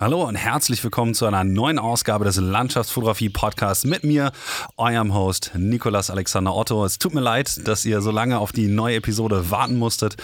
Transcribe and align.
Hallo 0.00 0.24
und 0.24 0.34
herzlich 0.34 0.82
willkommen 0.82 1.14
zu 1.14 1.24
einer 1.24 1.44
neuen 1.44 1.78
Ausgabe 1.78 2.24
des 2.24 2.36
Landschaftsfotografie 2.36 3.28
Podcasts 3.28 3.84
mit 3.84 4.02
mir, 4.02 4.32
eurem 4.76 5.14
Host 5.14 5.52
Nikolas 5.54 6.10
Alexander 6.10 6.52
Otto. 6.52 6.84
Es 6.84 6.98
tut 6.98 7.14
mir 7.14 7.20
leid, 7.20 7.68
dass 7.68 7.84
ihr 7.84 8.00
so 8.00 8.10
lange 8.10 8.40
auf 8.40 8.50
die 8.50 8.66
neue 8.66 8.96
Episode 8.96 9.52
warten 9.52 9.76
musstet. 9.76 10.16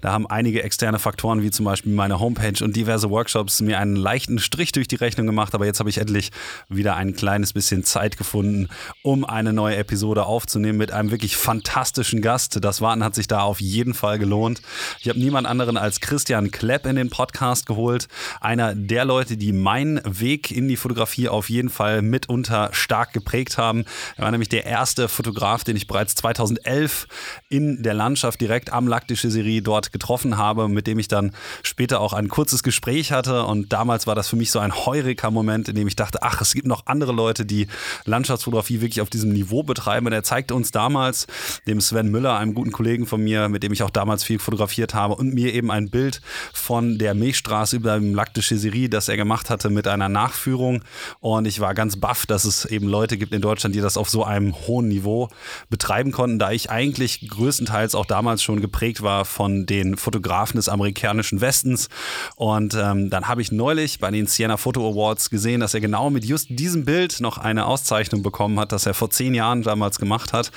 Da 0.00 0.12
haben 0.12 0.28
einige 0.28 0.62
externe 0.62 1.00
Faktoren 1.00 1.42
wie 1.42 1.50
zum 1.50 1.64
Beispiel 1.64 1.92
meine 1.92 2.20
Homepage 2.20 2.62
und 2.62 2.76
diverse 2.76 3.10
Workshops 3.10 3.60
mir 3.60 3.80
einen 3.80 3.96
leichten 3.96 4.38
Strich 4.38 4.70
durch 4.70 4.86
die 4.86 4.94
Rechnung 4.94 5.26
gemacht. 5.26 5.56
Aber 5.56 5.66
jetzt 5.66 5.80
habe 5.80 5.90
ich 5.90 5.98
endlich 5.98 6.30
wieder 6.68 6.94
ein 6.94 7.16
kleines 7.16 7.52
bisschen 7.52 7.82
Zeit 7.82 8.18
gefunden, 8.18 8.68
um 9.02 9.24
eine 9.24 9.52
neue 9.52 9.74
Episode 9.74 10.24
aufzunehmen 10.24 10.78
mit 10.78 10.92
einem 10.92 11.10
wirklich 11.10 11.36
fantastischen 11.36 12.22
Gast. 12.22 12.64
Das 12.64 12.80
Warten 12.80 13.02
hat 13.02 13.16
sich 13.16 13.26
da 13.26 13.40
auf 13.40 13.60
jeden 13.60 13.92
Fall 13.92 14.20
gelohnt. 14.20 14.62
Ich 15.00 15.08
habe 15.08 15.18
niemand 15.18 15.48
anderen 15.48 15.76
als 15.76 15.98
Christian 15.98 16.52
Klepp 16.52 16.86
in 16.86 16.94
den 16.94 17.10
Podcast 17.10 17.66
geholt. 17.66 18.06
Einer 18.40 18.76
der 18.76 19.04
Leute, 19.04 19.15
Leute, 19.16 19.38
die 19.38 19.54
meinen 19.54 19.98
Weg 20.04 20.50
in 20.50 20.68
die 20.68 20.76
Fotografie 20.76 21.30
auf 21.30 21.48
jeden 21.48 21.70
Fall 21.70 22.02
mitunter 22.02 22.68
stark 22.72 23.14
geprägt 23.14 23.56
haben. 23.56 23.86
Er 24.18 24.24
war 24.24 24.30
nämlich 24.30 24.50
der 24.50 24.66
erste 24.66 25.08
Fotograf, 25.08 25.64
den 25.64 25.74
ich 25.74 25.86
bereits 25.86 26.14
2011 26.16 27.08
in 27.48 27.82
der 27.82 27.94
Landschaft 27.94 28.42
direkt 28.42 28.74
am 28.74 28.86
Lac 28.86 29.08
de 29.08 29.16
Chéserie 29.16 29.62
dort 29.62 29.90
getroffen 29.90 30.36
habe, 30.36 30.68
mit 30.68 30.86
dem 30.86 30.98
ich 30.98 31.08
dann 31.08 31.32
später 31.62 32.00
auch 32.00 32.12
ein 32.12 32.28
kurzes 32.28 32.62
Gespräch 32.62 33.10
hatte. 33.10 33.44
Und 33.44 33.72
damals 33.72 34.06
war 34.06 34.14
das 34.14 34.28
für 34.28 34.36
mich 34.36 34.50
so 34.50 34.58
ein 34.58 34.84
heuriger 34.84 35.30
Moment, 35.30 35.70
in 35.70 35.76
dem 35.76 35.88
ich 35.88 35.96
dachte, 35.96 36.18
ach, 36.20 36.42
es 36.42 36.52
gibt 36.52 36.66
noch 36.66 36.84
andere 36.84 37.12
Leute, 37.12 37.46
die 37.46 37.68
Landschaftsfotografie 38.04 38.82
wirklich 38.82 39.00
auf 39.00 39.08
diesem 39.08 39.32
Niveau 39.32 39.62
betreiben. 39.62 40.04
Und 40.04 40.12
er 40.12 40.24
zeigte 40.24 40.54
uns 40.54 40.72
damals, 40.72 41.26
dem 41.66 41.80
Sven 41.80 42.10
Müller, 42.10 42.36
einem 42.36 42.52
guten 42.52 42.70
Kollegen 42.70 43.06
von 43.06 43.24
mir, 43.24 43.48
mit 43.48 43.62
dem 43.62 43.72
ich 43.72 43.82
auch 43.82 43.88
damals 43.88 44.24
viel 44.24 44.38
fotografiert 44.38 44.92
habe, 44.92 45.14
und 45.14 45.32
mir 45.32 45.54
eben 45.54 45.70
ein 45.70 45.88
Bild 45.88 46.20
von 46.52 46.98
der 46.98 47.14
Milchstraße 47.14 47.76
über 47.76 47.98
dem 47.98 48.14
Lac 48.14 48.34
de 48.34 48.42
Chéserie, 48.42 48.90
das 48.90 49.05
das 49.06 49.08
er 49.08 49.16
gemacht 49.16 49.50
hatte 49.50 49.70
mit 49.70 49.86
einer 49.86 50.08
Nachführung. 50.08 50.82
Und 51.20 51.46
ich 51.46 51.60
war 51.60 51.74
ganz 51.74 51.96
baff, 51.96 52.26
dass 52.26 52.44
es 52.44 52.64
eben 52.64 52.88
Leute 52.88 53.16
gibt 53.16 53.32
in 53.32 53.40
Deutschland, 53.40 53.74
die 53.74 53.80
das 53.80 53.96
auf 53.96 54.08
so 54.08 54.24
einem 54.24 54.54
hohen 54.66 54.88
Niveau 54.88 55.28
betreiben 55.70 56.10
konnten, 56.10 56.38
da 56.38 56.50
ich 56.50 56.70
eigentlich 56.70 57.28
größtenteils 57.28 57.94
auch 57.94 58.06
damals 58.06 58.42
schon 58.42 58.60
geprägt 58.60 59.02
war 59.02 59.24
von 59.24 59.66
den 59.66 59.96
Fotografen 59.96 60.56
des 60.56 60.68
amerikanischen 60.68 61.40
Westens. 61.40 61.88
Und 62.34 62.74
ähm, 62.74 63.10
dann 63.10 63.28
habe 63.28 63.42
ich 63.42 63.52
neulich 63.52 64.00
bei 64.00 64.10
den 64.10 64.26
Siena 64.26 64.56
Photo 64.56 64.88
Awards 64.90 65.30
gesehen, 65.30 65.60
dass 65.60 65.74
er 65.74 65.80
genau 65.80 66.10
mit 66.10 66.24
just 66.24 66.48
diesem 66.50 66.84
Bild 66.84 67.20
noch 67.20 67.38
eine 67.38 67.66
Auszeichnung 67.66 68.22
bekommen 68.22 68.58
hat, 68.58 68.72
das 68.72 68.86
er 68.86 68.94
vor 68.94 69.10
zehn 69.10 69.34
Jahren 69.34 69.62
damals 69.62 69.98
gemacht 69.98 70.32
hat. 70.32 70.50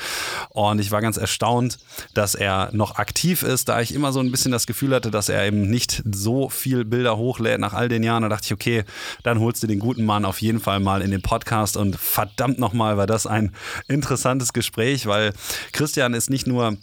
Und 0.49 0.79
ich 0.79 0.91
war 0.91 1.01
ganz 1.01 1.17
erstaunt, 1.17 1.77
dass 2.15 2.33
er 2.33 2.69
noch 2.73 2.95
aktiv 2.95 3.43
ist, 3.43 3.69
da 3.69 3.81
ich 3.81 3.93
immer 3.93 4.11
so 4.11 4.19
ein 4.19 4.31
bisschen 4.31 4.51
das 4.51 4.65
Gefühl 4.65 4.95
hatte, 4.95 5.11
dass 5.11 5.29
er 5.29 5.45
eben 5.45 5.69
nicht 5.69 6.01
so 6.11 6.49
viel 6.49 6.85
Bilder 6.85 7.17
hochlädt 7.17 7.59
nach 7.59 7.73
all 7.73 7.89
den 7.89 8.03
Jahren. 8.03 8.23
Da 8.23 8.29
dachte 8.39 8.47
ich, 8.47 8.53
okay, 8.53 8.83
dann 9.23 9.39
holst 9.39 9.61
du 9.61 9.67
den 9.67 9.79
guten 9.79 10.05
Mann 10.05 10.25
auf 10.25 10.41
jeden 10.41 10.59
Fall 10.59 10.79
mal 10.79 11.01
in 11.01 11.11
den 11.11 11.21
Podcast 11.21 11.75
und 11.75 11.97
verdammt 11.97 12.57
nochmal 12.57 12.97
war 12.97 13.07
das 13.07 13.27
ein 13.27 13.53
interessantes 13.87 14.53
Gespräch, 14.53 15.05
weil 15.07 15.33
Christian 15.73 16.13
ist 16.13 16.29
nicht 16.29 16.47
nur 16.47 16.77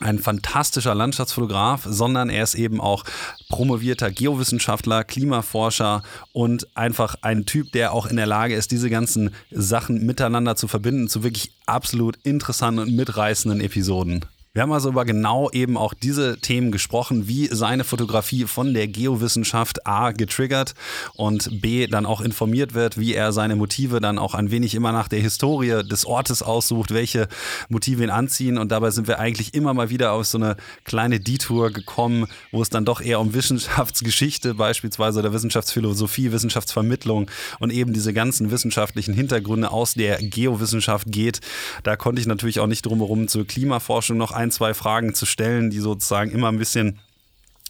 ein 0.00 0.18
fantastischer 0.18 0.94
Landschaftsfotograf, 0.94 1.82
sondern 1.86 2.28
er 2.28 2.42
ist 2.42 2.54
eben 2.54 2.80
auch 2.80 3.04
promovierter 3.48 4.10
Geowissenschaftler, 4.10 5.02
Klimaforscher 5.02 6.02
und 6.32 6.76
einfach 6.76 7.16
ein 7.22 7.46
Typ, 7.46 7.72
der 7.72 7.92
auch 7.92 8.06
in 8.06 8.16
der 8.16 8.26
Lage 8.26 8.54
ist, 8.54 8.70
diese 8.70 8.90
ganzen 8.90 9.34
Sachen 9.50 10.04
miteinander 10.04 10.56
zu 10.56 10.68
verbinden 10.68 11.08
zu 11.08 11.22
wirklich 11.22 11.52
absolut 11.66 12.16
interessanten 12.22 12.80
und 12.80 12.94
mitreißenden 12.94 13.60
Episoden. 13.60 14.24
Wir 14.56 14.62
haben 14.62 14.70
also 14.70 14.90
über 14.90 15.04
genau 15.04 15.50
eben 15.50 15.76
auch 15.76 15.94
diese 15.94 16.38
Themen 16.38 16.70
gesprochen, 16.70 17.26
wie 17.26 17.48
seine 17.48 17.82
Fotografie 17.82 18.44
von 18.44 18.72
der 18.72 18.86
Geowissenschaft 18.86 19.84
A 19.84 20.12
getriggert 20.12 20.74
und 21.14 21.60
B 21.60 21.88
dann 21.88 22.06
auch 22.06 22.20
informiert 22.20 22.72
wird, 22.72 22.96
wie 22.96 23.14
er 23.14 23.32
seine 23.32 23.56
Motive 23.56 23.98
dann 23.98 24.16
auch 24.16 24.32
ein 24.32 24.52
wenig 24.52 24.76
immer 24.76 24.92
nach 24.92 25.08
der 25.08 25.18
Historie 25.18 25.82
des 25.82 26.06
Ortes 26.06 26.40
aussucht, 26.40 26.94
welche 26.94 27.26
Motive 27.68 28.04
ihn 28.04 28.10
anziehen. 28.10 28.56
Und 28.56 28.70
dabei 28.70 28.92
sind 28.92 29.08
wir 29.08 29.18
eigentlich 29.18 29.54
immer 29.54 29.74
mal 29.74 29.90
wieder 29.90 30.12
auf 30.12 30.26
so 30.26 30.38
eine 30.38 30.56
kleine 30.84 31.18
Detour 31.18 31.72
gekommen, 31.72 32.28
wo 32.52 32.62
es 32.62 32.70
dann 32.70 32.84
doch 32.84 33.00
eher 33.00 33.18
um 33.18 33.34
Wissenschaftsgeschichte 33.34 34.54
beispielsweise 34.54 35.18
oder 35.18 35.32
Wissenschaftsphilosophie, 35.32 36.30
Wissenschaftsvermittlung 36.30 37.28
und 37.58 37.72
eben 37.72 37.92
diese 37.92 38.12
ganzen 38.12 38.52
wissenschaftlichen 38.52 39.14
Hintergründe 39.14 39.72
aus 39.72 39.94
der 39.94 40.18
Geowissenschaft 40.18 41.10
geht. 41.10 41.40
Da 41.82 41.96
konnte 41.96 42.20
ich 42.20 42.28
natürlich 42.28 42.60
auch 42.60 42.68
nicht 42.68 42.86
drum 42.86 43.00
herum 43.00 43.26
zur 43.26 43.48
Klimaforschung 43.48 44.16
noch 44.16 44.30
ein 44.30 44.43
ein, 44.44 44.50
zwei 44.50 44.74
Fragen 44.74 45.14
zu 45.14 45.26
stellen, 45.26 45.70
die 45.70 45.80
sozusagen 45.80 46.30
immer 46.30 46.48
ein 46.48 46.58
bisschen 46.58 47.00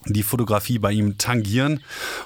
die 0.06 0.22
Fotografie 0.22 0.78
bei 0.78 0.92
ihm 0.92 1.18
tangieren. 1.18 1.80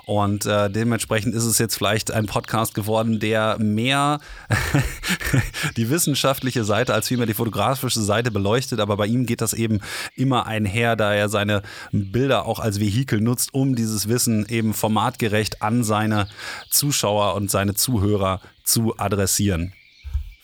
Und 0.04 0.46
äh, 0.46 0.70
dementsprechend 0.70 1.34
ist 1.34 1.44
es 1.44 1.58
jetzt 1.58 1.76
vielleicht 1.76 2.10
ein 2.10 2.26
Podcast 2.26 2.74
geworden, 2.74 3.20
der 3.20 3.56
mehr 3.58 4.20
die 5.76 5.90
wissenschaftliche 5.90 6.64
Seite 6.64 6.94
als 6.94 7.08
vielmehr 7.08 7.26
die 7.26 7.34
fotografische 7.34 8.00
Seite 8.00 8.30
beleuchtet. 8.30 8.80
Aber 8.80 8.96
bei 8.96 9.06
ihm 9.06 9.26
geht 9.26 9.40
das 9.40 9.52
eben 9.52 9.80
immer 10.16 10.46
einher, 10.46 10.96
da 10.96 11.12
er 11.14 11.28
seine 11.28 11.62
Bilder 11.92 12.46
auch 12.46 12.58
als 12.58 12.80
Vehikel 12.80 13.20
nutzt, 13.20 13.54
um 13.54 13.76
dieses 13.76 14.08
Wissen 14.08 14.46
eben 14.48 14.74
formatgerecht 14.74 15.62
an 15.62 15.84
seine 15.84 16.28
Zuschauer 16.70 17.34
und 17.34 17.50
seine 17.50 17.74
Zuhörer 17.74 18.40
zu 18.64 18.98
adressieren. 18.98 19.72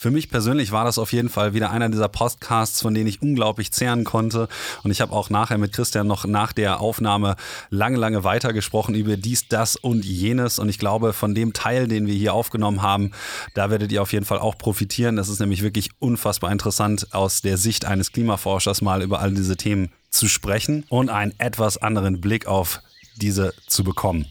Für 0.05 0.11
mich 0.11 0.29
persönlich 0.29 0.71
war 0.71 0.85
das 0.85 0.99
auf 0.99 1.15
jeden 1.15 1.31
Fall 1.31 1.55
wieder 1.55 1.71
einer 1.71 1.89
dieser 1.89 2.11
Podcasts, 2.11 2.83
von 2.83 2.93
denen 2.93 3.07
ich 3.07 3.23
unglaublich 3.23 3.73
zehren 3.73 4.05
konnte. 4.05 4.49
Und 4.83 4.91
ich 4.91 5.01
habe 5.01 5.15
auch 5.15 5.31
nachher 5.31 5.57
mit 5.57 5.73
Christian 5.73 6.07
noch 6.07 6.27
nach 6.27 6.53
der 6.53 6.81
Aufnahme 6.81 7.37
lange, 7.71 7.97
lange 7.97 8.23
weitergesprochen 8.23 8.95
über 8.95 9.17
dies, 9.17 9.49
das 9.49 9.77
und 9.77 10.05
jenes. 10.05 10.59
Und 10.59 10.69
ich 10.69 10.79
glaube, 10.79 11.15
von 11.15 11.35
dem 11.35 11.55
Teil, 11.55 11.89
den 11.89 12.07
wir 12.07 12.13
hier 12.13 12.35
aufgenommen 12.35 12.83
haben, 12.83 13.13
da 13.55 13.71
werdet 13.71 13.93
ihr 13.93 14.03
auf 14.03 14.13
jeden 14.13 14.27
Fall 14.27 14.41
auch 14.41 14.59
profitieren. 14.59 15.17
Das 15.17 15.31
ist 15.31 15.41
nämlich 15.41 15.63
wirklich 15.63 15.89
unfassbar 16.01 16.53
interessant, 16.53 17.15
aus 17.15 17.41
der 17.41 17.57
Sicht 17.57 17.87
eines 17.87 18.13
Klimaforschers 18.13 18.83
mal 18.83 19.01
über 19.01 19.21
all 19.21 19.33
diese 19.33 19.57
Themen 19.57 19.91
zu 20.11 20.29
sprechen 20.29 20.85
und 20.91 21.09
einen 21.09 21.33
etwas 21.39 21.79
anderen 21.79 22.21
Blick 22.21 22.47
auf 22.47 22.83
diese 23.17 23.55
zu 23.67 23.85
bekommen. 23.85 24.27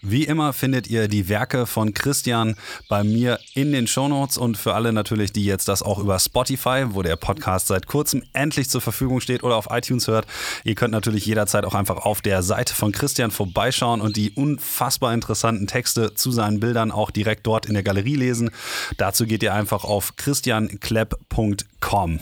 Wie 0.00 0.24
immer 0.24 0.52
findet 0.52 0.88
ihr 0.88 1.08
die 1.08 1.28
Werke 1.28 1.66
von 1.66 1.94
Christian 1.94 2.56
bei 2.88 3.04
mir 3.04 3.38
in 3.54 3.72
den 3.72 3.86
Shownotes 3.86 4.38
und 4.38 4.56
für 4.56 4.74
alle 4.74 4.92
natürlich, 4.92 5.32
die 5.32 5.44
jetzt 5.44 5.68
das 5.68 5.82
auch 5.82 5.98
über 5.98 6.18
Spotify, 6.18 6.86
wo 6.90 7.02
der 7.02 7.16
Podcast 7.16 7.68
seit 7.68 7.86
kurzem 7.86 8.22
endlich 8.32 8.70
zur 8.70 8.80
Verfügung 8.80 9.20
steht 9.20 9.44
oder 9.44 9.56
auf 9.56 9.68
iTunes 9.70 10.08
hört. 10.08 10.26
Ihr 10.64 10.74
könnt 10.74 10.92
natürlich 10.92 11.26
jederzeit 11.26 11.64
auch 11.64 11.74
einfach 11.74 11.98
auf 11.98 12.22
der 12.22 12.42
Seite 12.42 12.74
von 12.74 12.92
Christian 12.92 13.30
vorbeischauen 13.30 14.00
und 14.00 14.16
die 14.16 14.30
unfassbar 14.30 15.12
interessanten 15.12 15.66
Texte 15.66 16.14
zu 16.14 16.32
seinen 16.32 16.60
Bildern 16.60 16.90
auch 16.90 17.10
direkt 17.10 17.46
dort 17.46 17.66
in 17.66 17.74
der 17.74 17.82
Galerie 17.82 18.16
lesen. 18.16 18.50
Dazu 18.96 19.26
geht 19.26 19.42
ihr 19.42 19.54
einfach 19.54 19.84
auf 19.84 20.16
christianklepp.com. 20.16 22.20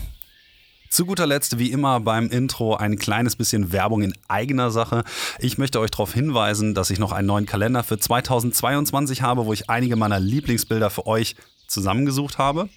Zu 0.89 1.05
guter 1.05 1.27
Letzt, 1.27 1.59
wie 1.59 1.73
immer 1.73 2.01
beim 2.01 2.31
Intro, 2.31 2.77
ein 2.77 2.97
kleines 2.97 3.37
bisschen 3.37 3.73
Werbung 3.73 4.03
in 4.03 4.15
eigener 4.29 4.71
Sache. 4.71 5.05
Ich 5.39 5.59
möchte 5.59 5.81
euch 5.81 5.91
darauf 5.91 6.15
hinweisen, 6.15 6.75
dass 6.75 6.91
ich 6.91 6.99
noch 6.99 7.13
einen 7.13 7.27
neuen 7.27 7.47
Kalender 7.47 7.83
für 7.83 7.99
2022 7.99 9.23
habe, 9.23 9.47
wo 9.47 9.53
ich 9.53 9.69
einige 9.69 9.97
meiner 9.97 10.21
Lieblingsbilder 10.21 10.91
für 10.91 11.07
euch 11.07 11.37
zusammengesucht 11.67 12.39
habe. 12.39 12.69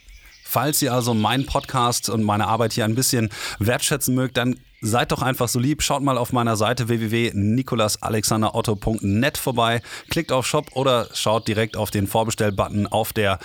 Falls 0.43 0.81
ihr 0.81 0.93
also 0.93 1.13
meinen 1.13 1.45
Podcast 1.45 2.09
und 2.09 2.23
meine 2.23 2.47
Arbeit 2.47 2.73
hier 2.73 2.85
ein 2.85 2.95
bisschen 2.95 3.29
wertschätzen 3.59 4.15
mögt, 4.15 4.35
dann 4.37 4.59
Seid 4.81 5.11
doch 5.11 5.21
einfach 5.21 5.49
so 5.49 5.59
lieb, 5.59 5.83
schaut 5.83 6.01
mal 6.01 6.17
auf 6.17 6.31
meiner 6.31 6.55
Seite 6.55 6.87
www.nikolasalexanderotto.net 6.87 9.37
vorbei, 9.37 9.81
klickt 10.09 10.31
auf 10.31 10.47
Shop 10.47 10.67
oder 10.73 11.09
schaut 11.13 11.49
direkt 11.49 11.75
auf 11.75 11.91
den 11.91 12.07
Vorbestell-Button 12.07 12.87
auf 12.87 13.11
der 13.11 13.39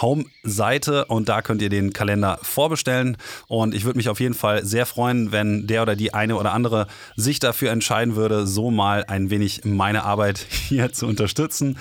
Home-Seite 0.00 1.04
und 1.04 1.28
da 1.28 1.42
könnt 1.42 1.60
ihr 1.60 1.68
den 1.68 1.92
Kalender 1.92 2.38
vorbestellen. 2.42 3.18
Und 3.48 3.74
ich 3.74 3.84
würde 3.84 3.98
mich 3.98 4.08
auf 4.08 4.18
jeden 4.18 4.32
Fall 4.32 4.64
sehr 4.64 4.86
freuen, 4.86 5.30
wenn 5.30 5.66
der 5.66 5.82
oder 5.82 5.94
die 5.94 6.14
eine 6.14 6.36
oder 6.36 6.52
andere 6.52 6.86
sich 7.16 7.38
dafür 7.38 7.70
entscheiden 7.70 8.16
würde, 8.16 8.46
so 8.46 8.70
mal 8.70 9.04
ein 9.04 9.28
wenig 9.28 9.64
meine 9.64 10.04
Arbeit 10.04 10.38
hier 10.48 10.90
zu 10.92 11.06
unterstützen. 11.06 11.76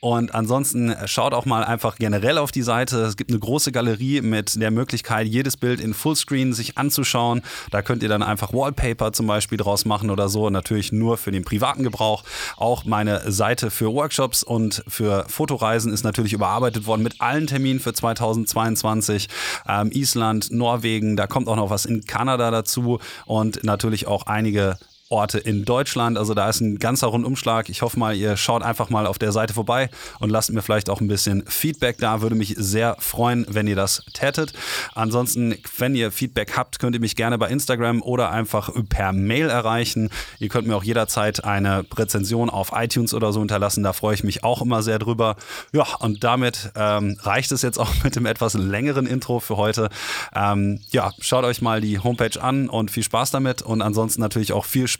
Und 0.00 0.34
ansonsten 0.34 0.94
schaut 1.06 1.32
auch 1.32 1.46
mal 1.46 1.64
einfach 1.64 1.96
generell 1.96 2.36
auf 2.36 2.52
die 2.52 2.60
Seite. 2.60 3.04
Es 3.04 3.16
gibt 3.16 3.30
eine 3.30 3.38
große 3.38 3.72
Galerie 3.72 4.20
mit 4.20 4.60
der 4.60 4.70
Möglichkeit, 4.70 5.26
jedes 5.26 5.56
Bild 5.56 5.80
in 5.80 5.94
Fullscreen 5.94 6.52
sich 6.52 6.76
anzuschauen. 6.76 7.40
Da 7.70 7.80
könnt 7.80 8.02
ihr 8.02 8.10
dann 8.10 8.22
einfach 8.22 8.49
einfach 8.50 8.52
Wallpaper 8.52 9.12
zum 9.12 9.26
Beispiel 9.26 9.58
draus 9.58 9.84
machen 9.84 10.10
oder 10.10 10.28
so. 10.28 10.50
Natürlich 10.50 10.92
nur 10.92 11.16
für 11.16 11.30
den 11.30 11.44
privaten 11.44 11.82
Gebrauch. 11.82 12.24
Auch 12.56 12.84
meine 12.84 13.30
Seite 13.30 13.70
für 13.70 13.92
Workshops 13.92 14.42
und 14.42 14.82
für 14.88 15.24
Fotoreisen 15.28 15.92
ist 15.92 16.04
natürlich 16.04 16.32
überarbeitet 16.32 16.86
worden 16.86 17.02
mit 17.02 17.20
allen 17.20 17.46
Terminen 17.46 17.80
für 17.80 17.92
2022. 17.92 19.28
Ähm, 19.68 19.90
Island, 19.92 20.50
Norwegen, 20.50 21.16
da 21.16 21.26
kommt 21.26 21.48
auch 21.48 21.56
noch 21.56 21.70
was 21.70 21.84
in 21.84 22.04
Kanada 22.04 22.50
dazu 22.50 22.98
und 23.26 23.64
natürlich 23.64 24.06
auch 24.06 24.26
einige 24.26 24.78
Orte 25.10 25.38
in 25.38 25.64
Deutschland. 25.64 26.16
Also 26.16 26.34
da 26.34 26.48
ist 26.48 26.60
ein 26.60 26.78
ganzer 26.78 27.08
Rundumschlag. 27.08 27.68
Ich 27.68 27.82
hoffe 27.82 27.98
mal, 27.98 28.16
ihr 28.16 28.36
schaut 28.36 28.62
einfach 28.62 28.90
mal 28.90 29.06
auf 29.06 29.18
der 29.18 29.32
Seite 29.32 29.52
vorbei 29.52 29.90
und 30.20 30.30
lasst 30.30 30.52
mir 30.52 30.62
vielleicht 30.62 30.88
auch 30.88 31.00
ein 31.00 31.08
bisschen 31.08 31.44
Feedback 31.46 31.98
da. 31.98 32.22
Würde 32.22 32.36
mich 32.36 32.54
sehr 32.56 32.96
freuen, 33.00 33.44
wenn 33.48 33.66
ihr 33.66 33.74
das 33.74 34.04
tätet. 34.12 34.52
Ansonsten, 34.94 35.56
wenn 35.78 35.96
ihr 35.96 36.12
Feedback 36.12 36.56
habt, 36.56 36.78
könnt 36.78 36.94
ihr 36.94 37.00
mich 37.00 37.16
gerne 37.16 37.38
bei 37.38 37.48
Instagram 37.48 38.02
oder 38.02 38.30
einfach 38.30 38.70
per 38.88 39.12
Mail 39.12 39.48
erreichen. 39.48 40.10
Ihr 40.38 40.48
könnt 40.48 40.68
mir 40.68 40.76
auch 40.76 40.84
jederzeit 40.84 41.42
eine 41.42 41.84
Rezension 41.96 42.48
auf 42.48 42.70
iTunes 42.72 43.12
oder 43.12 43.32
so 43.32 43.40
hinterlassen. 43.40 43.82
Da 43.82 43.92
freue 43.92 44.14
ich 44.14 44.22
mich 44.22 44.44
auch 44.44 44.62
immer 44.62 44.84
sehr 44.84 45.00
drüber. 45.00 45.34
Ja, 45.72 45.86
und 45.98 46.22
damit 46.22 46.70
ähm, 46.76 47.18
reicht 47.22 47.50
es 47.50 47.62
jetzt 47.62 47.78
auch 47.78 47.90
mit 48.04 48.14
dem 48.14 48.26
etwas 48.26 48.54
längeren 48.54 49.06
Intro 49.06 49.40
für 49.40 49.56
heute. 49.56 49.88
Ähm, 50.36 50.80
ja, 50.92 51.10
schaut 51.18 51.44
euch 51.44 51.62
mal 51.62 51.80
die 51.80 51.98
Homepage 51.98 52.40
an 52.40 52.68
und 52.68 52.92
viel 52.92 53.02
Spaß 53.02 53.32
damit. 53.32 53.62
Und 53.62 53.82
ansonsten 53.82 54.20
natürlich 54.20 54.52
auch 54.52 54.64
viel 54.64 54.86
Spaß 54.86 54.99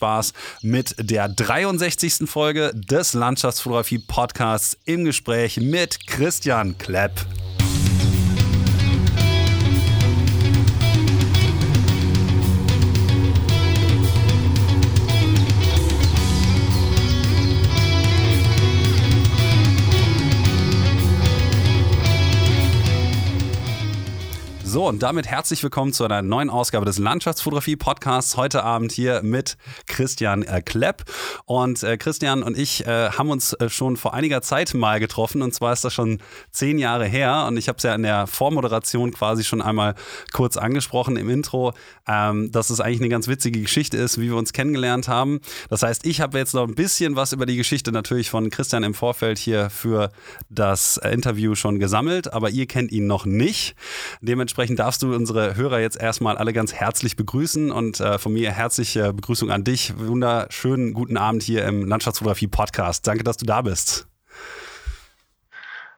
mit 0.62 0.94
der 0.98 1.28
63. 1.28 2.28
Folge 2.28 2.72
des 2.74 3.14
Landschaftsfotografie 3.14 3.98
Podcasts 3.98 4.76
im 4.84 5.04
Gespräch 5.04 5.58
mit 5.58 6.06
Christian 6.06 6.76
Klepp. 6.78 7.12
So, 24.72 24.86
und 24.86 25.02
damit 25.02 25.26
herzlich 25.26 25.64
willkommen 25.64 25.92
zu 25.92 26.04
einer 26.04 26.22
neuen 26.22 26.48
Ausgabe 26.48 26.86
des 26.86 26.96
Landschaftsfotografie-Podcasts. 27.00 28.36
Heute 28.36 28.62
Abend 28.62 28.92
hier 28.92 29.20
mit 29.24 29.56
Christian 29.88 30.44
äh, 30.44 30.62
Klepp. 30.62 31.02
Und 31.44 31.82
äh, 31.82 31.96
Christian 31.96 32.44
und 32.44 32.56
ich 32.56 32.86
äh, 32.86 33.10
haben 33.10 33.30
uns 33.30 33.52
äh, 33.54 33.68
schon 33.68 33.96
vor 33.96 34.14
einiger 34.14 34.42
Zeit 34.42 34.72
mal 34.74 35.00
getroffen. 35.00 35.42
Und 35.42 35.52
zwar 35.52 35.72
ist 35.72 35.84
das 35.84 35.92
schon 35.92 36.20
zehn 36.52 36.78
Jahre 36.78 37.04
her. 37.04 37.46
Und 37.48 37.56
ich 37.56 37.66
habe 37.66 37.78
es 37.78 37.82
ja 37.82 37.96
in 37.96 38.04
der 38.04 38.28
Vormoderation 38.28 39.10
quasi 39.10 39.42
schon 39.42 39.60
einmal 39.60 39.96
kurz 40.32 40.56
angesprochen 40.56 41.16
im 41.16 41.28
Intro, 41.30 41.72
ähm, 42.06 42.52
dass 42.52 42.70
es 42.70 42.78
eigentlich 42.78 43.00
eine 43.00 43.08
ganz 43.08 43.26
witzige 43.26 43.60
Geschichte 43.60 43.96
ist, 43.96 44.20
wie 44.20 44.28
wir 44.28 44.36
uns 44.36 44.52
kennengelernt 44.52 45.08
haben. 45.08 45.40
Das 45.68 45.82
heißt, 45.82 46.06
ich 46.06 46.20
habe 46.20 46.38
jetzt 46.38 46.54
noch 46.54 46.68
ein 46.68 46.76
bisschen 46.76 47.16
was 47.16 47.32
über 47.32 47.44
die 47.44 47.56
Geschichte 47.56 47.90
natürlich 47.90 48.30
von 48.30 48.50
Christian 48.50 48.84
im 48.84 48.94
Vorfeld 48.94 49.38
hier 49.38 49.68
für 49.68 50.12
das 50.48 50.96
äh, 50.98 51.10
Interview 51.10 51.56
schon 51.56 51.80
gesammelt. 51.80 52.32
Aber 52.32 52.50
ihr 52.50 52.66
kennt 52.66 52.92
ihn 52.92 53.08
noch 53.08 53.26
nicht. 53.26 53.74
Dementsprechend 54.20 54.59
dementsprechend 54.60 54.78
darfst 54.78 55.02
du 55.02 55.14
unsere 55.14 55.56
Hörer 55.56 55.80
jetzt 55.80 55.98
erstmal 55.98 56.36
alle 56.36 56.52
ganz 56.52 56.74
herzlich 56.74 57.16
begrüßen 57.16 57.70
und 57.70 57.98
äh, 58.00 58.18
von 58.18 58.34
mir 58.34 58.52
herzliche 58.52 59.14
Begrüßung 59.14 59.50
an 59.50 59.64
dich. 59.64 59.94
Wunderschönen 59.96 60.92
guten 60.92 61.16
Abend 61.16 61.42
hier 61.42 61.64
im 61.64 61.86
Landschaftsfotografie 61.86 62.48
Podcast. 62.48 63.06
Danke, 63.06 63.24
dass 63.24 63.38
du 63.38 63.46
da 63.46 63.62
bist. 63.62 64.09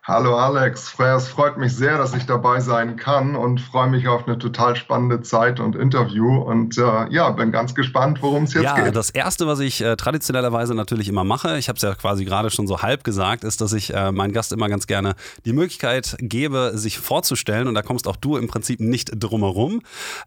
Hallo 0.04 0.34
Alex, 0.36 0.96
es 0.98 1.28
freut 1.28 1.58
mich 1.58 1.76
sehr, 1.76 1.96
dass 1.96 2.12
ich 2.12 2.26
dabei 2.26 2.58
sein 2.58 2.96
kann 2.96 3.36
und 3.36 3.60
freue 3.60 3.88
mich 3.88 4.08
auf 4.08 4.26
eine 4.26 4.36
total 4.36 4.74
spannende 4.74 5.22
Zeit 5.22 5.60
und 5.60 5.76
Interview 5.76 6.38
und 6.38 6.76
äh, 6.76 7.08
ja, 7.08 7.30
bin 7.30 7.52
ganz 7.52 7.72
gespannt, 7.72 8.20
worum 8.20 8.42
es 8.42 8.54
jetzt 8.54 8.64
ja, 8.64 8.74
geht. 8.74 8.86
Ja, 8.86 8.90
das 8.90 9.10
erste, 9.10 9.46
was 9.46 9.60
ich 9.60 9.80
äh, 9.80 9.94
traditionellerweise 9.94 10.74
natürlich 10.74 11.08
immer 11.08 11.22
mache, 11.22 11.56
ich 11.56 11.68
habe 11.68 11.76
es 11.76 11.82
ja 11.82 11.94
quasi 11.94 12.24
gerade 12.24 12.50
schon 12.50 12.66
so 12.66 12.82
halb 12.82 13.04
gesagt, 13.04 13.44
ist, 13.44 13.60
dass 13.60 13.72
ich 13.74 13.94
äh, 13.94 14.10
meinen 14.10 14.32
Gast 14.32 14.50
immer 14.50 14.68
ganz 14.68 14.88
gerne 14.88 15.14
die 15.44 15.52
Möglichkeit 15.52 16.16
gebe, 16.18 16.72
sich 16.74 16.98
vorzustellen 16.98 17.68
und 17.68 17.74
da 17.74 17.82
kommst 17.82 18.08
auch 18.08 18.16
du 18.16 18.36
im 18.36 18.48
Prinzip 18.48 18.80
nicht 18.80 19.12
drumherum. 19.14 19.82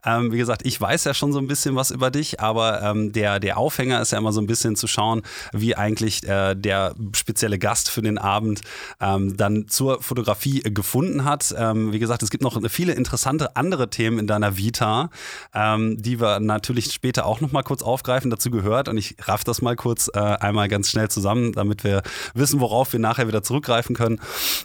Ähm, 0.06 0.32
wie 0.32 0.38
gesagt, 0.38 0.62
ich 0.66 0.80
weiß 0.80 1.04
ja 1.04 1.14
schon 1.14 1.34
so 1.34 1.40
ein 1.40 1.48
bisschen 1.48 1.76
was 1.76 1.92
über 1.92 2.12
dich, 2.12 2.40
aber 2.40 2.82
ähm, 2.82 3.12
der, 3.12 3.42
der 3.42 3.58
Aufhänger 3.58 4.00
ist 4.00 4.14
ja 4.14 4.20
immer 4.20 4.32
so 4.32 4.40
ein 4.40 4.48
bisschen 4.48 4.78
zu 4.78 4.88
schauen, 4.88 5.22
wie 5.52 5.76
eigentlich 5.76 6.26
äh, 6.26 6.56
der 6.56 6.96
spezielle 7.14 7.60
Gast 7.60 7.92
für 7.92 8.02
den 8.02 8.18
Abend 8.18 8.62
ähm, 9.02 9.36
dann 9.36 9.65
zur 9.68 10.02
Fotografie 10.02 10.62
gefunden 10.62 11.26
hat. 11.26 11.54
Ähm, 11.58 11.92
wie 11.92 12.00
gesagt, 12.00 12.24
es 12.24 12.30
gibt 12.30 12.44
noch 12.44 12.60
viele 12.70 12.94
interessante 12.94 13.56
andere 13.56 13.90
Themen 13.90 14.20
in 14.20 14.28
deiner 14.28 14.58
Vita, 14.58 15.10
ähm, 15.54 16.02
die 16.02 16.20
wir 16.20 16.40
natürlich 16.40 16.92
später 16.92 17.26
auch 17.26 17.42
noch 17.42 17.52
mal 17.52 17.64
kurz 17.64 17.82
aufgreifen. 17.82 18.32
Dazu 18.32 18.52
gehört 18.52 18.88
und 18.88 18.98
ich 18.98 19.16
raff 19.22 19.44
das 19.44 19.62
mal 19.62 19.76
kurz 19.76 20.10
äh, 20.14 20.20
einmal 20.20 20.68
ganz 20.68 20.90
schnell 20.90 21.10
zusammen, 21.10 21.54
damit 21.54 21.84
wir 21.84 22.04
wissen, 22.34 22.60
worauf 22.60 22.94
wir 22.94 23.00
nachher 23.00 23.28
wieder 23.28 23.44
zurückgreifen 23.44 23.96
können, 23.96 24.20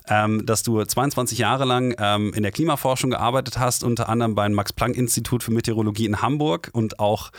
ähm, 0.08 0.44
dass 0.47 0.62
du 0.62 0.85
22 0.85 1.38
Jahre 1.38 1.64
lang 1.64 1.94
ähm, 1.99 2.32
in 2.35 2.43
der 2.43 2.53
Klimaforschung 2.53 3.11
gearbeitet 3.11 3.58
hast, 3.58 3.85
unter 3.85 4.08
anderem 4.08 4.35
beim 4.35 4.53
Max-Planck-Institut 4.53 5.43
für 5.43 5.53
Meteorologie 5.53 6.06
in 6.06 6.23
Hamburg 6.23 6.70
und 6.73 6.99
auch 6.99 7.31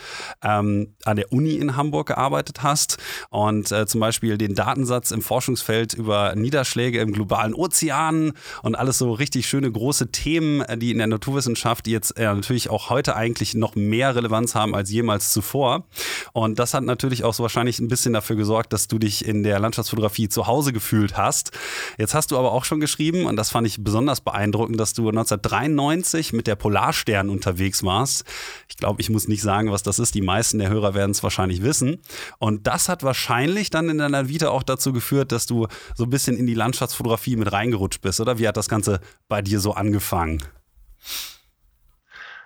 ähm, 0.42 0.94
an 1.04 1.16
der 1.16 1.32
Uni 1.32 1.54
in 1.54 1.76
Hamburg 1.76 2.08
gearbeitet 2.08 2.62
hast 2.62 2.98
und 3.30 3.70
äh, 3.72 3.86
zum 3.86 4.00
Beispiel 4.00 4.38
den 4.38 4.54
Datensatz 4.54 5.10
im 5.10 5.22
Forschungsfeld 5.22 5.94
über 5.94 6.34
Niederschläge 6.34 7.00
im 7.00 7.12
globalen 7.12 7.51
Ozeanen 7.54 8.32
und 8.62 8.74
alles 8.74 8.98
so 8.98 9.12
richtig 9.12 9.46
schöne 9.46 9.70
große 9.70 10.12
Themen, 10.12 10.62
äh, 10.62 10.78
die 10.78 10.90
in 10.90 10.98
der 10.98 11.06
Naturwissenschaft 11.06 11.86
jetzt 11.86 12.16
äh, 12.18 12.24
natürlich 12.24 12.70
auch 12.70 12.90
heute 12.90 13.16
eigentlich 13.16 13.54
noch 13.54 13.74
mehr 13.74 14.14
Relevanz 14.14 14.54
haben 14.54 14.74
als 14.74 14.90
jemals 14.90 15.32
zuvor. 15.32 15.84
Und 16.32 16.58
das 16.58 16.74
hat 16.74 16.84
natürlich 16.84 17.24
auch 17.24 17.34
so 17.34 17.42
wahrscheinlich 17.42 17.78
ein 17.78 17.88
bisschen 17.88 18.12
dafür 18.12 18.36
gesorgt, 18.36 18.72
dass 18.72 18.88
du 18.88 18.98
dich 18.98 19.26
in 19.26 19.42
der 19.42 19.58
Landschaftsfotografie 19.58 20.28
zu 20.28 20.46
Hause 20.46 20.72
gefühlt 20.72 21.16
hast. 21.16 21.52
Jetzt 21.98 22.14
hast 22.14 22.30
du 22.30 22.38
aber 22.38 22.52
auch 22.52 22.64
schon 22.64 22.80
geschrieben, 22.80 23.26
und 23.26 23.36
das 23.36 23.50
fand 23.50 23.66
ich 23.66 23.82
besonders 23.82 24.20
beeindruckend, 24.20 24.78
dass 24.78 24.92
du 24.94 25.08
1993 25.08 26.32
mit 26.32 26.46
der 26.46 26.56
Polarstern 26.56 27.28
unterwegs 27.28 27.82
warst. 27.82 28.24
Ich 28.68 28.76
glaube, 28.76 29.00
ich 29.00 29.10
muss 29.10 29.28
nicht 29.28 29.42
sagen, 29.42 29.70
was 29.70 29.82
das 29.82 29.98
ist. 29.98 30.14
Die 30.14 30.22
meisten 30.22 30.58
der 30.58 30.68
Hörer 30.68 30.94
werden 30.94 31.10
es 31.10 31.22
wahrscheinlich 31.22 31.62
wissen. 31.62 31.98
Und 32.38 32.66
das 32.66 32.88
hat 32.88 33.02
wahrscheinlich 33.02 33.70
dann 33.70 33.88
in 33.88 33.98
deiner 33.98 34.28
Vita 34.28 34.48
auch 34.48 34.62
dazu 34.62 34.92
geführt, 34.92 35.32
dass 35.32 35.46
du 35.46 35.66
so 35.94 36.04
ein 36.04 36.10
bisschen 36.10 36.36
in 36.36 36.46
die 36.46 36.54
Landschaftsfotografie 36.54 37.36
mit 37.42 37.52
reingerutscht 37.52 38.00
bist, 38.00 38.20
oder? 38.20 38.38
Wie 38.38 38.46
hat 38.46 38.56
das 38.56 38.68
Ganze 38.68 39.00
bei 39.28 39.42
dir 39.42 39.60
so 39.60 39.74
angefangen? 39.74 40.42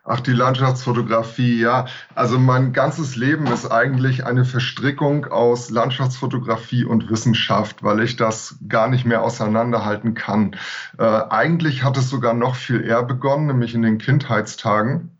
Ach, 0.08 0.20
die 0.20 0.32
Landschaftsfotografie, 0.32 1.60
ja. 1.60 1.87
Also 2.14 2.38
mein 2.38 2.72
ganzes 2.72 3.16
Leben 3.16 3.48
ist 3.48 3.66
eigentlich 3.66 4.25
eine 4.25 4.44
Verstrickung 4.44 5.26
aus 5.26 5.69
Landschaftsfotografie 5.69 6.84
und 6.84 7.10
Wissenschaft, 7.10 7.82
weil 7.82 8.00
ich 8.00 8.14
das 8.14 8.56
gar 8.69 8.88
nicht 8.88 9.04
mehr 9.04 9.25
auseinanderhalten 9.25 10.14
kann. 10.14 10.54
Äh, 10.96 11.02
eigentlich 11.02 11.82
hat 11.82 11.96
es 11.96 12.08
sogar 12.08 12.34
noch 12.34 12.54
viel 12.54 12.84
eher 12.84 13.02
begonnen, 13.02 13.46
nämlich 13.46 13.75
in 13.75 13.82
den 13.82 13.98
Kindheitstagen 13.98 15.15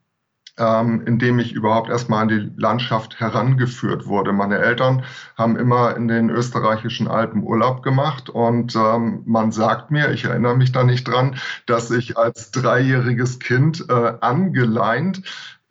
ähm, 0.59 1.03
in 1.07 1.19
dem 1.19 1.39
ich 1.39 1.53
überhaupt 1.53 1.91
erstmal 1.91 2.23
an 2.23 2.29
die 2.29 2.53
Landschaft 2.57 3.21
herangeführt 3.21 4.07
wurde. 4.07 4.33
Meine 4.33 4.59
Eltern 4.59 5.05
haben 5.37 5.57
immer 5.57 5.97
in 5.97 6.09
den 6.09 6.31
österreichischen 6.31 7.09
Alpen 7.09 7.43
Urlaub 7.43 7.83
gemacht 7.83 8.31
und 8.31 8.75
ähm, 8.75 9.23
man 9.27 9.53
sagt 9.53 9.91
mir, 9.91 10.11
ich 10.11 10.25
erinnere 10.25 10.57
mich 10.57 10.73
da 10.73 10.85
nicht 10.85 11.07
dran, 11.07 11.37
dass 11.67 11.91
ich 11.91 12.17
als 12.17 12.51
dreijähriges 12.51 13.39
Kind 13.39 13.85
äh, 13.89 14.15
angeleint 14.21 15.23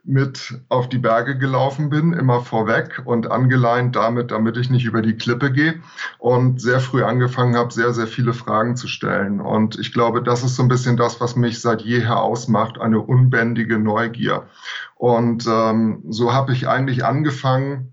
mit 0.06 0.54
auf 0.70 0.88
die 0.88 1.00
Berge 1.00 1.38
gelaufen 1.38 1.90
bin, 1.90 2.14
immer 2.14 2.42
vorweg 2.42 3.02
und 3.06 3.32
angeleint 3.32 3.96
damit, 3.96 4.32
damit 4.32 4.56
ich 4.56 4.70
nicht 4.70 4.86
über 4.86 5.02
die 5.02 5.18
Klippe 5.18 5.52
gehe 5.52 5.82
und 6.20 6.62
sehr 6.62 6.80
früh 6.80 7.04
angefangen 7.04 7.56
habe, 7.56 7.74
sehr, 7.74 7.92
sehr 7.92 8.06
viele 8.06 8.34
Fragen 8.34 8.76
zu 8.76 8.88
stellen. 8.88 9.42
Und 9.42 9.80
ich 9.80 9.92
glaube, 9.94 10.22
das 10.22 10.44
ist 10.44 10.56
so 10.56 10.64
ein 10.64 10.70
bisschen 10.70 10.96
das, 10.96 11.20
was 11.22 11.36
mich 11.36 11.60
seit 11.60 11.82
jeher 11.82 12.22
ausmacht, 12.22 12.80
eine 12.80 13.00
unbändige 13.00 13.80
Neugier. 13.80 14.48
Und 14.96 15.46
ähm, 15.48 16.04
so 16.10 16.34
habe 16.34 16.54
ich 16.54 16.68
eigentlich 16.68 17.06
angefangen, 17.06 17.92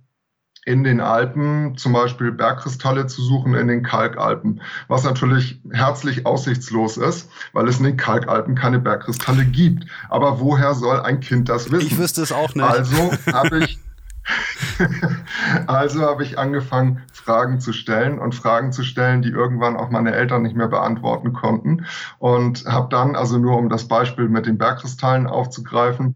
in 0.64 0.85
den 0.85 1.00
Alpen 1.00 1.76
zum 1.76 1.92
Beispiel 1.92 2.30
Bergkristalle 2.30 3.09
zu 3.09 3.21
suchen 3.21 3.54
in 3.54 3.66
den 3.66 3.82
Kalkalpen, 3.82 4.62
was 4.87 5.02
natürlich 5.02 5.61
herzlich 5.73 6.25
aussichtslos 6.25 6.97
ist, 6.97 7.28
weil 7.52 7.66
es 7.66 7.78
in 7.78 7.85
den 7.85 7.97
Kalkalpen 7.97 8.54
keine 8.54 8.78
Bergkristalle 8.78 9.44
gibt. 9.44 9.87
Aber 10.09 10.38
woher 10.38 10.75
soll 10.75 11.00
ein 11.00 11.18
Kind 11.18 11.49
das 11.49 11.73
wissen? 11.73 11.87
Ich 11.87 11.99
wüsste 11.99 12.23
es 12.23 12.30
auch 12.30 12.54
nicht. 12.54 12.64
Also 12.64 13.12
habe 13.32 13.64
ich 13.64 13.80
also 15.66 16.02
habe 16.02 16.23
ich 16.23 16.38
angefangen, 16.38 17.02
Fragen 17.12 17.59
zu 17.59 17.73
stellen 17.73 18.21
und 18.21 18.37
Fragen 18.37 18.71
zu 18.71 18.85
stellen, 18.85 19.21
die 19.21 19.30
irgendwann 19.30 19.76
auch 19.76 19.90
meine 19.90 20.12
Eltern 20.12 20.42
nicht 20.42 20.54
mehr 20.54 20.68
beantworten 20.68 21.32
konnten. 21.32 21.87
Und 22.21 22.64
habe 22.66 22.88
dann, 22.88 23.16
also 23.16 23.38
nur 23.38 23.56
um 23.56 23.68
das 23.68 23.88
Beispiel 23.88 24.28
mit 24.28 24.47
den 24.47 24.59
Bergkristallen 24.59 25.26
aufzugreifen, 25.26 26.14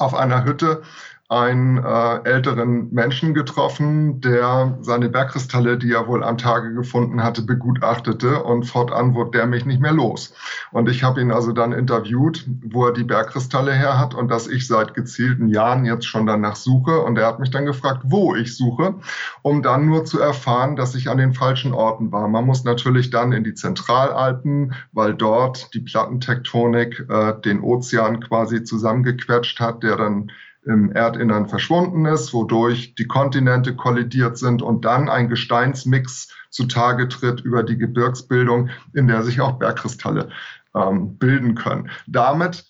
auf 0.00 0.14
einer 0.14 0.44
Hütte 0.44 0.82
einen 1.30 1.78
äh, 1.78 2.24
älteren 2.24 2.92
Menschen 2.92 3.34
getroffen, 3.34 4.20
der 4.20 4.76
seine 4.80 5.08
Bergkristalle, 5.08 5.78
die 5.78 5.92
er 5.92 6.08
wohl 6.08 6.24
am 6.24 6.36
Tage 6.38 6.74
gefunden 6.74 7.22
hatte, 7.22 7.42
begutachtete 7.42 8.42
und 8.42 8.64
fortan 8.64 9.14
wurde 9.14 9.38
der 9.38 9.46
mich 9.46 9.64
nicht 9.64 9.80
mehr 9.80 9.92
los. 9.92 10.34
Und 10.72 10.88
ich 10.88 11.04
habe 11.04 11.20
ihn 11.20 11.30
also 11.30 11.52
dann 11.52 11.70
interviewt, 11.70 12.44
wo 12.64 12.86
er 12.86 12.92
die 12.92 13.04
Bergkristalle 13.04 13.72
her 13.72 13.96
hat 13.96 14.12
und 14.12 14.28
dass 14.28 14.48
ich 14.48 14.66
seit 14.66 14.94
gezielten 14.94 15.46
Jahren 15.46 15.84
jetzt 15.84 16.04
schon 16.04 16.26
danach 16.26 16.56
suche. 16.56 16.98
Und 16.98 17.16
er 17.16 17.28
hat 17.28 17.38
mich 17.38 17.52
dann 17.52 17.64
gefragt, 17.64 18.00
wo 18.06 18.34
ich 18.34 18.56
suche, 18.56 18.96
um 19.42 19.62
dann 19.62 19.86
nur 19.86 20.04
zu 20.04 20.18
erfahren, 20.18 20.74
dass 20.74 20.96
ich 20.96 21.08
an 21.08 21.18
den 21.18 21.32
falschen 21.32 21.72
Orten 21.72 22.10
war. 22.10 22.26
Man 22.26 22.44
muss 22.44 22.64
natürlich 22.64 23.10
dann 23.10 23.30
in 23.30 23.44
die 23.44 23.54
Zentralalpen, 23.54 24.74
weil 24.90 25.14
dort 25.14 25.72
die 25.74 25.80
Plattentektonik 25.80 27.06
äh, 27.08 27.40
den 27.40 27.60
Ozean 27.60 28.18
quasi 28.18 28.64
zusammengequetscht 28.64 29.60
hat, 29.60 29.84
der 29.84 29.94
dann 29.94 30.32
im 30.64 30.92
Erdinnern 30.92 31.48
verschwunden 31.48 32.04
ist, 32.04 32.34
wodurch 32.34 32.94
die 32.94 33.06
Kontinente 33.06 33.74
kollidiert 33.74 34.36
sind 34.36 34.62
und 34.62 34.84
dann 34.84 35.08
ein 35.08 35.28
Gesteinsmix 35.28 36.34
zutage 36.50 37.08
tritt 37.08 37.40
über 37.40 37.62
die 37.62 37.78
Gebirgsbildung, 37.78 38.70
in 38.92 39.08
der 39.08 39.22
sich 39.22 39.40
auch 39.40 39.58
Bergkristalle 39.58 40.28
ähm, 40.74 41.16
bilden 41.16 41.54
können. 41.54 41.90
Damit 42.06 42.64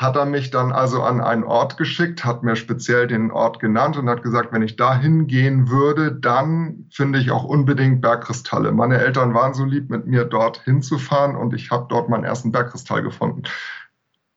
hat 0.00 0.16
er 0.16 0.24
mich 0.24 0.50
dann 0.50 0.72
also 0.72 1.02
an 1.02 1.20
einen 1.20 1.44
Ort 1.44 1.76
geschickt, 1.76 2.24
hat 2.24 2.42
mir 2.42 2.56
speziell 2.56 3.06
den 3.06 3.30
Ort 3.30 3.60
genannt 3.60 3.98
und 3.98 4.08
hat 4.08 4.22
gesagt, 4.22 4.50
wenn 4.50 4.62
ich 4.62 4.76
da 4.76 4.98
hingehen 4.98 5.68
würde, 5.68 6.10
dann 6.12 6.86
finde 6.90 7.18
ich 7.18 7.30
auch 7.30 7.44
unbedingt 7.44 8.00
Bergkristalle. 8.00 8.72
Meine 8.72 8.96
Eltern 8.96 9.34
waren 9.34 9.52
so 9.52 9.66
lieb, 9.66 9.90
mit 9.90 10.06
mir 10.06 10.24
dort 10.24 10.64
hinzufahren 10.64 11.36
und 11.36 11.52
ich 11.52 11.70
habe 11.70 11.86
dort 11.90 12.08
meinen 12.08 12.24
ersten 12.24 12.50
Bergkristall 12.50 13.02
gefunden. 13.02 13.42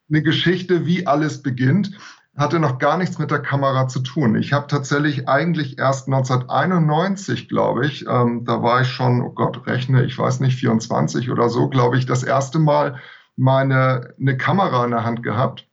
Eine 0.09 0.21
Geschichte, 0.21 0.85
wie 0.85 1.07
alles 1.07 1.41
beginnt, 1.41 1.97
hatte 2.35 2.59
noch 2.59 2.79
gar 2.79 2.97
nichts 2.97 3.19
mit 3.19 3.29
der 3.29 3.41
Kamera 3.41 3.87
zu 3.87 3.99
tun. 3.99 4.35
Ich 4.35 4.53
habe 4.53 4.67
tatsächlich 4.67 5.27
eigentlich 5.29 5.77
erst 5.77 6.07
1991, 6.07 7.47
glaube 7.47 7.85
ich, 7.85 8.07
ähm, 8.07 8.43
da 8.43 8.63
war 8.63 8.81
ich 8.81 8.87
schon, 8.87 9.21
oh 9.21 9.29
Gott, 9.29 9.67
rechne, 9.67 10.03
ich 10.03 10.17
weiß 10.17 10.39
nicht, 10.39 10.57
24 10.57 11.29
oder 11.29 11.49
so, 11.49 11.69
glaube 11.69 11.97
ich, 11.97 12.05
das 12.05 12.23
erste 12.23 12.57
Mal 12.57 12.99
meine 13.35 14.13
eine 14.19 14.37
Kamera 14.37 14.85
in 14.85 14.91
der 14.91 15.03
Hand 15.03 15.21
gehabt, 15.21 15.67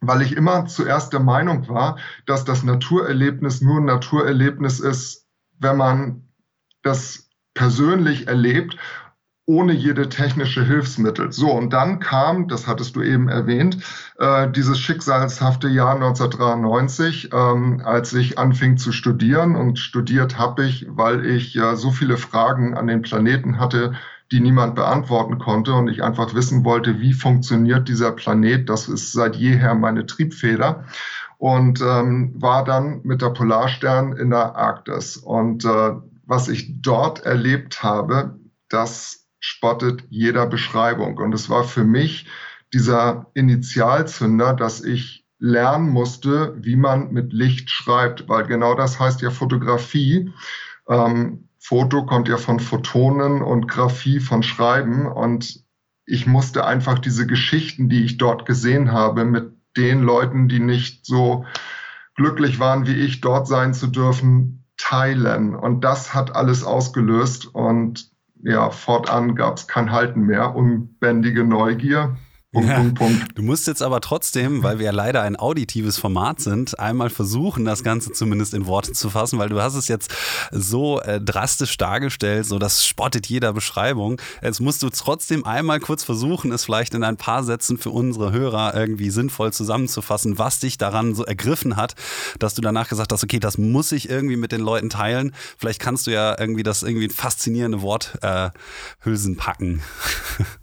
weil 0.00 0.22
ich 0.22 0.36
immer 0.36 0.66
zuerst 0.66 1.12
der 1.12 1.20
Meinung 1.20 1.68
war, 1.68 1.98
dass 2.26 2.44
das 2.44 2.64
Naturerlebnis 2.64 3.60
nur 3.60 3.78
ein 3.78 3.84
Naturerlebnis 3.84 4.80
ist, 4.80 5.28
wenn 5.58 5.76
man 5.76 6.28
das 6.82 7.28
persönlich 7.54 8.26
erlebt 8.26 8.76
ohne 9.46 9.72
jede 9.72 10.08
technische 10.08 10.64
Hilfsmittel. 10.64 11.32
So, 11.32 11.50
und 11.50 11.72
dann 11.72 11.98
kam, 11.98 12.46
das 12.46 12.66
hattest 12.68 12.94
du 12.94 13.02
eben 13.02 13.28
erwähnt, 13.28 13.78
äh, 14.18 14.48
dieses 14.50 14.78
schicksalshafte 14.78 15.68
Jahr 15.68 15.94
1993, 15.96 17.30
ähm, 17.32 17.82
als 17.84 18.12
ich 18.12 18.38
anfing 18.38 18.76
zu 18.76 18.92
studieren. 18.92 19.56
Und 19.56 19.78
studiert 19.78 20.38
habe 20.38 20.64
ich, 20.64 20.86
weil 20.88 21.26
ich 21.26 21.54
ja 21.54 21.74
so 21.74 21.90
viele 21.90 22.16
Fragen 22.16 22.74
an 22.74 22.86
den 22.86 23.02
Planeten 23.02 23.58
hatte, 23.58 23.94
die 24.30 24.40
niemand 24.40 24.76
beantworten 24.76 25.38
konnte 25.38 25.74
und 25.74 25.88
ich 25.88 26.02
einfach 26.02 26.34
wissen 26.34 26.64
wollte, 26.64 27.00
wie 27.00 27.12
funktioniert 27.12 27.88
dieser 27.88 28.12
Planet. 28.12 28.68
Das 28.68 28.88
ist 28.88 29.12
seit 29.12 29.36
jeher 29.36 29.74
meine 29.74 30.06
Triebfeder 30.06 30.84
und 31.36 31.80
ähm, 31.80 32.32
war 32.36 32.64
dann 32.64 33.00
mit 33.02 33.20
der 33.20 33.30
Polarstern 33.30 34.12
in 34.12 34.30
der 34.30 34.54
Arktis. 34.54 35.16
Und 35.16 35.64
äh, 35.64 35.92
was 36.24 36.48
ich 36.48 36.80
dort 36.80 37.26
erlebt 37.26 37.82
habe, 37.82 38.38
das 38.68 39.21
spottet 39.42 40.04
jeder 40.08 40.46
Beschreibung. 40.46 41.18
Und 41.18 41.34
es 41.34 41.50
war 41.50 41.64
für 41.64 41.84
mich 41.84 42.26
dieser 42.72 43.26
Initialzünder, 43.34 44.54
dass 44.54 44.82
ich 44.82 45.26
lernen 45.38 45.90
musste, 45.90 46.54
wie 46.56 46.76
man 46.76 47.12
mit 47.12 47.32
Licht 47.32 47.68
schreibt, 47.68 48.28
weil 48.28 48.46
genau 48.46 48.74
das 48.76 49.00
heißt 49.00 49.20
ja 49.20 49.30
Fotografie. 49.30 50.32
Ähm, 50.88 51.48
Foto 51.58 52.06
kommt 52.06 52.28
ja 52.28 52.36
von 52.36 52.60
Photonen 52.60 53.42
und 53.42 53.66
Graphie 53.66 54.20
von 54.20 54.44
Schreiben. 54.44 55.06
Und 55.06 55.64
ich 56.06 56.26
musste 56.28 56.64
einfach 56.64 57.00
diese 57.00 57.26
Geschichten, 57.26 57.88
die 57.88 58.04
ich 58.04 58.18
dort 58.18 58.46
gesehen 58.46 58.92
habe, 58.92 59.24
mit 59.24 59.52
den 59.76 60.02
Leuten, 60.02 60.48
die 60.48 60.60
nicht 60.60 61.04
so 61.04 61.44
glücklich 62.14 62.60
waren 62.60 62.86
wie 62.86 62.94
ich, 62.94 63.20
dort 63.20 63.48
sein 63.48 63.74
zu 63.74 63.88
dürfen, 63.88 64.64
teilen. 64.76 65.56
Und 65.56 65.82
das 65.82 66.14
hat 66.14 66.36
alles 66.36 66.62
ausgelöst. 66.62 67.52
Und 67.52 68.11
ja, 68.42 68.70
fortan 68.70 69.34
gab 69.34 69.56
es 69.56 69.66
kein 69.66 69.92
Halten 69.92 70.22
mehr. 70.22 70.54
Unbändige 70.54 71.44
Neugier. 71.44 72.16
Punkt, 72.52 72.68
ja, 72.68 72.80
Punkt, 72.80 72.98
Punkt. 72.98 73.38
Du 73.38 73.42
musst 73.42 73.66
jetzt 73.66 73.82
aber 73.82 74.02
trotzdem, 74.02 74.62
weil 74.62 74.78
wir 74.78 74.84
ja 74.84 74.92
leider 74.92 75.22
ein 75.22 75.36
auditives 75.36 75.96
Format 75.96 76.38
sind, 76.40 76.78
einmal 76.78 77.08
versuchen, 77.08 77.64
das 77.64 77.82
Ganze 77.82 78.12
zumindest 78.12 78.52
in 78.52 78.66
Worte 78.66 78.92
zu 78.92 79.08
fassen, 79.08 79.38
weil 79.38 79.48
du 79.48 79.62
hast 79.62 79.74
es 79.74 79.88
jetzt 79.88 80.14
so 80.50 81.00
äh, 81.00 81.18
drastisch 81.18 81.78
dargestellt, 81.78 82.44
so 82.44 82.58
das 82.58 82.84
spottet 82.86 83.26
jeder 83.26 83.54
Beschreibung. 83.54 84.20
Jetzt 84.42 84.60
musst 84.60 84.82
du 84.82 84.90
trotzdem 84.90 85.46
einmal 85.46 85.80
kurz 85.80 86.04
versuchen, 86.04 86.52
es 86.52 86.66
vielleicht 86.66 86.92
in 86.92 87.04
ein 87.04 87.16
paar 87.16 87.42
Sätzen 87.42 87.78
für 87.78 87.88
unsere 87.88 88.32
Hörer 88.32 88.74
irgendwie 88.74 89.08
sinnvoll 89.08 89.50
zusammenzufassen, 89.50 90.36
was 90.36 90.60
dich 90.60 90.76
daran 90.76 91.14
so 91.14 91.24
ergriffen 91.24 91.76
hat, 91.76 91.94
dass 92.38 92.52
du 92.52 92.60
danach 92.60 92.90
gesagt 92.90 93.14
hast, 93.14 93.24
okay, 93.24 93.40
das 93.40 93.56
muss 93.56 93.92
ich 93.92 94.10
irgendwie 94.10 94.36
mit 94.36 94.52
den 94.52 94.60
Leuten 94.60 94.90
teilen. 94.90 95.34
Vielleicht 95.56 95.80
kannst 95.80 96.06
du 96.06 96.10
ja 96.10 96.38
irgendwie 96.38 96.62
das 96.64 96.82
irgendwie 96.82 97.08
faszinierende 97.08 97.80
Worthülsen 97.80 99.32
äh, 99.32 99.36
packen. 99.38 99.82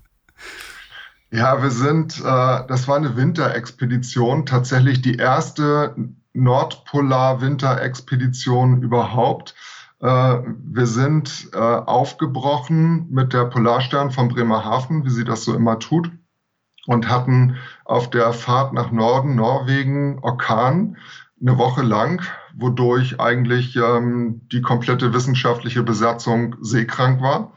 Ja, 1.32 1.62
wir 1.62 1.70
sind, 1.70 2.20
äh, 2.20 2.64
das 2.68 2.88
war 2.88 2.96
eine 2.96 3.16
Winterexpedition, 3.16 4.48
tatsächlich 4.48 5.04
die 5.04 5.18
erste 5.18 5.94
Nordpolar-Winterexpedition 6.34 8.82
überhaupt. 8.82 9.54
Äh, 10.00 10.08
wir 10.08 10.88
sind 10.88 11.50
äh, 11.54 11.58
aufgebrochen 11.58 13.12
mit 13.12 13.34
der 13.34 13.46
Polarstern 13.46 14.10
von 14.10 14.30
Bremerhaven, 14.30 15.06
wie 15.06 15.12
sie 15.12 15.24
das 15.24 15.44
so 15.44 15.54
immer 15.54 15.78
tut, 15.78 16.10
und 16.88 17.10
hatten 17.10 17.58
auf 17.86 18.10
der 18.10 18.34
Fahrt 18.34 18.74
nach 18.74 18.90
Norden, 18.92 19.36
Norwegen, 19.36 20.18
Orkan 20.24 20.98
eine 21.40 21.60
Woche 21.60 21.84
lang, 21.84 22.24
wodurch 22.56 23.20
eigentlich 23.20 23.76
ähm, 23.76 24.42
die 24.52 24.62
komplette 24.62 25.14
wissenschaftliche 25.14 25.84
Besatzung 25.84 26.56
seekrank 26.62 27.22
war 27.22 27.54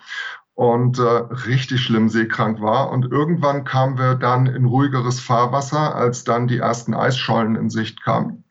und 0.63 1.01
äh, 1.01 1.03
richtig 1.03 1.81
schlimm 1.81 2.09
seekrank 2.09 2.61
war. 2.61 2.93
Und 2.93 3.11
irgendwann 3.11 3.65
kamen 3.65 3.99
wir 3.99 4.15
dann 4.15 4.47
in 4.47 4.65
ruhigeres 4.65 5.19
Fahrwasser, 5.19 5.97
als 5.97 6.23
dann 6.23 6.47
die 6.47 6.59
ersten 6.59 6.95
Eisschollen 6.95 7.57
in 7.57 7.69
Sicht 7.69 8.05
kamen. 8.05 8.45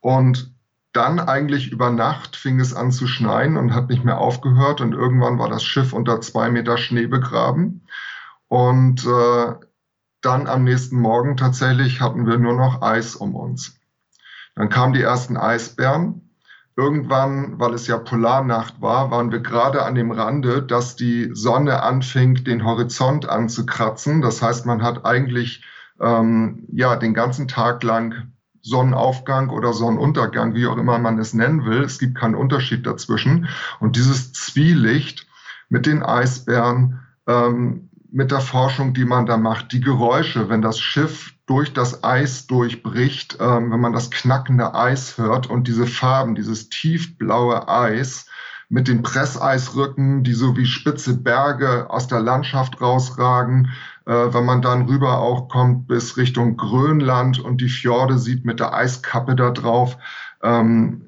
Und 0.00 0.54
dann 0.94 1.20
eigentlich 1.20 1.70
über 1.70 1.90
Nacht 1.90 2.36
fing 2.36 2.58
es 2.58 2.72
an 2.72 2.90
zu 2.90 3.06
schneien 3.06 3.58
und 3.58 3.74
hat 3.74 3.90
nicht 3.90 4.02
mehr 4.02 4.16
aufgehört. 4.16 4.80
Und 4.80 4.94
irgendwann 4.94 5.38
war 5.38 5.50
das 5.50 5.62
Schiff 5.62 5.92
unter 5.92 6.22
zwei 6.22 6.48
Meter 6.48 6.78
Schnee 6.78 7.06
begraben. 7.06 7.86
Und 8.46 9.04
äh, 9.04 9.52
dann 10.22 10.46
am 10.46 10.64
nächsten 10.64 10.96
Morgen 10.96 11.36
tatsächlich 11.36 12.00
hatten 12.00 12.26
wir 12.26 12.38
nur 12.38 12.54
noch 12.54 12.80
Eis 12.80 13.14
um 13.14 13.36
uns. 13.36 13.78
Dann 14.54 14.70
kamen 14.70 14.94
die 14.94 15.02
ersten 15.02 15.36
Eisbären 15.36 16.27
Irgendwann, 16.78 17.58
weil 17.58 17.74
es 17.74 17.88
ja 17.88 17.98
Polarnacht 17.98 18.80
war, 18.80 19.10
waren 19.10 19.32
wir 19.32 19.40
gerade 19.40 19.82
an 19.84 19.96
dem 19.96 20.12
Rande, 20.12 20.62
dass 20.62 20.94
die 20.94 21.28
Sonne 21.32 21.82
anfing, 21.82 22.44
den 22.44 22.64
Horizont 22.64 23.28
anzukratzen. 23.28 24.22
Das 24.22 24.40
heißt, 24.42 24.64
man 24.64 24.80
hat 24.80 25.04
eigentlich 25.04 25.64
ähm, 26.00 26.68
ja 26.70 26.94
den 26.94 27.14
ganzen 27.14 27.48
Tag 27.48 27.82
lang 27.82 28.32
Sonnenaufgang 28.62 29.50
oder 29.50 29.72
Sonnenuntergang, 29.72 30.54
wie 30.54 30.68
auch 30.68 30.76
immer 30.76 31.00
man 31.00 31.18
es 31.18 31.34
nennen 31.34 31.64
will. 31.64 31.82
Es 31.82 31.98
gibt 31.98 32.16
keinen 32.16 32.36
Unterschied 32.36 32.86
dazwischen. 32.86 33.48
Und 33.80 33.96
dieses 33.96 34.32
Zwielicht 34.32 35.26
mit 35.68 35.84
den 35.84 36.04
Eisbären, 36.04 37.00
ähm, 37.26 37.87
mit 38.10 38.30
der 38.30 38.40
Forschung, 38.40 38.94
die 38.94 39.04
man 39.04 39.26
da 39.26 39.36
macht, 39.36 39.72
die 39.72 39.80
Geräusche, 39.80 40.48
wenn 40.48 40.62
das 40.62 40.78
Schiff 40.78 41.34
durch 41.46 41.72
das 41.72 42.04
Eis 42.04 42.46
durchbricht, 42.46 43.38
ähm, 43.40 43.70
wenn 43.70 43.80
man 43.80 43.92
das 43.92 44.10
knackende 44.10 44.74
Eis 44.74 45.18
hört 45.18 45.48
und 45.48 45.68
diese 45.68 45.86
Farben, 45.86 46.34
dieses 46.34 46.68
tiefblaue 46.68 47.68
Eis 47.68 48.26
mit 48.68 48.86
den 48.86 49.02
Presseisrücken, 49.02 50.24
die 50.24 50.34
so 50.34 50.56
wie 50.56 50.66
spitze 50.66 51.16
Berge 51.16 51.88
aus 51.88 52.06
der 52.06 52.20
Landschaft 52.20 52.80
rausragen, 52.80 53.70
äh, 54.04 54.12
wenn 54.12 54.44
man 54.44 54.62
dann 54.62 54.86
rüber 54.86 55.18
auch 55.18 55.48
kommt 55.48 55.86
bis 55.86 56.16
Richtung 56.16 56.56
Grönland 56.56 57.38
und 57.38 57.60
die 57.60 57.70
Fjorde 57.70 58.18
sieht 58.18 58.44
mit 58.44 58.60
der 58.60 58.74
Eiskappe 58.74 59.36
da 59.36 59.50
drauf. 59.50 59.96
Ähm, 60.42 61.07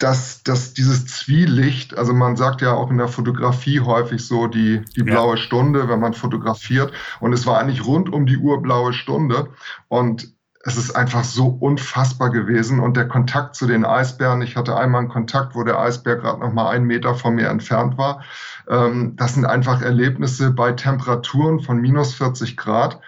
dass, 0.00 0.42
dass 0.42 0.72
dieses 0.72 1.06
Zwielicht, 1.06 1.96
also 1.96 2.14
man 2.14 2.34
sagt 2.34 2.62
ja 2.62 2.72
auch 2.72 2.90
in 2.90 2.96
der 2.96 3.08
Fotografie 3.08 3.80
häufig 3.80 4.26
so 4.26 4.46
die, 4.46 4.82
die 4.96 5.02
blaue 5.02 5.36
ja. 5.36 5.42
Stunde, 5.42 5.88
wenn 5.88 6.00
man 6.00 6.14
fotografiert. 6.14 6.92
Und 7.20 7.34
es 7.34 7.46
war 7.46 7.58
eigentlich 7.60 7.84
rund 7.84 8.10
um 8.10 8.24
die 8.24 8.38
Uhr 8.38 8.62
blaue 8.62 8.94
Stunde. 8.94 9.50
Und 9.88 10.34
es 10.64 10.78
ist 10.78 10.96
einfach 10.96 11.24
so 11.24 11.48
unfassbar 11.48 12.30
gewesen. 12.30 12.80
Und 12.80 12.96
der 12.96 13.08
Kontakt 13.08 13.54
zu 13.56 13.66
den 13.66 13.84
Eisbären, 13.84 14.40
ich 14.40 14.56
hatte 14.56 14.74
einmal 14.74 15.02
einen 15.02 15.10
Kontakt, 15.10 15.54
wo 15.54 15.64
der 15.64 15.78
Eisbär 15.78 16.16
gerade 16.16 16.40
noch 16.40 16.52
mal 16.52 16.70
einen 16.70 16.86
Meter 16.86 17.14
von 17.14 17.34
mir 17.34 17.48
entfernt 17.48 17.98
war. 17.98 18.22
Ähm, 18.68 19.16
das 19.16 19.34
sind 19.34 19.44
einfach 19.44 19.82
Erlebnisse 19.82 20.50
bei 20.50 20.72
Temperaturen 20.72 21.60
von 21.60 21.78
minus 21.78 22.14
40 22.14 22.56
Grad, 22.56 23.00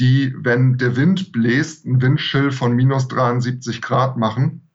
die, 0.00 0.34
wenn 0.36 0.78
der 0.78 0.96
Wind 0.96 1.30
bläst, 1.30 1.86
ein 1.86 2.02
Windschill 2.02 2.50
von 2.50 2.74
minus 2.74 3.06
73 3.06 3.80
Grad 3.80 4.16
machen. 4.16 4.66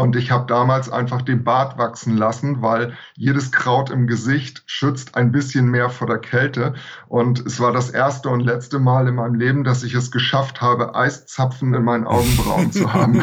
Und 0.00 0.16
ich 0.16 0.30
habe 0.30 0.46
damals 0.46 0.88
einfach 0.88 1.20
den 1.20 1.44
Bart 1.44 1.76
wachsen 1.76 2.16
lassen, 2.16 2.62
weil 2.62 2.96
jedes 3.16 3.52
Kraut 3.52 3.90
im 3.90 4.06
Gesicht 4.06 4.62
schützt 4.64 5.14
ein 5.14 5.30
bisschen 5.30 5.66
mehr 5.70 5.90
vor 5.90 6.06
der 6.06 6.16
Kälte. 6.16 6.72
Und 7.06 7.44
es 7.44 7.60
war 7.60 7.70
das 7.70 7.90
erste 7.90 8.30
und 8.30 8.40
letzte 8.40 8.78
Mal 8.78 9.08
in 9.08 9.16
meinem 9.16 9.34
Leben, 9.34 9.62
dass 9.62 9.82
ich 9.82 9.92
es 9.92 10.10
geschafft 10.10 10.62
habe, 10.62 10.94
Eiszapfen 10.94 11.74
in 11.74 11.84
meinen 11.84 12.06
Augenbrauen 12.06 12.72
zu 12.72 12.90
haben. 12.94 13.22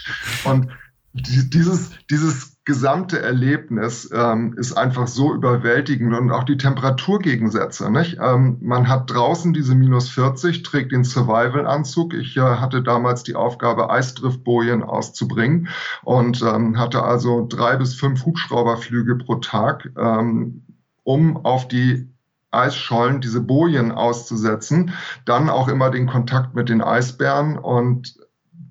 und 0.44 0.68
dieses, 1.12 1.90
dieses 2.08 2.57
gesamte 2.68 3.18
Erlebnis 3.18 4.10
ähm, 4.12 4.52
ist 4.58 4.74
einfach 4.74 5.06
so 5.06 5.32
überwältigend 5.32 6.14
und 6.14 6.30
auch 6.30 6.44
die 6.44 6.58
Temperaturgegensätze. 6.58 7.90
Nicht? 7.90 8.18
Ähm, 8.20 8.58
man 8.60 8.88
hat 8.88 9.10
draußen 9.10 9.54
diese 9.54 9.74
minus 9.74 10.10
40, 10.10 10.64
trägt 10.64 10.92
den 10.92 11.02
Survival-Anzug. 11.02 12.12
Ich 12.12 12.36
äh, 12.36 12.40
hatte 12.42 12.82
damals 12.82 13.22
die 13.22 13.36
Aufgabe, 13.36 13.88
Eisdriftbojen 13.88 14.82
auszubringen 14.82 15.68
und 16.02 16.42
ähm, 16.42 16.78
hatte 16.78 17.02
also 17.02 17.46
drei 17.48 17.76
bis 17.76 17.94
fünf 17.94 18.26
Hubschrauberflüge 18.26 19.16
pro 19.16 19.36
Tag, 19.36 19.90
ähm, 19.96 20.62
um 21.04 21.38
auf 21.46 21.68
die 21.68 22.12
Eisschollen 22.50 23.22
diese 23.22 23.40
Bojen 23.40 23.92
auszusetzen. 23.92 24.92
Dann 25.24 25.48
auch 25.48 25.68
immer 25.68 25.88
den 25.88 26.06
Kontakt 26.06 26.54
mit 26.54 26.68
den 26.68 26.82
Eisbären 26.82 27.56
und 27.56 28.27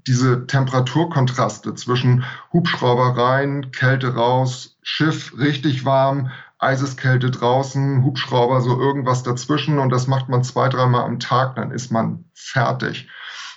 diese 0.08 0.48
Temperaturkontraste 0.48 1.76
zwischen 1.76 2.24
Hubschrauber 2.54 3.18
rein, 3.18 3.72
Kälte 3.72 4.16
raus, 4.16 4.78
Schiff 4.82 5.38
richtig 5.38 5.86
warm, 5.86 6.32
Eiseskälte 6.60 7.30
draußen, 7.30 8.04
Hubschrauber 8.04 8.62
so 8.62 8.80
irgendwas 8.80 9.22
dazwischen 9.24 9.78
und 9.78 9.90
das 9.92 10.08
macht 10.08 10.30
man 10.30 10.44
zwei, 10.44 10.70
dreimal 10.70 11.04
am 11.04 11.20
Tag, 11.20 11.56
dann 11.56 11.72
ist 11.72 11.92
man 11.92 12.26
fertig. 12.34 13.08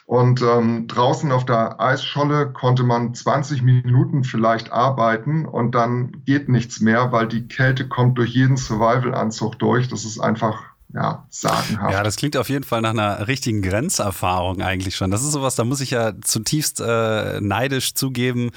Und 0.04 0.42
ähm, 0.42 0.88
draußen 0.88 1.30
auf 1.30 1.46
der 1.46 1.80
Eisscholle 1.80 2.52
konnte 2.52 2.82
man 2.82 3.14
20 3.14 3.62
Minuten 3.62 4.24
vielleicht 4.24 4.72
arbeiten 4.72 5.46
und 5.46 5.76
dann 5.76 6.24
geht 6.24 6.48
nichts 6.48 6.80
mehr, 6.80 7.12
weil 7.12 7.28
die 7.28 7.46
Kälte 7.46 7.86
kommt 7.86 8.18
durch 8.18 8.30
jeden 8.30 8.56
Survival-Anzug 8.56 9.60
durch. 9.60 9.86
Das 9.86 10.04
ist 10.04 10.18
einfach 10.18 10.69
ja, 10.92 11.24
sagenhaft. 11.30 11.92
Ja, 11.92 12.02
das 12.02 12.16
klingt 12.16 12.36
auf 12.36 12.48
jeden 12.48 12.64
Fall 12.64 12.80
nach 12.80 12.90
einer 12.90 13.28
richtigen 13.28 13.62
Grenzerfahrung 13.62 14.60
eigentlich 14.60 14.96
schon. 14.96 15.10
Das 15.12 15.22
ist 15.22 15.32
sowas, 15.32 15.54
da 15.54 15.64
muss 15.64 15.80
ich 15.80 15.90
ja 15.90 16.12
zutiefst 16.20 16.80
äh, 16.80 17.40
neidisch 17.40 17.94
zugeben, 17.94 18.50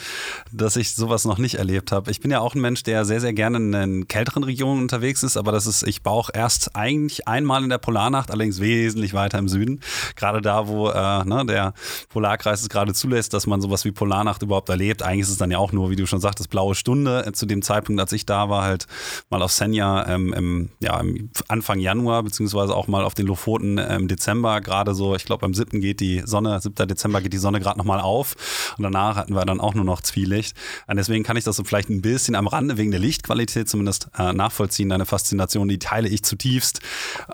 dass 0.52 0.75
ich 0.75 0.96
sowas 0.96 1.25
noch 1.25 1.38
nicht 1.38 1.56
erlebt 1.56 1.92
habe. 1.92 2.10
Ich 2.10 2.22
bin 2.22 2.32
ja 2.32 2.40
auch 2.40 2.56
ein 2.56 2.62
Mensch, 2.62 2.82
der 2.84 3.06
sehr, 3.06 3.22
sehr 3.22 3.34
gerne 3.34 3.58
in 3.58 3.72
den 3.72 4.08
kälteren 4.08 4.44
Regionen 4.44 4.82
unterwegs 4.82 5.22
ist, 5.22 5.38
aber 5.38 5.52
das 5.52 5.68
ist, 5.68 5.84
ich 5.84 6.02
brauche 6.02 6.32
erst 6.34 6.75
eigentlich 6.75 7.28
einmal 7.28 7.63
in 7.63 7.70
der 7.70 7.78
Polarnacht, 7.78 8.32
allerdings 8.32 8.60
wesentlich 8.60 9.13
weiter 9.13 9.38
im 9.38 9.48
Süden. 9.48 9.82
Gerade 10.16 10.42
da, 10.42 10.68
wo 10.68 10.90
äh, 10.90 11.25
ne, 11.25 11.46
der 11.46 11.74
Polarkreis 12.10 12.63
es 12.63 12.70
gerade 12.70 12.96
zulässt, 12.96 13.34
dass 13.34 13.46
man 13.46 13.62
sowas 13.62 13.86
wie 13.86 13.92
Polarnacht 13.92 14.42
überhaupt 14.42 14.70
erlebt. 14.70 15.04
Eigentlich 15.04 15.22
ist 15.22 15.30
es 15.30 15.38
dann 15.38 15.52
ja 15.52 15.60
auch 15.60 15.72
nur, 15.72 15.92
wie 15.92 15.96
du 15.96 16.08
schon 16.08 16.20
sagtest, 16.20 16.50
blaue 16.50 16.74
Stunde. 16.74 17.32
Zu 17.34 17.46
dem 17.46 17.62
Zeitpunkt, 17.62 18.02
als 18.02 18.12
ich 18.12 18.25
da 18.25 18.50
war, 18.50 18.63
halt 18.63 18.88
mal 19.30 19.42
auf 19.42 19.52
Senja 19.52 20.08
ähm, 20.08 20.34
im, 20.34 20.70
ja, 20.80 21.00
im 21.00 21.30
Anfang 21.48 21.80
Januar 21.80 22.23
beziehungsweise 22.24 22.75
auch 22.75 22.88
mal 22.88 23.03
auf 23.03 23.13
den 23.13 23.27
Lofoten 23.27 23.77
im 23.77 24.08
Dezember, 24.08 24.62
gerade 24.62 24.94
so, 24.94 25.15
ich 25.15 25.25
glaube 25.25 25.46
am 25.46 25.53
7. 25.53 25.80
geht 25.80 26.00
die 26.00 26.24
Sonne, 26.25 26.60
7. 26.60 26.88
Dezember 26.88 27.22
geht 27.22 27.34
die 27.34 27.38
Sonne 27.38 27.60
gerade 27.60 27.77
nochmal 27.77 28.00
auf 28.00 28.36
und 28.77 28.84
danach 28.84 29.15
hatten 29.15 29.36
wir 29.36 29.46
dann 29.46 29.60
auch 29.60 29.74
nur 29.74 29.86
noch 29.86 30.01
Zwielicht. 30.01 30.56
Und 30.88 30.98
deswegen 30.98 31.24
kann 31.24 31.38
ich 31.38 31.44
das 31.44 31.56
so 31.56 31.63
vielleicht 31.63 31.89
ein 31.89 32.01
bisschen 32.01 32.36
am 32.36 32.48
Rande 32.48 32.77
wegen 32.77 32.92
der 32.92 33.00
Lichtqualität 33.00 33.70
zumindest 33.70 34.10
äh, 34.18 34.34
nachvollziehen. 34.34 34.89
Deine 34.89 35.06
Faszination, 35.06 35.68
die 35.68 35.80
teile 35.80 36.08
ich 36.08 36.24
zutiefst 36.24 36.80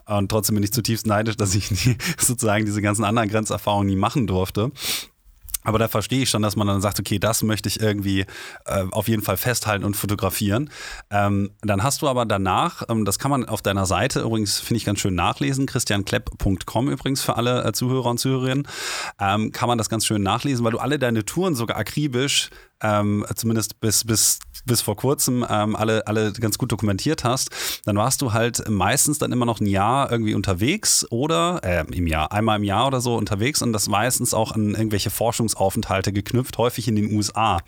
und 0.05 0.29
trotzdem 0.29 0.55
bin 0.55 0.63
ich 0.63 0.73
zutiefst 0.73 1.07
neidisch, 1.07 1.37
dass 1.37 1.55
ich 1.55 1.69
die, 1.69 1.97
sozusagen 2.17 2.65
diese 2.65 2.81
ganzen 2.81 3.03
anderen 3.03 3.29
Grenzerfahrungen 3.29 3.87
nie 3.87 3.95
machen 3.95 4.27
durfte. 4.27 4.71
Aber 5.63 5.77
da 5.77 5.87
verstehe 5.87 6.23
ich 6.23 6.29
schon, 6.29 6.41
dass 6.41 6.55
man 6.55 6.67
dann 6.67 6.81
sagt, 6.81 6.99
okay, 6.99 7.19
das 7.19 7.43
möchte 7.43 7.67
ich 7.67 7.81
irgendwie 7.81 8.21
äh, 8.65 8.85
auf 8.91 9.07
jeden 9.07 9.21
Fall 9.21 9.37
festhalten 9.37 9.83
und 9.83 9.95
fotografieren. 9.95 10.69
Ähm, 11.11 11.51
dann 11.61 11.83
hast 11.83 12.01
du 12.01 12.07
aber 12.07 12.25
danach, 12.25 12.83
ähm, 12.89 13.03
das 13.03 13.19
kann 13.19 13.29
man 13.29 13.45
auf 13.45 13.61
deiner 13.61 13.85
Seite 13.85 14.21
übrigens, 14.21 14.59
finde 14.59 14.77
ich 14.77 14.85
ganz 14.85 14.99
schön 14.99 15.15
nachlesen, 15.15 15.65
christianklepp.com 15.65 16.89
übrigens 16.89 17.21
für 17.21 17.35
alle 17.35 17.65
äh, 17.65 17.73
Zuhörer 17.73 18.09
und 18.09 18.19
Zuhörerinnen, 18.19 18.67
ähm, 19.19 19.51
kann 19.51 19.67
man 19.67 19.77
das 19.77 19.89
ganz 19.89 20.05
schön 20.05 20.23
nachlesen, 20.23 20.63
weil 20.63 20.71
du 20.71 20.79
alle 20.79 20.97
deine 20.97 21.25
Touren 21.25 21.55
sogar 21.55 21.77
akribisch 21.77 22.49
ähm, 22.81 23.25
zumindest 23.35 23.79
bis, 23.79 24.05
bis, 24.05 24.39
bis 24.65 24.81
vor 24.81 24.95
kurzem 24.95 25.45
ähm, 25.49 25.75
alle, 25.75 26.05
alle 26.07 26.31
ganz 26.33 26.57
gut 26.57 26.71
dokumentiert 26.71 27.23
hast, 27.23 27.49
dann 27.85 27.97
warst 27.97 28.21
du 28.21 28.33
halt 28.33 28.67
meistens 28.69 29.17
dann 29.17 29.31
immer 29.31 29.45
noch 29.45 29.59
ein 29.59 29.65
Jahr 29.65 30.11
irgendwie 30.11 30.33
unterwegs 30.33 31.05
oder 31.09 31.59
äh, 31.63 31.85
im 31.91 32.07
Jahr, 32.07 32.31
einmal 32.31 32.57
im 32.57 32.63
Jahr 32.63 32.87
oder 32.87 33.01
so 33.01 33.15
unterwegs 33.15 33.61
und 33.61 33.73
das 33.73 33.89
meistens 33.89 34.33
auch 34.33 34.51
an 34.51 34.75
irgendwelche 34.75 35.09
Forschungsaufenthalte 35.09 36.13
geknüpft, 36.13 36.57
häufig 36.57 36.87
in 36.87 36.95
den 36.95 37.15
USA. 37.15 37.59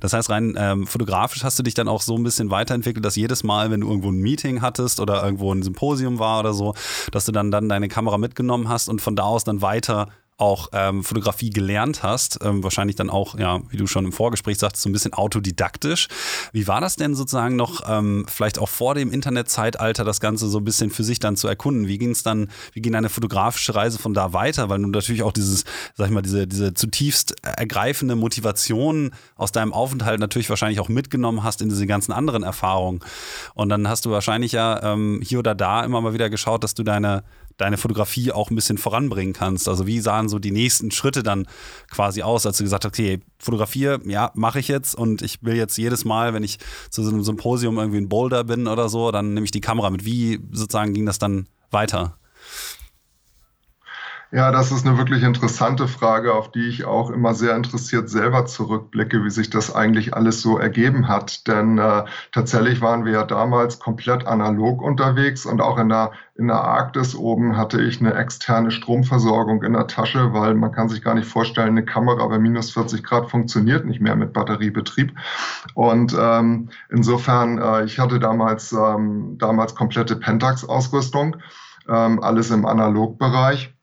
Das 0.00 0.12
heißt, 0.12 0.30
rein 0.30 0.56
ähm, 0.58 0.86
fotografisch 0.86 1.44
hast 1.44 1.58
du 1.58 1.62
dich 1.62 1.74
dann 1.74 1.88
auch 1.88 2.02
so 2.02 2.16
ein 2.16 2.22
bisschen 2.22 2.50
weiterentwickelt, 2.50 3.04
dass 3.04 3.16
jedes 3.16 3.44
Mal, 3.44 3.70
wenn 3.70 3.80
du 3.80 3.88
irgendwo 3.88 4.10
ein 4.10 4.18
Meeting 4.18 4.62
hattest 4.62 5.00
oder 5.00 5.22
irgendwo 5.22 5.52
ein 5.52 5.62
Symposium 5.62 6.18
war 6.18 6.40
oder 6.40 6.54
so, 6.54 6.74
dass 7.12 7.24
du 7.24 7.32
dann, 7.32 7.50
dann 7.50 7.68
deine 7.68 7.88
Kamera 7.88 8.18
mitgenommen 8.18 8.68
hast 8.68 8.88
und 8.88 9.00
von 9.00 9.16
da 9.16 9.24
aus 9.24 9.44
dann 9.44 9.62
weiter 9.62 10.08
auch 10.38 10.68
ähm, 10.72 11.02
Fotografie 11.02 11.50
gelernt 11.50 12.02
hast, 12.02 12.38
ähm, 12.42 12.62
wahrscheinlich 12.62 12.96
dann 12.96 13.08
auch, 13.08 13.38
ja, 13.38 13.60
wie 13.70 13.78
du 13.78 13.86
schon 13.86 14.04
im 14.04 14.12
Vorgespräch 14.12 14.58
sagtest, 14.58 14.82
so 14.82 14.90
ein 14.90 14.92
bisschen 14.92 15.14
autodidaktisch. 15.14 16.08
Wie 16.52 16.68
war 16.68 16.80
das 16.80 16.96
denn 16.96 17.14
sozusagen 17.14 17.56
noch, 17.56 17.82
ähm, 17.88 18.26
vielleicht 18.28 18.58
auch 18.58 18.68
vor 18.68 18.94
dem 18.94 19.10
Internetzeitalter, 19.10 20.04
das 20.04 20.20
Ganze 20.20 20.48
so 20.48 20.58
ein 20.58 20.64
bisschen 20.64 20.90
für 20.90 21.04
sich 21.04 21.20
dann 21.20 21.36
zu 21.36 21.48
erkunden? 21.48 21.88
Wie 21.88 21.96
ging 21.96 22.10
es 22.10 22.22
dann, 22.22 22.50
wie 22.72 22.82
ging 22.82 22.92
deine 22.92 23.08
fotografische 23.08 23.74
Reise 23.74 23.98
von 23.98 24.12
da 24.12 24.34
weiter? 24.34 24.68
Weil 24.68 24.80
du 24.80 24.88
natürlich 24.88 25.22
auch 25.22 25.32
dieses, 25.32 25.64
sag 25.94 26.08
ich 26.08 26.12
mal, 26.12 26.22
diese, 26.22 26.46
diese 26.46 26.74
zutiefst 26.74 27.34
ergreifende 27.42 28.14
Motivation 28.14 29.12
aus 29.36 29.52
deinem 29.52 29.72
Aufenthalt 29.72 30.20
natürlich 30.20 30.50
wahrscheinlich 30.50 30.80
auch 30.80 30.90
mitgenommen 30.90 31.44
hast 31.44 31.62
in 31.62 31.70
diese 31.70 31.86
ganzen 31.86 32.12
anderen 32.12 32.42
Erfahrungen. 32.42 33.00
Und 33.54 33.70
dann 33.70 33.88
hast 33.88 34.04
du 34.04 34.10
wahrscheinlich 34.10 34.52
ja 34.52 34.82
ähm, 34.82 35.22
hier 35.24 35.38
oder 35.38 35.54
da 35.54 35.82
immer 35.82 36.02
mal 36.02 36.12
wieder 36.12 36.28
geschaut, 36.28 36.62
dass 36.62 36.74
du 36.74 36.82
deine 36.82 37.24
deine 37.56 37.76
Fotografie 37.76 38.32
auch 38.32 38.50
ein 38.50 38.54
bisschen 38.54 38.78
voranbringen 38.78 39.32
kannst. 39.32 39.68
Also 39.68 39.86
wie 39.86 40.00
sahen 40.00 40.28
so 40.28 40.38
die 40.38 40.50
nächsten 40.50 40.90
Schritte 40.90 41.22
dann 41.22 41.46
quasi 41.90 42.22
aus, 42.22 42.46
als 42.46 42.58
du 42.58 42.64
gesagt 42.64 42.84
hast, 42.84 42.92
okay, 42.92 43.20
fotografiere, 43.38 44.00
ja, 44.04 44.30
mache 44.34 44.60
ich 44.60 44.68
jetzt 44.68 44.94
und 44.94 45.22
ich 45.22 45.42
will 45.42 45.56
jetzt 45.56 45.76
jedes 45.78 46.04
Mal, 46.04 46.34
wenn 46.34 46.42
ich 46.42 46.58
zu 46.90 47.02
so 47.02 47.10
einem 47.10 47.22
Symposium 47.22 47.78
irgendwie 47.78 47.98
in 47.98 48.08
Boulder 48.08 48.44
bin 48.44 48.66
oder 48.66 48.88
so, 48.88 49.10
dann 49.10 49.34
nehme 49.34 49.44
ich 49.44 49.50
die 49.50 49.60
Kamera 49.60 49.90
mit. 49.90 50.04
Wie 50.04 50.40
sozusagen 50.52 50.92
ging 50.92 51.06
das 51.06 51.18
dann 51.18 51.46
weiter? 51.70 52.18
Ja, 54.32 54.50
das 54.50 54.72
ist 54.72 54.84
eine 54.84 54.98
wirklich 54.98 55.22
interessante 55.22 55.86
Frage, 55.86 56.34
auf 56.34 56.50
die 56.50 56.66
ich 56.66 56.84
auch 56.84 57.10
immer 57.10 57.32
sehr 57.32 57.54
interessiert 57.54 58.10
selber 58.10 58.44
zurückblicke, 58.44 59.22
wie 59.22 59.30
sich 59.30 59.50
das 59.50 59.72
eigentlich 59.72 60.14
alles 60.14 60.42
so 60.42 60.58
ergeben 60.58 61.06
hat. 61.06 61.46
Denn 61.46 61.78
äh, 61.78 62.04
tatsächlich 62.32 62.80
waren 62.80 63.04
wir 63.04 63.12
ja 63.12 63.22
damals 63.24 63.78
komplett 63.78 64.26
analog 64.26 64.82
unterwegs 64.82 65.46
und 65.46 65.60
auch 65.60 65.78
in 65.78 65.90
der, 65.90 66.10
in 66.34 66.48
der 66.48 66.60
Arktis 66.60 67.14
oben 67.14 67.56
hatte 67.56 67.80
ich 67.80 68.00
eine 68.00 68.14
externe 68.14 68.72
Stromversorgung 68.72 69.62
in 69.62 69.74
der 69.74 69.86
Tasche, 69.86 70.32
weil 70.32 70.54
man 70.54 70.72
kann 70.72 70.88
sich 70.88 71.02
gar 71.02 71.14
nicht 71.14 71.28
vorstellen, 71.28 71.68
eine 71.68 71.84
Kamera 71.84 72.26
bei 72.26 72.40
minus 72.40 72.72
40 72.72 73.04
Grad 73.04 73.30
funktioniert 73.30 73.86
nicht 73.86 74.00
mehr 74.00 74.16
mit 74.16 74.32
Batteriebetrieb. 74.32 75.16
Und 75.74 76.16
ähm, 76.18 76.70
insofern, 76.90 77.58
äh, 77.58 77.84
ich 77.84 78.00
hatte 78.00 78.18
damals, 78.18 78.72
ähm, 78.72 79.38
damals 79.38 79.76
komplette 79.76 80.16
Pentax-Ausrüstung, 80.16 81.36
ähm, 81.88 82.20
alles 82.20 82.50
im 82.50 82.66
Analogbereich. 82.66 83.75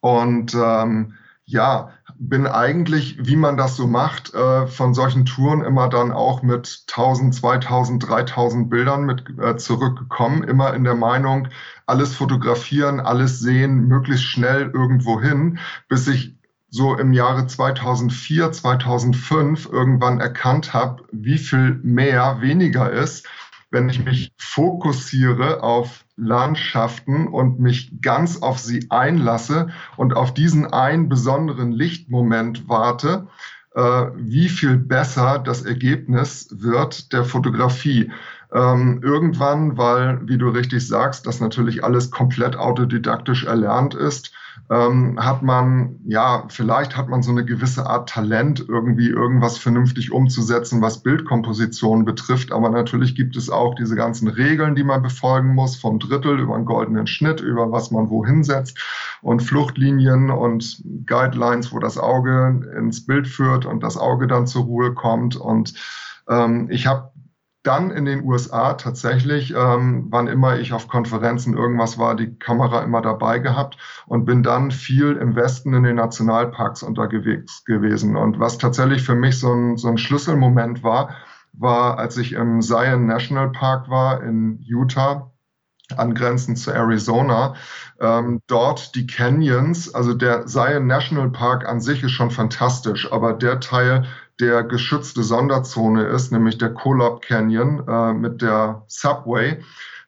Und 0.00 0.54
ähm, 0.54 1.14
ja, 1.44 1.90
bin 2.16 2.46
eigentlich, 2.46 3.16
wie 3.26 3.36
man 3.36 3.56
das 3.56 3.76
so 3.76 3.86
macht, 3.86 4.34
äh, 4.34 4.66
von 4.66 4.94
solchen 4.94 5.24
Touren 5.26 5.62
immer 5.62 5.88
dann 5.88 6.12
auch 6.12 6.42
mit 6.42 6.84
1000, 6.88 7.34
2000, 7.34 8.08
3000 8.08 8.70
Bildern 8.70 9.04
mit 9.04 9.24
äh, 9.38 9.56
zurückgekommen. 9.56 10.44
Immer 10.44 10.74
in 10.74 10.84
der 10.84 10.94
Meinung, 10.94 11.48
alles 11.86 12.14
fotografieren, 12.14 13.00
alles 13.00 13.40
sehen, 13.40 13.88
möglichst 13.88 14.26
schnell 14.26 14.70
irgendwo 14.72 15.20
hin, 15.20 15.58
bis 15.88 16.06
ich 16.06 16.36
so 16.68 16.96
im 16.96 17.12
Jahre 17.12 17.46
2004, 17.46 18.52
2005 18.52 19.68
irgendwann 19.72 20.20
erkannt 20.20 20.72
habe, 20.72 21.02
wie 21.10 21.38
viel 21.38 21.80
mehr 21.82 22.40
weniger 22.40 22.92
ist, 22.92 23.26
wenn 23.70 23.88
ich 23.88 24.04
mich 24.04 24.32
fokussiere 24.36 25.62
auf 25.62 26.04
Landschaften 26.16 27.28
und 27.28 27.60
mich 27.60 28.00
ganz 28.00 28.42
auf 28.42 28.58
sie 28.58 28.86
einlasse 28.90 29.68
und 29.96 30.14
auf 30.14 30.34
diesen 30.34 30.66
einen 30.66 31.08
besonderen 31.08 31.72
Lichtmoment 31.72 32.68
warte, 32.68 33.28
äh, 33.74 34.06
wie 34.16 34.48
viel 34.48 34.76
besser 34.76 35.38
das 35.38 35.62
Ergebnis 35.62 36.48
wird 36.50 37.12
der 37.12 37.24
Fotografie. 37.24 38.10
Ähm, 38.52 39.00
irgendwann, 39.04 39.78
weil, 39.78 40.26
wie 40.26 40.36
du 40.36 40.48
richtig 40.48 40.86
sagst, 40.86 41.26
das 41.26 41.38
natürlich 41.40 41.84
alles 41.84 42.10
komplett 42.10 42.56
autodidaktisch 42.56 43.44
erlernt 43.44 43.94
ist, 43.94 44.32
ähm, 44.70 45.18
hat 45.18 45.42
man, 45.42 45.98
ja, 46.06 46.44
vielleicht 46.48 46.96
hat 46.96 47.08
man 47.08 47.22
so 47.22 47.32
eine 47.32 47.44
gewisse 47.44 47.86
Art 47.86 48.08
Talent, 48.08 48.64
irgendwie 48.68 49.08
irgendwas 49.08 49.58
vernünftig 49.58 50.12
umzusetzen, 50.12 50.80
was 50.80 51.02
Bildkomposition 51.02 52.04
betrifft. 52.04 52.52
Aber 52.52 52.70
natürlich 52.70 53.16
gibt 53.16 53.36
es 53.36 53.50
auch 53.50 53.74
diese 53.74 53.96
ganzen 53.96 54.28
Regeln, 54.28 54.76
die 54.76 54.84
man 54.84 55.02
befolgen 55.02 55.56
muss, 55.56 55.74
vom 55.74 55.98
Drittel 55.98 56.38
über 56.38 56.54
einen 56.54 56.66
goldenen 56.66 57.08
Schnitt, 57.08 57.40
über 57.40 57.72
was 57.72 57.90
man 57.90 58.10
wohin 58.10 58.44
setzt 58.44 58.78
und 59.22 59.42
Fluchtlinien 59.42 60.30
und 60.30 60.80
Guidelines, 61.04 61.72
wo 61.72 61.80
das 61.80 61.98
Auge 61.98 62.64
ins 62.78 63.04
Bild 63.04 63.26
führt 63.26 63.66
und 63.66 63.82
das 63.82 63.96
Auge 63.96 64.28
dann 64.28 64.46
zur 64.46 64.64
Ruhe 64.64 64.94
kommt. 64.94 65.34
Und 65.34 65.74
ähm, 66.28 66.68
ich 66.70 66.86
habe 66.86 67.10
dann 67.62 67.90
in 67.90 68.06
den 68.06 68.24
USA 68.24 68.74
tatsächlich, 68.74 69.54
ähm, 69.54 70.06
wann 70.10 70.28
immer 70.28 70.58
ich 70.58 70.72
auf 70.72 70.88
Konferenzen 70.88 71.56
irgendwas 71.56 71.98
war, 71.98 72.14
die 72.16 72.38
Kamera 72.38 72.82
immer 72.82 73.02
dabei 73.02 73.38
gehabt 73.38 73.76
und 74.06 74.24
bin 74.24 74.42
dann 74.42 74.70
viel 74.70 75.16
im 75.16 75.36
Westen 75.36 75.74
in 75.74 75.82
den 75.82 75.96
Nationalparks 75.96 76.82
unterwegs 76.82 77.64
gewesen. 77.64 78.16
Und 78.16 78.40
was 78.40 78.58
tatsächlich 78.58 79.02
für 79.02 79.14
mich 79.14 79.38
so 79.38 79.52
ein, 79.52 79.76
so 79.76 79.88
ein 79.88 79.98
Schlüsselmoment 79.98 80.82
war, 80.82 81.16
war, 81.52 81.98
als 81.98 82.16
ich 82.16 82.32
im 82.32 82.62
Zion 82.62 83.06
National 83.06 83.50
Park 83.50 83.90
war 83.90 84.22
in 84.22 84.58
Utah 84.60 85.30
angrenzend 85.96 86.58
zu 86.58 86.70
Arizona. 86.70 87.54
Ähm, 88.00 88.40
dort 88.46 88.94
die 88.94 89.06
Canyons, 89.06 89.94
also 89.94 90.14
der 90.14 90.46
Zion 90.46 90.86
National 90.86 91.30
Park 91.30 91.66
an 91.66 91.80
sich 91.80 92.02
ist 92.02 92.12
schon 92.12 92.30
fantastisch, 92.30 93.10
aber 93.12 93.32
der 93.32 93.60
Teil, 93.60 94.06
der 94.40 94.64
geschützte 94.64 95.22
Sonderzone 95.22 96.04
ist, 96.04 96.32
nämlich 96.32 96.58
der 96.58 96.72
Kolob 96.72 97.22
Canyon 97.22 97.86
äh, 97.86 98.12
mit 98.12 98.42
der 98.42 98.84
Subway, 98.88 99.62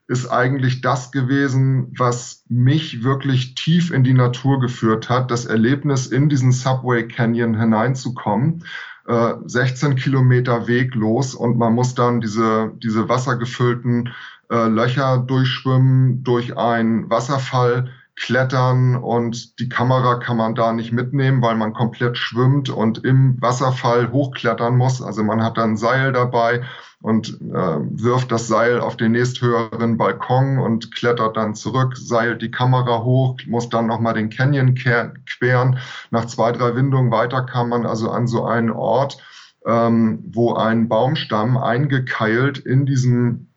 ist 0.09 0.27
eigentlich 0.29 0.81
das 0.81 1.13
gewesen, 1.13 1.95
was 1.97 2.45
mich 2.49 3.05
wirklich 3.05 3.55
tief 3.55 3.91
in 3.91 4.05
die 4.05 4.15
Natur 4.15 4.61
geführt 4.61 5.09
hat, 5.09 5.31
das 5.31 5.47
Erlebnis 5.47 6.07
in 6.07 6.29
diesen 6.29 6.53
Subway 6.53 7.07
Canyon 7.07 7.59
hineinzukommen. 7.59 8.65
16 9.07 9.93
äh, 9.93 9.95
Kilometer 9.97 10.69
Weg 10.69 10.95
los 10.95 11.35
und 11.35 11.59
man 11.59 11.75
muss 11.75 11.95
dann 11.95 12.21
diese, 12.21 12.73
diese 12.83 13.09
wassergefüllten 13.09 14.11
äh, 14.49 14.69
Löcher 14.69 15.19
durchschwimmen, 15.19 16.23
durch 16.23 16.57
einen 16.57 17.11
Wasserfall 17.11 17.91
klettern 18.17 18.97
und 18.97 19.59
die 19.59 19.69
Kamera 19.69 20.17
kann 20.17 20.37
man 20.37 20.55
da 20.55 20.73
nicht 20.73 20.93
mitnehmen, 20.93 21.43
weil 21.43 21.57
man 21.57 21.73
komplett 21.73 22.19
schwimmt 22.19 22.69
und 22.69 23.05
im 23.05 23.41
Wasserfall 23.41 24.13
hochklettern 24.13 24.77
muss. 24.77 25.03
Also 25.03 25.23
man 25.23 25.43
hat 25.43 25.57
dann 25.57 25.77
Seil 25.77 26.13
dabei 26.13 26.63
und 27.01 27.41
äh, 27.41 27.79
wirft 27.81 28.31
das 28.31 28.47
Seil 28.47 28.81
auf 28.81 28.97
den 28.97 29.13
nächsthöheren 29.13 29.97
Balkon 29.97 30.59
und 30.59 30.95
klettert 30.95 31.37
dann 31.37 31.55
zurück, 31.55 31.97
seilt 31.97 32.43
die 32.43 32.51
Kamera 32.51 33.03
hoch, 33.03 33.39
muss 33.47 33.69
dann 33.69 33.87
nochmal 33.87 34.15
den 34.15 34.31
Canyon 34.31 34.75
queren. 34.75 35.79
Nach 36.11 36.27
zwei, 36.27 36.53
drei 36.53 36.77
Windungen 36.77 37.11
weiter 37.11 37.43
kam 37.43 37.71
man 37.71 37.87
also 37.87 38.11
an 38.11 38.27
so 38.29 38.45
einen 38.45 38.71
Ort, 38.71 39.19
ähm, 39.67 40.23
wo 40.33 40.55
ein 40.55 40.89
Baumstamm 40.89 41.57
eingekeilt 41.57 42.59
in 42.59 42.87
diesem 42.87 43.52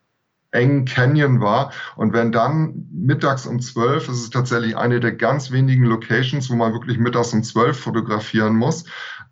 engen 0.55 0.85
Canyon 0.85 1.41
war. 1.41 1.71
Und 1.95 2.13
wenn 2.13 2.31
dann 2.31 2.87
mittags 2.91 3.45
um 3.45 3.59
zwölf, 3.59 4.09
ist 4.09 4.33
tatsächlich 4.33 4.75
eine 4.75 4.99
der 4.99 5.11
ganz 5.11 5.51
wenigen 5.51 5.83
Locations, 5.83 6.49
wo 6.49 6.55
man 6.55 6.73
wirklich 6.73 6.97
mittags 6.97 7.33
um 7.33 7.43
zwölf 7.43 7.79
fotografieren 7.79 8.55
muss, 8.55 8.85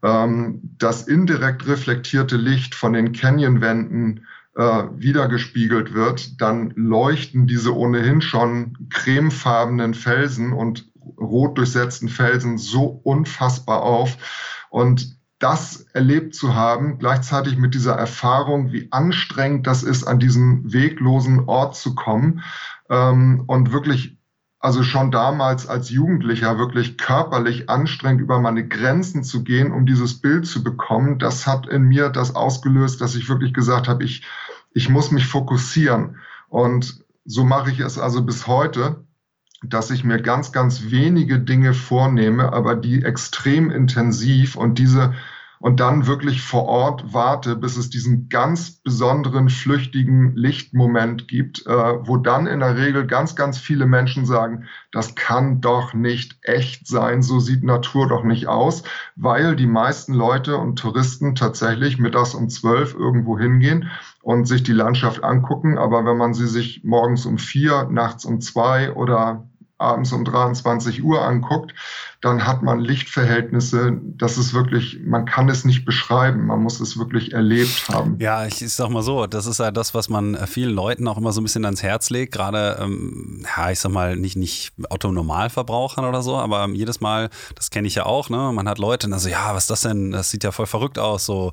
ähm, 0.03 0.62
das 0.77 1.07
indirekt 1.07 1.65
reflektierte 1.67 2.38
Licht 2.38 2.75
von 2.75 2.93
den 2.93 3.13
Canyonwänden 3.13 4.27
äh, 4.55 4.83
wiedergespiegelt 4.95 5.93
wird, 5.93 6.41
dann 6.41 6.73
leuchten 6.75 7.47
diese 7.47 7.75
ohnehin 7.75 8.21
schon 8.21 8.77
cremefarbenen 8.89 9.93
Felsen 9.93 10.53
und 10.53 10.91
rot 11.19 11.57
durchsetzten 11.57 12.09
Felsen 12.09 12.57
so 12.57 12.86
unfassbar 13.03 13.81
auf. 13.81 14.17
Und 14.69 15.17
das 15.43 15.82
erlebt 15.91 16.36
zu 16.36 16.56
haben, 16.56 16.99
gleichzeitig 16.99 17.58
mit 17.58 17.73
dieser 17.73 17.95
Erfahrung, 17.95 18.71
wie 18.71 18.88
anstrengend 18.91 19.67
das 19.67 19.84
ist, 19.84 20.06
an 20.06 20.17
diesen 20.17 20.71
weglosen 20.71 21.49
Ort 21.49 21.75
zu 21.75 21.95
kommen 21.95 22.41
ähm, 22.89 23.43
und 23.45 23.73
wirklich, 23.73 24.17
also 24.60 24.84
schon 24.84 25.12
damals 25.12 25.67
als 25.67 25.89
Jugendlicher 25.89 26.58
wirklich 26.58 26.97
körperlich 26.97 27.69
anstrengend 27.69 28.21
über 28.21 28.39
meine 28.39 28.65
Grenzen 28.65 29.25
zu 29.25 29.43
gehen, 29.43 29.73
um 29.73 29.86
dieses 29.86 30.21
Bild 30.21 30.47
zu 30.47 30.63
bekommen, 30.63 31.19
das 31.19 31.45
hat 31.45 31.67
in 31.67 31.84
mir 31.84 32.10
das 32.10 32.36
ausgelöst, 32.36 33.01
dass 33.01 33.15
ich 33.15 33.27
wirklich 33.27 33.53
gesagt 33.53 33.89
habe, 33.89 34.06
ich, 34.06 34.25
ich 34.73 34.88
muss 34.88 35.12
mich 35.12 35.27
fokussieren. 35.27 36.19
Und 36.47 37.03
so 37.25 37.43
mache 37.43 37.69
ich 37.69 37.82
es 37.82 37.99
also 37.99 38.23
bis 38.23 38.47
heute 38.47 39.03
dass 39.65 39.91
ich 39.91 40.03
mir 40.03 40.21
ganz, 40.21 40.51
ganz 40.51 40.91
wenige 40.91 41.39
Dinge 41.39 41.73
vornehme, 41.73 42.51
aber 42.51 42.75
die 42.75 43.03
extrem 43.03 43.71
intensiv 43.71 44.56
und 44.56 44.77
diese 44.77 45.13
und 45.63 45.80
dann 45.80 46.08
wirklich 46.08 46.41
vor 46.41 46.65
Ort 46.65 47.13
warte, 47.13 47.56
bis 47.56 47.78
es 47.78 47.89
diesen 47.89 48.28
ganz 48.28 48.82
besonderen, 48.84 49.47
flüchtigen 49.47 50.36
Lichtmoment 50.36 51.30
gibt, 51.30 51.65
äh, 51.65 51.71
wo 51.71 52.17
dann 52.17 52.47
in 52.47 52.60
der 52.60 52.76
Regel 52.76 53.08
ganz, 53.08 53.38
ganz 53.38 53.60
viele 53.60 53.86
Menschen 53.86 54.26
sagen, 54.26 54.65
das 54.91 55.15
kann 55.15 55.62
doch 55.62 55.93
nicht 55.93 56.38
echt 56.41 56.86
sein, 56.86 57.21
so 57.21 57.39
sieht 57.39 57.63
Natur 57.63 58.10
doch 58.10 58.26
nicht 58.26 58.47
aus, 58.47 58.84
weil 59.15 59.56
die 59.56 59.65
meisten 59.65 60.13
Leute 60.13 60.58
und 60.58 60.80
Touristen 60.80 61.34
tatsächlich 61.34 61.97
mittags 61.97 62.36
um 62.36 62.49
zwölf 62.49 62.93
irgendwo 62.93 63.39
hingehen 63.39 63.89
und 64.21 64.49
sich 64.49 64.63
die 64.63 64.73
Landschaft 64.73 65.23
angucken. 65.23 65.78
Aber 65.78 66.04
wenn 66.04 66.17
man 66.17 66.34
sie 66.34 66.47
sich 66.47 66.84
morgens 66.84 67.26
um 67.26 67.38
vier, 67.38 67.88
nachts 67.89 68.26
um 68.26 68.41
zwei 68.41 68.91
oder 68.91 69.47
abends 69.83 70.11
um 70.13 70.25
23 70.25 71.03
Uhr 71.03 71.21
anguckt, 71.21 71.73
dann 72.21 72.47
hat 72.47 72.63
man 72.63 72.79
Lichtverhältnisse, 72.79 73.99
das 74.01 74.37
ist 74.37 74.53
wirklich, 74.53 74.99
man 75.03 75.25
kann 75.25 75.49
es 75.49 75.65
nicht 75.65 75.83
beschreiben, 75.83 76.47
man 76.47 76.63
muss 76.63 76.79
es 76.79 76.97
wirklich 76.97 77.33
erlebt 77.33 77.89
haben. 77.89 78.17
Ja, 78.19 78.45
ich, 78.45 78.55
sag 78.71 78.89
mal 78.89 79.03
so, 79.03 79.27
das 79.27 79.45
ist 79.45 79.59
ja 79.59 79.71
das, 79.71 79.93
was 79.93 80.07
man 80.07 80.37
vielen 80.47 80.73
Leuten 80.73 81.07
auch 81.09 81.17
immer 81.17 81.33
so 81.33 81.41
ein 81.41 81.43
bisschen 81.43 81.65
ans 81.65 81.83
Herz 81.83 82.09
legt, 82.09 82.33
gerade, 82.33 82.79
ähm, 82.81 83.45
ja, 83.57 83.71
ich 83.71 83.79
sag 83.79 83.91
mal, 83.91 84.15
nicht, 84.15 84.37
nicht 84.37 84.71
Otto-Normalverbrauchern 84.89 86.05
oder 86.05 86.21
so, 86.21 86.37
aber 86.37 86.69
jedes 86.69 87.01
Mal, 87.01 87.29
das 87.55 87.71
kenne 87.71 87.89
ich 87.89 87.95
ja 87.95 88.05
auch, 88.05 88.29
ne, 88.29 88.51
man 88.53 88.69
hat 88.69 88.77
Leute, 88.77 89.11
also 89.11 89.27
ja, 89.27 89.53
was 89.53 89.63
ist 89.63 89.69
das 89.69 89.81
denn, 89.81 90.11
das 90.11 90.29
sieht 90.31 90.45
ja 90.45 90.53
voll 90.53 90.67
verrückt 90.67 90.97
aus, 90.97 91.25
so, 91.25 91.51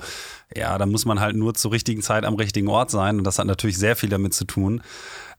ja, 0.54 0.78
da 0.78 0.86
muss 0.86 1.04
man 1.04 1.20
halt 1.20 1.36
nur 1.36 1.54
zur 1.54 1.72
richtigen 1.72 2.02
Zeit 2.02 2.24
am 2.24 2.34
richtigen 2.34 2.68
Ort 2.68 2.90
sein. 2.90 3.18
Und 3.18 3.24
das 3.24 3.38
hat 3.38 3.46
natürlich 3.46 3.78
sehr 3.78 3.96
viel 3.96 4.08
damit 4.08 4.34
zu 4.34 4.44
tun. 4.44 4.82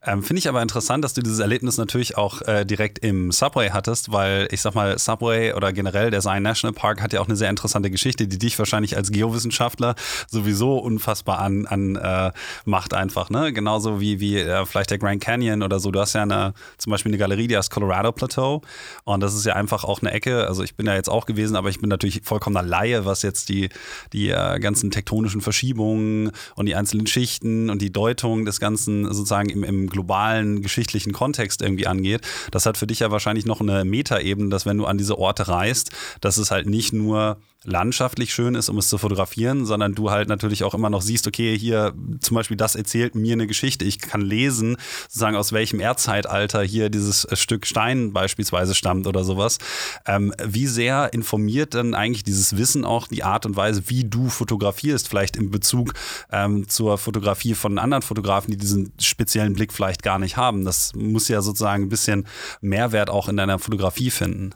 Ähm, 0.03 0.23
Finde 0.23 0.39
ich 0.39 0.49
aber 0.49 0.63
interessant, 0.63 1.03
dass 1.03 1.13
du 1.13 1.21
dieses 1.21 1.37
Erlebnis 1.37 1.77
natürlich 1.77 2.17
auch 2.17 2.41
äh, 2.41 2.65
direkt 2.65 2.97
im 2.99 3.31
Subway 3.31 3.69
hattest, 3.69 4.11
weil 4.11 4.47
ich 4.49 4.59
sag 4.59 4.73
mal, 4.73 4.97
Subway 4.97 5.53
oder 5.53 5.71
generell 5.73 6.09
der 6.09 6.21
Zion 6.21 6.41
National 6.41 6.73
Park 6.73 7.03
hat 7.03 7.13
ja 7.13 7.21
auch 7.21 7.27
eine 7.27 7.35
sehr 7.35 7.51
interessante 7.51 7.91
Geschichte, 7.91 8.27
die 8.27 8.39
dich 8.39 8.57
wahrscheinlich 8.57 8.97
als 8.97 9.11
Geowissenschaftler 9.11 9.93
sowieso 10.27 10.79
unfassbar 10.79 11.37
an, 11.37 11.67
an 11.67 11.97
äh, 11.97 12.31
macht 12.65 12.95
einfach, 12.95 13.29
ne? 13.29 13.53
Genauso 13.53 14.01
wie, 14.01 14.19
wie 14.19 14.39
äh, 14.39 14.65
vielleicht 14.65 14.89
der 14.89 14.97
Grand 14.97 15.21
Canyon 15.21 15.61
oder 15.61 15.79
so. 15.79 15.91
Du 15.91 15.99
hast 15.99 16.13
ja 16.13 16.23
eine, 16.23 16.55
zum 16.79 16.89
Beispiel 16.89 17.11
eine 17.11 17.19
Galerie, 17.19 17.45
die 17.45 17.55
heißt 17.55 17.69
Colorado 17.69 18.11
Plateau 18.11 18.63
und 19.03 19.19
das 19.21 19.35
ist 19.35 19.45
ja 19.45 19.53
einfach 19.53 19.83
auch 19.83 20.01
eine 20.01 20.09
Ecke. 20.09 20.47
Also 20.47 20.63
ich 20.63 20.73
bin 20.73 20.87
ja 20.87 20.95
jetzt 20.95 21.09
auch 21.09 21.27
gewesen, 21.27 21.55
aber 21.55 21.69
ich 21.69 21.79
bin 21.79 21.89
natürlich 21.89 22.21
vollkommener 22.23 22.63
Laie, 22.63 23.05
was 23.05 23.21
jetzt 23.21 23.49
die, 23.49 23.69
die 24.13 24.29
äh, 24.29 24.57
ganzen 24.59 24.89
tektonischen 24.89 25.41
Verschiebungen 25.41 26.31
und 26.55 26.65
die 26.65 26.73
einzelnen 26.73 27.05
Schichten 27.05 27.69
und 27.69 27.83
die 27.83 27.93
Deutung 27.93 28.45
des 28.45 28.59
Ganzen 28.59 29.05
sozusagen 29.05 29.51
im, 29.51 29.63
im 29.63 29.90
globalen 29.91 30.61
geschichtlichen 30.61 31.13
Kontext 31.13 31.61
irgendwie 31.61 31.87
angeht. 31.87 32.21
Das 32.49 32.65
hat 32.65 32.77
für 32.77 32.87
dich 32.87 32.99
ja 32.99 33.11
wahrscheinlich 33.11 33.45
noch 33.45 33.61
eine 33.61 33.85
Metaebene, 33.85 34.49
dass 34.49 34.65
wenn 34.65 34.77
du 34.77 34.85
an 34.85 34.97
diese 34.97 35.17
Orte 35.17 35.47
reist, 35.47 35.91
dass 36.21 36.37
es 36.37 36.51
halt 36.51 36.67
nicht 36.67 36.93
nur 36.93 37.37
landschaftlich 37.63 38.33
schön 38.33 38.55
ist, 38.55 38.69
um 38.69 38.77
es 38.77 38.89
zu 38.89 38.97
fotografieren, 38.97 39.65
sondern 39.65 39.93
du 39.93 40.09
halt 40.09 40.29
natürlich 40.29 40.63
auch 40.63 40.73
immer 40.73 40.89
noch 40.89 41.01
siehst, 41.01 41.27
okay, 41.27 41.57
hier 41.57 41.93
zum 42.19 42.35
Beispiel 42.35 42.57
das 42.57 42.75
erzählt 42.75 43.13
mir 43.13 43.33
eine 43.33 43.45
Geschichte. 43.45 43.85
Ich 43.85 43.99
kann 43.99 44.21
lesen, 44.21 44.77
sozusagen 45.03 45.35
aus 45.35 45.53
welchem 45.53 45.79
Erdzeitalter 45.79 46.63
hier 46.63 46.89
dieses 46.89 47.27
Stück 47.33 47.67
Stein 47.67 48.13
beispielsweise 48.13 48.73
stammt 48.73 49.05
oder 49.05 49.23
sowas. 49.23 49.59
Ähm, 50.07 50.33
wie 50.43 50.65
sehr 50.65 51.13
informiert 51.13 51.75
denn 51.75 51.93
eigentlich 51.93 52.23
dieses 52.23 52.57
Wissen 52.57 52.83
auch 52.83 53.07
die 53.07 53.23
Art 53.23 53.45
und 53.45 53.55
Weise, 53.55 53.83
wie 53.87 54.05
du 54.05 54.29
fotografierst, 54.29 55.07
vielleicht 55.07 55.35
in 55.35 55.51
Bezug 55.51 55.93
ähm, 56.31 56.67
zur 56.67 56.97
Fotografie 56.97 57.53
von 57.53 57.77
anderen 57.77 58.01
Fotografen, 58.01 58.51
die 58.51 58.57
diesen 58.57 58.93
speziellen 58.99 59.53
Blick 59.53 59.71
vielleicht 59.71 60.01
gar 60.01 60.17
nicht 60.17 60.35
haben? 60.35 60.65
Das 60.65 60.93
muss 60.95 61.27
ja 61.27 61.41
sozusagen 61.41 61.83
ein 61.83 61.89
bisschen 61.89 62.25
Mehrwert 62.61 63.11
auch 63.11 63.29
in 63.29 63.37
deiner 63.37 63.59
Fotografie 63.59 64.09
finden. 64.09 64.55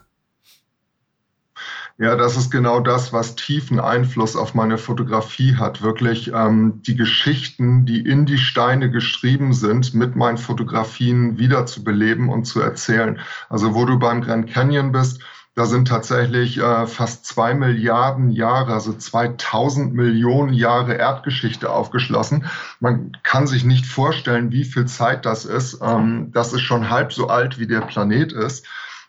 Ja, 1.97 2.17
das 2.17 2.35
ist 2.35 2.51
genau 2.51 2.81
das, 2.81 3.13
was 3.13 3.35
tiefen 3.35 3.79
Einfluss 3.79 4.35
auf 4.35 4.53
meine 4.53 4.77
Fotografie 4.77 5.55
hat. 5.55 5.81
Wirklich 5.81 6.29
ähm, 6.33 6.81
die 6.85 6.97
Geschichten, 6.97 7.85
die 7.85 7.99
in 7.99 8.25
die 8.25 8.37
Steine 8.37 8.91
geschrieben 8.91 9.53
sind, 9.53 9.93
mit 9.93 10.13
meinen 10.13 10.37
Fotografien 10.37 11.39
wiederzubeleben 11.39 12.27
und 12.27 12.43
zu 12.43 12.59
erzählen. 12.59 13.19
Also 13.47 13.75
wo 13.75 13.85
du 13.85 13.97
beim 13.97 14.21
Grand 14.21 14.51
Canyon 14.51 14.91
bist, 14.91 15.21
da 15.55 15.65
sind 15.65 15.87
tatsächlich 15.87 16.57
äh, 16.57 16.85
fast 16.85 17.25
zwei 17.25 17.53
Milliarden 17.53 18.29
Jahre, 18.29 18.73
also 18.73 18.91
2000 18.91 19.93
Millionen 19.93 20.51
Jahre 20.51 20.95
Erdgeschichte 20.95 21.69
aufgeschlossen. 21.69 22.45
Man 22.81 23.17
kann 23.23 23.47
sich 23.47 23.63
nicht 23.63 23.85
vorstellen, 23.85 24.51
wie 24.51 24.65
viel 24.65 24.83
Zeit 24.83 25.25
das 25.25 25.45
ist. 25.45 25.79
Ähm, 25.81 26.33
das 26.33 26.51
ist 26.51 26.63
schon 26.63 26.89
halb 26.89 27.13
so 27.13 27.29
alt, 27.29 27.57
wie 27.57 27.67
der 27.67 27.81
Planet 27.81 28.33
ist 28.33 28.67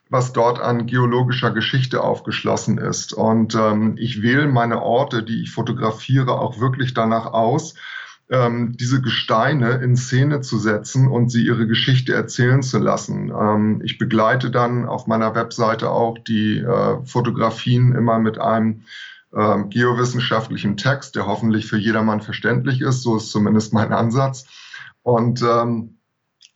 was 0.08 0.32
dort 0.32 0.60
an 0.60 0.86
geologischer 0.86 1.50
Geschichte 1.50 2.02
aufgeschlossen 2.02 2.78
ist. 2.78 3.12
Und 3.12 3.54
ähm, 3.54 3.96
ich 3.98 4.22
wähle 4.22 4.46
meine 4.46 4.82
Orte, 4.82 5.22
die 5.22 5.42
ich 5.42 5.50
fotografiere, 5.50 6.38
auch 6.38 6.60
wirklich 6.60 6.94
danach 6.94 7.26
aus, 7.26 7.74
ähm, 8.28 8.76
diese 8.76 9.00
Gesteine 9.00 9.72
in 9.76 9.96
Szene 9.96 10.40
zu 10.40 10.58
setzen 10.58 11.08
und 11.08 11.30
sie 11.30 11.44
ihre 11.44 11.66
Geschichte 11.66 12.12
erzählen 12.12 12.62
zu 12.62 12.78
lassen. 12.78 13.30
Ähm, 13.30 13.82
ich 13.84 13.98
begleite 13.98 14.50
dann 14.50 14.86
auf 14.86 15.06
meiner 15.06 15.34
Webseite 15.34 15.90
auch 15.90 16.18
die 16.18 16.58
äh, 16.58 17.04
Fotografien 17.04 17.92
immer 17.92 18.18
mit 18.18 18.38
einem 18.38 18.82
äh, 19.32 19.58
geowissenschaftlichen 19.68 20.76
Text, 20.76 21.16
der 21.16 21.26
hoffentlich 21.26 21.66
für 21.66 21.78
jedermann 21.78 22.20
verständlich 22.20 22.80
ist. 22.80 23.02
So 23.02 23.16
ist 23.16 23.30
zumindest 23.30 23.72
mein 23.72 23.92
Ansatz. 23.92 24.46
Und 25.02 25.42
ähm, 25.42 25.96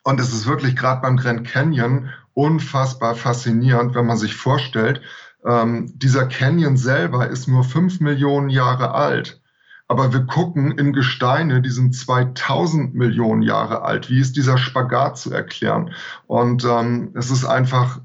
und 0.03 0.19
es 0.19 0.33
ist 0.33 0.47
wirklich 0.47 0.77
gerade 0.77 1.03
beim 1.03 1.19
Grand 1.19 1.47
Canyon 1.47 2.09
unfassbar 2.35 3.14
faszinierend, 3.14 3.95
wenn 3.95 4.07
man 4.07 4.16
sich 4.16 4.35
vorstellt, 4.35 5.03
ähm, 5.47 5.93
dieser 5.97 6.27
Canyon 6.27 6.77
selber 6.77 7.29
ist 7.29 7.49
nur 7.49 7.64
fünf 7.64 8.01
Millionen 8.01 8.51
Jahre 8.51 8.95
alt. 8.95 9.40
aber 9.88 10.12
wir 10.12 10.21
gucken 10.21 10.79
in 10.79 10.93
Gesteine, 10.93 11.62
die 11.62 11.71
sind 11.71 11.97
2000 11.97 12.95
Millionen 12.95 13.43
Jahre 13.43 13.83
alt. 13.83 14.09
Wie 14.09 14.21
ist 14.21 14.37
dieser 14.37 14.57
Spagat 14.57 15.19
zu 15.19 15.33
erklären? 15.33 15.93
Und 16.29 16.64
ähm, 16.64 17.11
es 17.16 17.33
ist 17.33 17.45
einfach 17.45 18.01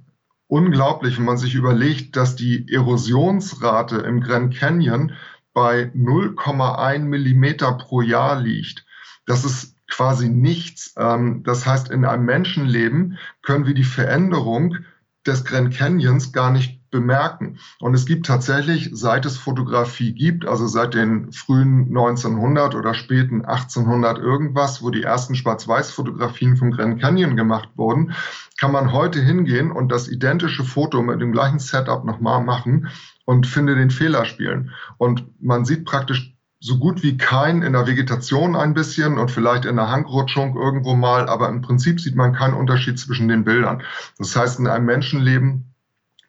unglaublich, 0.48 1.20
wenn 1.20 1.26
man 1.26 1.38
sich 1.38 1.54
überlegt, 1.54 2.16
dass 2.16 2.36
die 2.36 2.66
Erosionsrate 2.74 3.98
im 3.98 4.22
Grand 4.22 4.56
Canyon 4.56 5.12
bei 5.54 5.92
0,1 5.96 7.02
Millimeter 7.02 7.74
pro 7.74 8.02
Jahr 8.02 8.42
liegt. 8.42 8.84
Das 9.28 9.46
ist 9.46 9.75
quasi 9.90 10.30
nichts. 10.30 10.94
Ähm, 10.98 11.44
das 11.44 11.66
heißt, 11.66 11.90
in 11.90 12.06
einem 12.06 12.26
Menschenleben 12.26 13.18
können 13.42 13.66
wir 13.66 13.74
die 13.74 13.84
Veränderung 13.84 14.78
des 15.26 15.44
Grand 15.44 15.74
Canyons 15.74 16.32
gar 16.32 16.52
nicht 16.52 16.80
bemerken. 16.92 17.58
Und 17.80 17.94
es 17.94 18.06
gibt 18.06 18.26
tatsächlich, 18.26 18.90
seit 18.94 19.26
es 19.26 19.38
Fotografie 19.38 20.14
gibt, 20.14 20.46
also 20.46 20.68
seit 20.68 20.94
den 20.94 21.32
frühen 21.34 21.88
1900 21.88 22.76
oder 22.76 22.94
späten 22.94 23.44
1800 23.44 24.18
irgendwas, 24.18 24.82
wo 24.82 24.92
die 24.92 25.04
ersten 25.04 25.36
Schwarz-Weiß-Fotografien 25.36 26.56
vom 26.56 26.72
Grand 26.72 27.02
Canyon 27.02 27.36
gemacht 27.36 27.70
wurden, 27.76 28.14
kann 28.58 28.72
man 28.72 28.94
heute 28.94 29.20
hingehen 29.20 29.72
und 29.72 29.92
das 29.92 30.08
identische 30.08 30.64
Foto 30.64 31.02
mit 31.02 31.20
dem 31.20 31.34
gleichen 31.34 31.60
Setup 31.60 32.06
nochmal 32.06 32.42
machen 32.44 32.88
und 33.26 33.48
finde 33.48 33.76
den 33.76 33.90
Fehler 33.90 34.24
spielen. 34.24 34.72
Und 34.98 35.26
man 35.42 35.66
sieht 35.66 35.86
praktisch 35.86 36.35
so 36.66 36.80
gut 36.80 37.04
wie 37.04 37.16
kein 37.16 37.62
in 37.62 37.74
der 37.74 37.86
Vegetation 37.86 38.56
ein 38.56 38.74
bisschen 38.74 39.20
und 39.20 39.30
vielleicht 39.30 39.66
in 39.66 39.76
der 39.76 39.92
Hangrutschung 39.92 40.58
irgendwo 40.58 40.96
mal, 40.96 41.30
aber 41.30 41.48
im 41.48 41.62
Prinzip 41.62 42.02
sieht 42.02 42.16
man 42.16 42.34
keinen 42.34 42.56
Unterschied 42.56 42.98
zwischen 42.98 43.28
den 43.28 43.44
Bildern. 43.44 43.84
Das 44.18 44.36
heißt, 44.36 44.60
in 44.60 44.66
einem 44.66 44.88
Menschenleben 44.88 45.76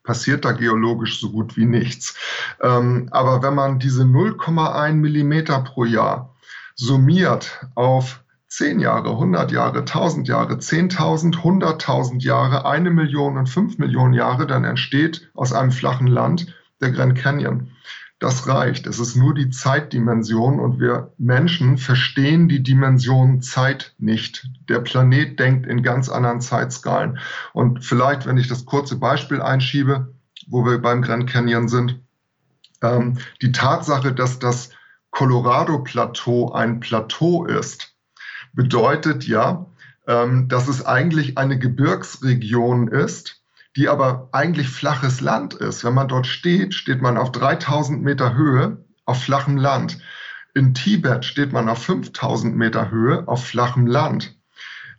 passiert 0.05 0.44
da 0.44 0.53
geologisch 0.53 1.20
so 1.20 1.31
gut 1.31 1.57
wie 1.57 1.64
nichts. 1.64 2.18
Ähm, 2.61 3.09
aber 3.12 3.42
wenn 3.42 3.55
man 3.55 3.79
diese 3.79 4.03
0,1 4.03 4.92
Millimeter 4.92 5.61
pro 5.61 5.87
Jahr 5.87 6.37
summiert 6.75 7.66
auf 7.75 8.22
10 8.49 8.79
Jahre, 8.79 9.12
100 9.12 9.51
Jahre, 9.53 9.79
1000 9.79 10.29
Jahre, 10.29 10.57
10.000, 10.57 11.37
100.000 11.37 12.22
Jahre, 12.22 12.66
eine 12.66 12.90
Million 12.90 13.38
und 13.38 13.49
5 13.49 13.79
Millionen 13.79 14.12
Jahre, 14.12 14.46
dann 14.46 14.64
entsteht 14.64 15.31
aus 15.33 15.55
einem 15.55 15.72
flachen 15.72 16.07
Land 16.07 16.55
der 16.83 16.90
Grand 16.90 17.16
Canyon. 17.16 17.70
Das 18.19 18.49
reicht. 18.49 18.87
Es 18.87 18.99
ist 18.99 19.15
nur 19.15 19.35
die 19.35 19.51
Zeitdimension 19.51 20.59
und 20.59 20.81
wir 20.81 21.13
Menschen 21.19 21.77
verstehen 21.77 22.49
die 22.49 22.63
Dimension 22.63 23.43
Zeit 23.43 23.95
nicht. 23.99 24.49
Der 24.71 24.81
Planet 24.81 25.39
denkt 25.39 25.67
in 25.67 25.83
ganz 25.83 26.09
anderen 26.09 26.41
Zeitskalen. 26.41 27.19
Und 27.53 27.85
vielleicht, 27.85 28.25
wenn 28.25 28.39
ich 28.39 28.49
das 28.49 28.65
kurze 28.65 28.97
Beispiel 28.99 29.43
einschiebe, 29.43 30.15
wo 30.49 30.65
wir 30.65 30.79
beim 30.79 31.03
Grand 31.03 31.29
Canyon 31.29 31.69
sind, 31.69 32.01
ähm, 32.83 33.19
die 33.43 33.53
Tatsache, 33.53 34.15
dass 34.15 34.39
das 34.39 34.71
Colorado-Plateau 35.11 36.53
ein 36.53 36.81
Plateau 36.81 37.45
ist, 37.45 37.95
bedeutet 38.55 39.27
ja, 39.27 39.67
ähm, 40.07 40.49
dass 40.49 40.69
es 40.69 40.85
eigentlich 40.85 41.37
eine 41.37 41.59
Gebirgsregion 41.59 42.89
ist, 42.89 43.43
die 43.77 43.89
aber 43.89 44.31
eigentlich 44.33 44.69
flaches 44.69 45.21
Land 45.21 45.55
ist. 45.55 45.85
Wenn 45.85 45.95
man 45.95 46.09
dort 46.09 46.27
steht, 46.27 46.75
steht 46.75 47.03
man 47.03 47.19
auf 47.19 47.31
3000 47.31 48.03
Meter 48.03 48.35
Höhe 48.35 48.85
auf 49.05 49.23
flachem 49.23 49.59
Land. 49.59 49.99
In 50.55 50.73
Tibet 50.73 51.25
steht 51.27 51.53
man 51.53 51.69
auf 51.69 51.83
5000 51.83 52.57
Meter 52.57 52.91
Höhe 52.91 53.29
auf 53.29 53.47
flachem 53.47 53.87
Land. 53.87 54.35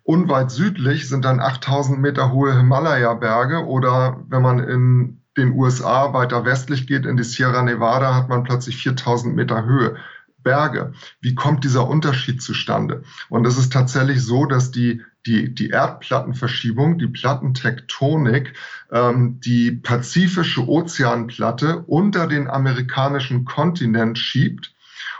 Unweit 0.03 0.51
südlich 0.51 1.09
sind 1.09 1.25
dann 1.25 1.39
8000 1.39 1.99
Meter 1.99 2.31
hohe 2.31 2.55
Himalaya-Berge 2.55 3.65
oder 3.65 4.23
wenn 4.29 4.43
man 4.43 4.59
in 4.59 5.23
den 5.35 5.51
USA 5.53 6.13
weiter 6.13 6.45
westlich 6.45 6.87
geht, 6.87 7.05
in 7.05 7.17
die 7.17 7.23
Sierra 7.23 7.61
Nevada, 7.61 8.15
hat 8.15 8.29
man 8.29 8.43
plötzlich 8.43 8.77
4000 8.77 9.35
Meter 9.35 9.65
Höhe. 9.65 9.97
Berge. 10.43 10.93
Wie 11.19 11.35
kommt 11.35 11.65
dieser 11.65 11.89
Unterschied 11.89 12.41
zustande? 12.41 13.03
Und 13.27 13.45
es 13.45 13.57
ist 13.57 13.73
tatsächlich 13.73 14.23
so, 14.23 14.45
dass 14.45 14.71
die 14.71 15.01
die, 15.27 15.53
die 15.53 15.69
Erdplattenverschiebung, 15.69 16.97
die 16.97 17.07
Plattentektonik, 17.07 18.53
ähm, 18.91 19.39
die 19.41 19.71
pazifische 19.71 20.67
Ozeanplatte 20.67 21.83
unter 21.85 22.27
den 22.27 22.47
amerikanischen 22.47 23.45
Kontinent 23.45 24.17
schiebt 24.17 24.73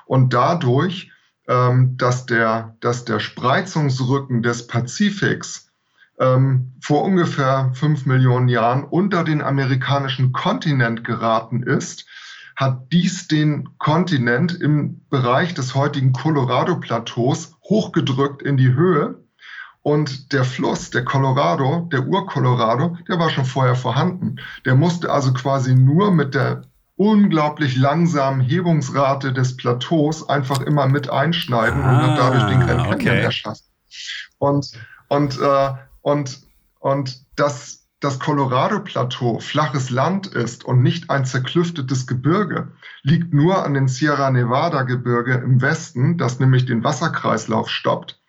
und 0.06 0.34
dadurch, 0.34 1.12
ähm, 1.48 1.98
dass, 1.98 2.26
der, 2.26 2.76
dass 2.80 3.06
der 3.06 3.20
Spreizungsrücken 3.20 4.42
des 4.42 4.68
Pazifiks 4.68 5.72
ähm, 6.20 6.74
vor 6.82 7.04
ungefähr 7.04 7.72
fünf 7.74 8.06
Millionen 8.06 8.48
Jahren 8.48 8.84
unter 8.84 9.24
den 9.24 9.42
amerikanischen 9.42 10.32
Kontinent 10.32 11.04
geraten 11.04 11.64
ist, 11.64 12.06
hat 12.56 12.92
dies 12.92 13.28
den 13.28 13.78
Kontinent 13.78 14.60
im 14.60 15.02
Bereich 15.10 15.54
des 15.54 15.76
heutigen 15.76 16.12
Colorado-Plateaus 16.12 17.56
hochgedrückt 17.64 18.42
in 18.42 18.58
die 18.58 18.74
Höhe 18.74 19.27
und 19.82 20.34
der 20.34 20.44
Fluss, 20.44 20.90
der 20.90 21.06
Colorado, 21.06 21.88
der 21.92 22.06
Ur-Colorado, 22.08 22.98
der 23.08 23.20
war 23.20 23.30
schon 23.30 23.46
vorher 23.46 23.76
vorhanden. 23.76 24.36
Der 24.66 24.76
musste 24.76 25.12
also 25.12 25.32
quasi 25.32 25.76
nur 25.76 26.12
mit 26.12 26.36
der 26.36 26.64
unglaublich 26.98 27.78
langsamen 27.78 28.42
Hebungsrate 28.42 29.32
des 29.32 29.56
Plateaus 29.56 30.28
einfach 30.28 30.62
immer 30.62 30.88
mit 30.88 31.10
einschneiden 31.10 31.82
ah, 31.82 31.90
und 31.90 32.02
hat 32.02 32.20
dadurch 32.20 32.44
den 32.50 32.60
Grand 32.60 32.84
Canyon 32.84 32.94
okay. 32.94 33.22
erschaffen. 33.22 33.66
Und, 34.40 34.72
und, 35.08 35.40
äh, 35.40 35.70
und, 36.02 36.42
und 36.80 37.24
das, 37.36 37.88
das 38.00 38.20
Colorado-Plateau 38.20 39.40
flaches 39.40 39.90
Land 39.90 40.28
ist 40.28 40.66
und 40.66 40.82
nicht 40.82 41.10
ein 41.10 41.24
zerklüftetes 41.24 42.08
Gebirge, 42.08 42.74
liegt 43.04 43.34
nur 43.34 43.64
an 43.64 43.74
den 43.74 43.88
Sierra 43.88 44.32
Nevada-Gebirge 44.32 45.36
im 45.36 45.62
Westen, 45.62 46.18
das 46.18 46.40
nämlich 46.40 46.66
den 46.66 46.84
Wasserkreislauf 46.84 47.70
stoppt 47.70 48.20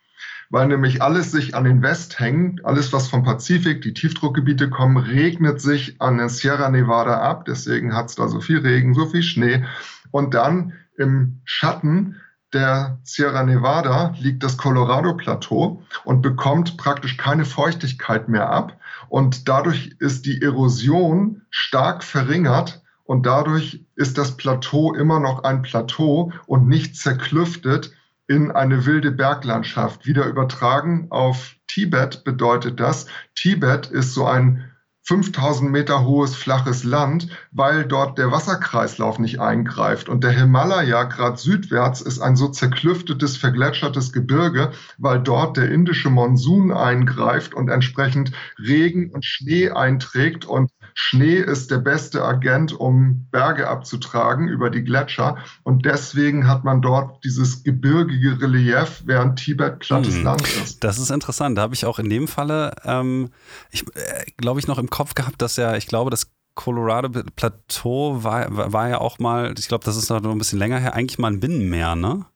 weil 0.51 0.69
nämlich 0.69 1.03
alles 1.03 1.31
sich 1.31 1.55
an 1.55 1.65
den 1.65 1.83
West 1.83 2.21
hängt. 2.21 2.65
Alles, 2.65 2.93
was 2.93 3.09
vom 3.09 3.23
Pazifik, 3.23 3.83
die 3.83 3.95
Tiefdruckgebiete 3.95 4.71
kommen, 4.71 4.97
regnet 4.97 5.61
sich 5.61 6.01
an 6.01 6.19
der 6.19 6.29
Sierra 6.29 6.71
Nevada 6.71 7.21
ab. 7.21 7.45
Deswegen 7.45 7.95
hat 7.95 8.07
es 8.07 8.15
da 8.15 8.29
so 8.29 8.41
viel 8.41 8.59
Regen, 8.59 8.95
so 8.95 9.07
viel 9.07 9.23
Schnee. 9.23 9.65
Und 10.11 10.35
dann 10.35 10.73
im 10.97 11.41
Schatten 11.45 12.17
der 12.55 12.99
Sierra 13.03 13.43
Nevada 13.43 14.15
liegt 14.19 14.43
das 14.43 14.57
Colorado-Plateau 14.57 15.83
und 16.05 16.23
bekommt 16.23 16.79
praktisch 16.79 17.19
keine 17.19 17.45
Feuchtigkeit 17.45 18.29
mehr 18.29 18.51
ab. 18.51 18.81
Und 19.09 19.49
dadurch 19.49 19.97
ist 19.99 20.25
die 20.25 20.41
Erosion 20.41 21.43
stark 21.51 22.03
verringert 22.03 22.83
und 23.05 23.27
dadurch 23.27 23.85
ist 23.97 24.17
das 24.17 24.37
Plateau 24.37 24.95
immer 24.95 25.21
noch 25.21 25.45
ein 25.45 25.63
Plateau 25.63 26.33
und 26.47 26.69
nicht 26.69 26.97
zerklüftet 26.97 27.93
in 28.29 28.53
eine 28.53 28.87
wilde 28.87 29.11
Berglandschaft. 29.11 30.07
Wieder 30.07 30.27
übertragen 30.27 31.09
auf 31.11 31.57
Tibet 31.67 32.25
bedeutet 32.25 32.79
das, 32.79 33.07
Tibet 33.35 33.87
ist 33.87 34.15
so 34.15 34.27
ein 34.27 34.68
5000 35.09 35.71
Meter 35.71 36.05
hohes 36.05 36.37
flaches 36.37 36.85
Land, 36.85 37.29
weil 37.51 37.87
dort 37.87 38.19
der 38.19 38.31
Wasserkreislauf 38.31 39.19
nicht 39.19 39.41
eingreift. 39.41 40.11
Und 40.11 40.23
der 40.23 40.33
Himalaya, 40.33 41.05
gerade 41.05 41.39
südwärts, 41.39 42.03
ist 42.03 42.21
ein 42.21 42.37
so 42.37 42.49
zerklüftetes, 42.49 43.39
vergletschertes 43.39 44.13
Gebirge, 44.13 44.73
weil 44.99 45.19
dort 45.21 45.57
der 45.57 45.71
indische 45.71 46.11
Monsun 46.11 46.71
eingreift 46.73 47.55
und 47.55 47.71
entsprechend 47.71 48.33
Regen 48.59 49.11
und 49.11 49.25
Schnee 49.25 49.71
einträgt 49.71 50.45
und 50.45 50.71
Schnee 51.01 51.37
ist 51.37 51.71
der 51.71 51.79
beste 51.79 52.25
Agent, 52.25 52.73
um 52.73 53.29
Berge 53.31 53.69
abzutragen 53.69 54.49
über 54.49 54.69
die 54.69 54.83
Gletscher. 54.83 55.37
Und 55.63 55.87
deswegen 55.87 56.49
hat 56.49 56.65
man 56.65 56.83
dort 56.83 57.23
dieses 57.23 57.63
gebirgige 57.63 58.43
Relief, 58.43 59.05
während 59.07 59.39
Tibet 59.39 59.79
plattes 59.79 60.17
hm. 60.17 60.25
Land 60.25 60.43
ist. 60.43 60.83
Das 60.83 60.99
ist 60.99 61.13
interessant. 61.13 61.57
Da 61.57 61.63
habe 61.63 61.75
ich 61.75 61.87
auch 61.87 62.01
in 62.01 62.11
dem 62.11 62.27
Falle, 62.27 62.75
ähm, 62.85 63.31
ich 63.71 63.85
äh, 63.95 64.25
glaube 64.39 64.59
ich, 64.59 64.67
noch 64.67 64.79
im 64.79 64.91
Kopf 64.91 64.98
gehabt, 65.15 65.41
dass 65.43 65.57
ja, 65.57 65.77
ich 65.77 65.87
glaube, 65.87 66.11
das 66.11 66.31
Colorado 66.55 67.09
Plateau 67.37 68.25
war, 68.25 68.73
war 68.73 68.89
ja 68.89 68.99
auch 68.99 69.19
mal, 69.19 69.55
ich 69.57 69.69
glaube, 69.69 69.85
das 69.85 69.97
ist 69.97 70.11
noch 70.11 70.25
ein 70.25 70.39
bisschen 70.39 70.59
länger 70.59 70.79
her, 70.79 70.95
eigentlich 70.95 71.19
mal 71.19 71.31
ein 71.31 71.41
Binnenmeer, 71.41 71.95
ne? 71.95 72.27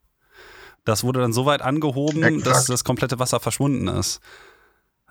Das 0.85 1.05
wurde 1.05 1.21
dann 1.21 1.33
so 1.33 1.47
weit 1.47 1.63
angehoben, 1.63 2.23
Exakt. 2.23 2.47
dass 2.47 2.67
das 2.67 2.85
komplette 2.85 3.19
Wasser 3.19 3.41
verschwunden 3.41 3.89
ist. 3.89 4.21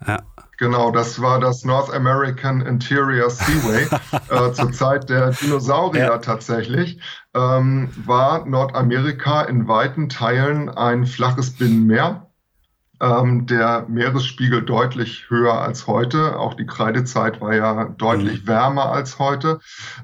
Ja. 0.06 0.20
Genau, 0.58 0.92
das 0.92 1.22
war 1.22 1.40
das 1.40 1.64
North 1.64 1.92
American 1.94 2.62
Interior 2.62 3.30
Seaway. 3.30 3.88
äh, 4.30 4.54
zur 4.54 4.72
Zeit 4.72 5.10
der 5.10 5.32
Dinosaurier 5.32 6.06
ja. 6.06 6.18
tatsächlich 6.18 7.00
ähm, 7.34 7.90
war 8.06 8.46
Nordamerika 8.46 9.44
in 9.44 9.68
weiten 9.68 10.10
Teilen 10.10 10.70
ein 10.70 11.06
flaches 11.06 11.52
Binnenmeer. 11.52 12.31
Ähm, 13.02 13.48
der 13.48 13.88
Meeresspiegel 13.90 14.62
deutlich 14.62 15.26
höher 15.30 15.60
als 15.60 15.88
heute. 15.88 16.38
Auch 16.38 16.54
die 16.54 16.68
Kreidezeit 16.68 17.42
war 17.42 17.56
ja 17.56 17.86
deutlich 17.86 18.44
mhm. 18.44 18.48
wärmer 18.48 18.92
als 18.92 19.18
heute. 19.18 19.60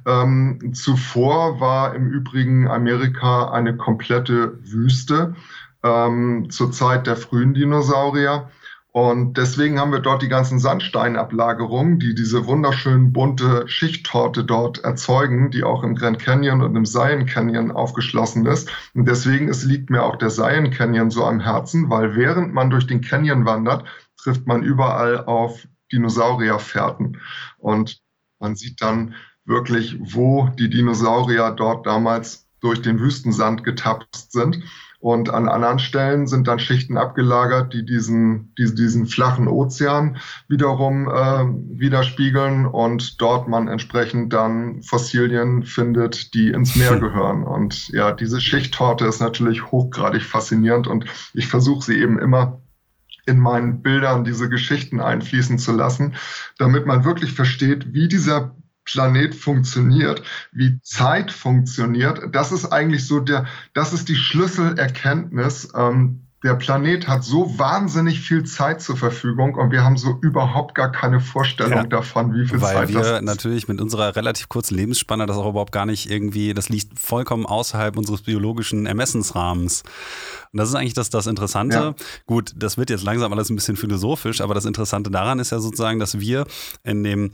Ähm, 0.07 0.73
zuvor 0.73 1.59
war 1.59 1.93
im 1.93 2.09
Übrigen 2.09 2.67
Amerika 2.67 3.51
eine 3.51 3.77
komplette 3.77 4.57
Wüste 4.63 5.35
ähm, 5.83 6.49
zur 6.49 6.71
Zeit 6.71 7.05
der 7.05 7.17
frühen 7.17 7.53
Dinosaurier. 7.53 8.49
Und 8.97 9.37
deswegen 9.37 9.79
haben 9.79 9.91
wir 9.91 9.99
dort 9.99 10.23
die 10.23 10.27
ganzen 10.27 10.57
Sandsteinablagerungen, 10.57 11.99
die 11.99 12.15
diese 12.15 12.47
wunderschön 12.47 13.13
bunte 13.13 13.67
Schichttorte 13.67 14.43
dort 14.43 14.79
erzeugen, 14.79 15.51
die 15.51 15.63
auch 15.63 15.83
im 15.83 15.93
Grand 15.93 16.17
Canyon 16.17 16.63
und 16.63 16.75
im 16.75 16.83
Zion 16.83 17.27
Canyon 17.27 17.69
aufgeschlossen 17.69 18.47
ist. 18.47 18.71
Und 18.95 19.07
deswegen 19.07 19.49
es 19.49 19.63
liegt 19.63 19.91
mir 19.91 20.01
auch 20.01 20.15
der 20.15 20.29
Zion 20.29 20.71
Canyon 20.71 21.11
so 21.11 21.25
am 21.25 21.39
Herzen, 21.39 21.91
weil 21.91 22.15
während 22.15 22.55
man 22.55 22.71
durch 22.71 22.87
den 22.87 23.01
Canyon 23.01 23.45
wandert, 23.45 23.85
trifft 24.19 24.47
man 24.47 24.63
überall 24.63 25.25
auf 25.25 25.67
Dinosaurierfährten. 25.91 27.21
Und 27.59 27.99
man 28.39 28.55
sieht 28.55 28.81
dann 28.81 29.13
wirklich, 29.45 29.95
wo 29.99 30.49
die 30.57 30.71
Dinosaurier 30.71 31.51
dort 31.51 31.85
damals 31.85 32.47
durch 32.61 32.81
den 32.81 32.99
Wüstensand 32.99 33.63
getapst 33.63 34.31
sind. 34.31 34.63
Und 34.99 35.29
an 35.29 35.47
anderen 35.47 35.77
Stellen 35.77 36.25
sind 36.25 36.47
dann 36.47 36.57
Schichten 36.57 36.97
abgelagert, 36.97 37.71
die 37.71 37.85
diesen, 37.85 38.53
die, 38.57 38.73
diesen 38.73 39.05
flachen 39.05 39.47
Ozean 39.47 40.17
wiederum 40.47 41.07
äh, 41.07 41.45
widerspiegeln 41.79 42.65
und 42.65 43.21
dort 43.21 43.47
man 43.47 43.67
entsprechend 43.67 44.33
dann 44.33 44.81
Fossilien 44.81 45.63
findet, 45.63 46.33
die 46.33 46.49
ins 46.49 46.75
Meer 46.75 46.99
gehören. 46.99 47.43
Und 47.43 47.89
ja, 47.89 48.11
diese 48.11 48.41
Schichttorte 48.41 49.05
ist 49.05 49.21
natürlich 49.21 49.71
hochgradig 49.71 50.23
faszinierend 50.23 50.87
und 50.87 51.05
ich 51.33 51.47
versuche 51.47 51.85
sie 51.85 51.99
eben 51.99 52.17
immer 52.17 52.59
in 53.27 53.39
meinen 53.39 53.83
Bildern 53.83 54.23
diese 54.23 54.49
Geschichten 54.49 54.99
einfließen 54.99 55.59
zu 55.59 55.73
lassen, 55.73 56.15
damit 56.57 56.87
man 56.87 57.03
wirklich 57.03 57.33
versteht, 57.33 57.93
wie 57.93 58.07
dieser 58.07 58.55
Planet 58.87 59.35
funktioniert, 59.35 60.23
wie 60.51 60.79
Zeit 60.81 61.31
funktioniert. 61.31 62.21
Das 62.31 62.51
ist 62.51 62.65
eigentlich 62.65 63.05
so 63.05 63.19
der, 63.19 63.45
das 63.73 63.93
ist 63.93 64.09
die 64.09 64.15
Schlüsselerkenntnis. 64.15 65.69
Ähm, 65.75 66.23
der 66.43 66.53
Planet 66.53 67.07
hat 67.07 67.23
so 67.23 67.57
wahnsinnig 67.57 68.21
viel 68.21 68.43
Zeit 68.43 68.79
zur 68.79 68.95
Verfügung 68.95 69.55
und 69.55 69.71
wir 69.71 69.83
haben 69.83 69.97
so 69.97 70.19
überhaupt 70.21 70.75
gar 70.75 70.91
keine 70.91 71.19
Vorstellung 71.19 71.73
ja, 71.73 71.83
davon, 71.83 72.33
wie 72.33 72.47
viel 72.47 72.59
Zeit 72.59 72.83
das 72.83 72.89
ist. 72.89 72.95
Weil 72.95 73.03
wir 73.15 73.21
natürlich 73.21 73.67
mit 73.67 73.81
unserer 73.81 74.15
relativ 74.15 74.47
kurzen 74.47 74.75
Lebensspanne 74.75 75.25
das 75.25 75.35
auch 75.35 75.49
überhaupt 75.49 75.71
gar 75.71 75.87
nicht 75.87 76.11
irgendwie, 76.11 76.53
das 76.53 76.69
liegt 76.69 76.97
vollkommen 76.99 77.47
außerhalb 77.47 77.97
unseres 77.97 78.21
biologischen 78.21 78.85
Ermessensrahmens. 78.85 79.81
Und 80.53 80.59
das 80.59 80.69
ist 80.69 80.75
eigentlich 80.75 80.93
das, 80.93 81.09
das 81.09 81.25
Interessante. 81.25 81.75
Ja. 81.75 81.95
Gut, 82.27 82.53
das 82.55 82.77
wird 82.77 82.91
jetzt 82.91 83.03
langsam 83.03 83.33
alles 83.33 83.49
ein 83.49 83.55
bisschen 83.55 83.75
philosophisch, 83.75 84.39
aber 84.39 84.53
das 84.53 84.65
Interessante 84.65 85.09
daran 85.09 85.39
ist 85.39 85.51
ja 85.51 85.59
sozusagen, 85.59 85.97
dass 85.99 86.19
wir 86.19 86.45
in 86.83 87.03
dem 87.03 87.31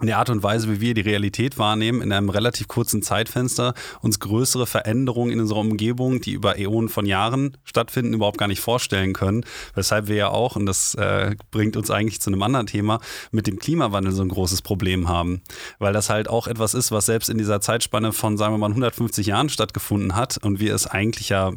in 0.00 0.06
der 0.06 0.18
Art 0.18 0.30
und 0.30 0.42
Weise, 0.42 0.70
wie 0.70 0.80
wir 0.80 0.94
die 0.94 1.00
Realität 1.00 1.58
wahrnehmen, 1.58 2.00
in 2.02 2.12
einem 2.12 2.30
relativ 2.30 2.68
kurzen 2.68 3.02
Zeitfenster 3.02 3.74
uns 4.00 4.20
größere 4.20 4.66
Veränderungen 4.66 5.32
in 5.32 5.40
unserer 5.40 5.60
Umgebung, 5.60 6.20
die 6.20 6.32
über 6.32 6.58
Äonen 6.58 6.88
von 6.88 7.06
Jahren 7.06 7.56
stattfinden, 7.64 8.14
überhaupt 8.14 8.38
gar 8.38 8.48
nicht 8.48 8.60
vorstellen 8.60 9.12
können. 9.12 9.44
Weshalb 9.74 10.08
wir 10.08 10.16
ja 10.16 10.28
auch, 10.28 10.56
und 10.56 10.66
das 10.66 10.94
äh, 10.94 11.34
bringt 11.50 11.76
uns 11.76 11.90
eigentlich 11.90 12.20
zu 12.20 12.30
einem 12.30 12.42
anderen 12.42 12.66
Thema, 12.66 13.00
mit 13.30 13.46
dem 13.46 13.58
Klimawandel 13.58 14.12
so 14.12 14.22
ein 14.22 14.28
großes 14.28 14.62
Problem 14.62 15.08
haben. 15.08 15.42
Weil 15.78 15.92
das 15.92 16.10
halt 16.10 16.28
auch 16.28 16.46
etwas 16.46 16.74
ist, 16.74 16.92
was 16.92 17.06
selbst 17.06 17.28
in 17.28 17.38
dieser 17.38 17.60
Zeitspanne 17.60 18.12
von, 18.12 18.36
sagen 18.36 18.54
wir 18.54 18.58
mal, 18.58 18.70
150 18.70 19.26
Jahren 19.26 19.48
stattgefunden 19.48 20.16
hat 20.16 20.38
und 20.38 20.60
wir 20.60 20.74
es 20.74 20.86
eigentlich 20.86 21.28
ja 21.28 21.52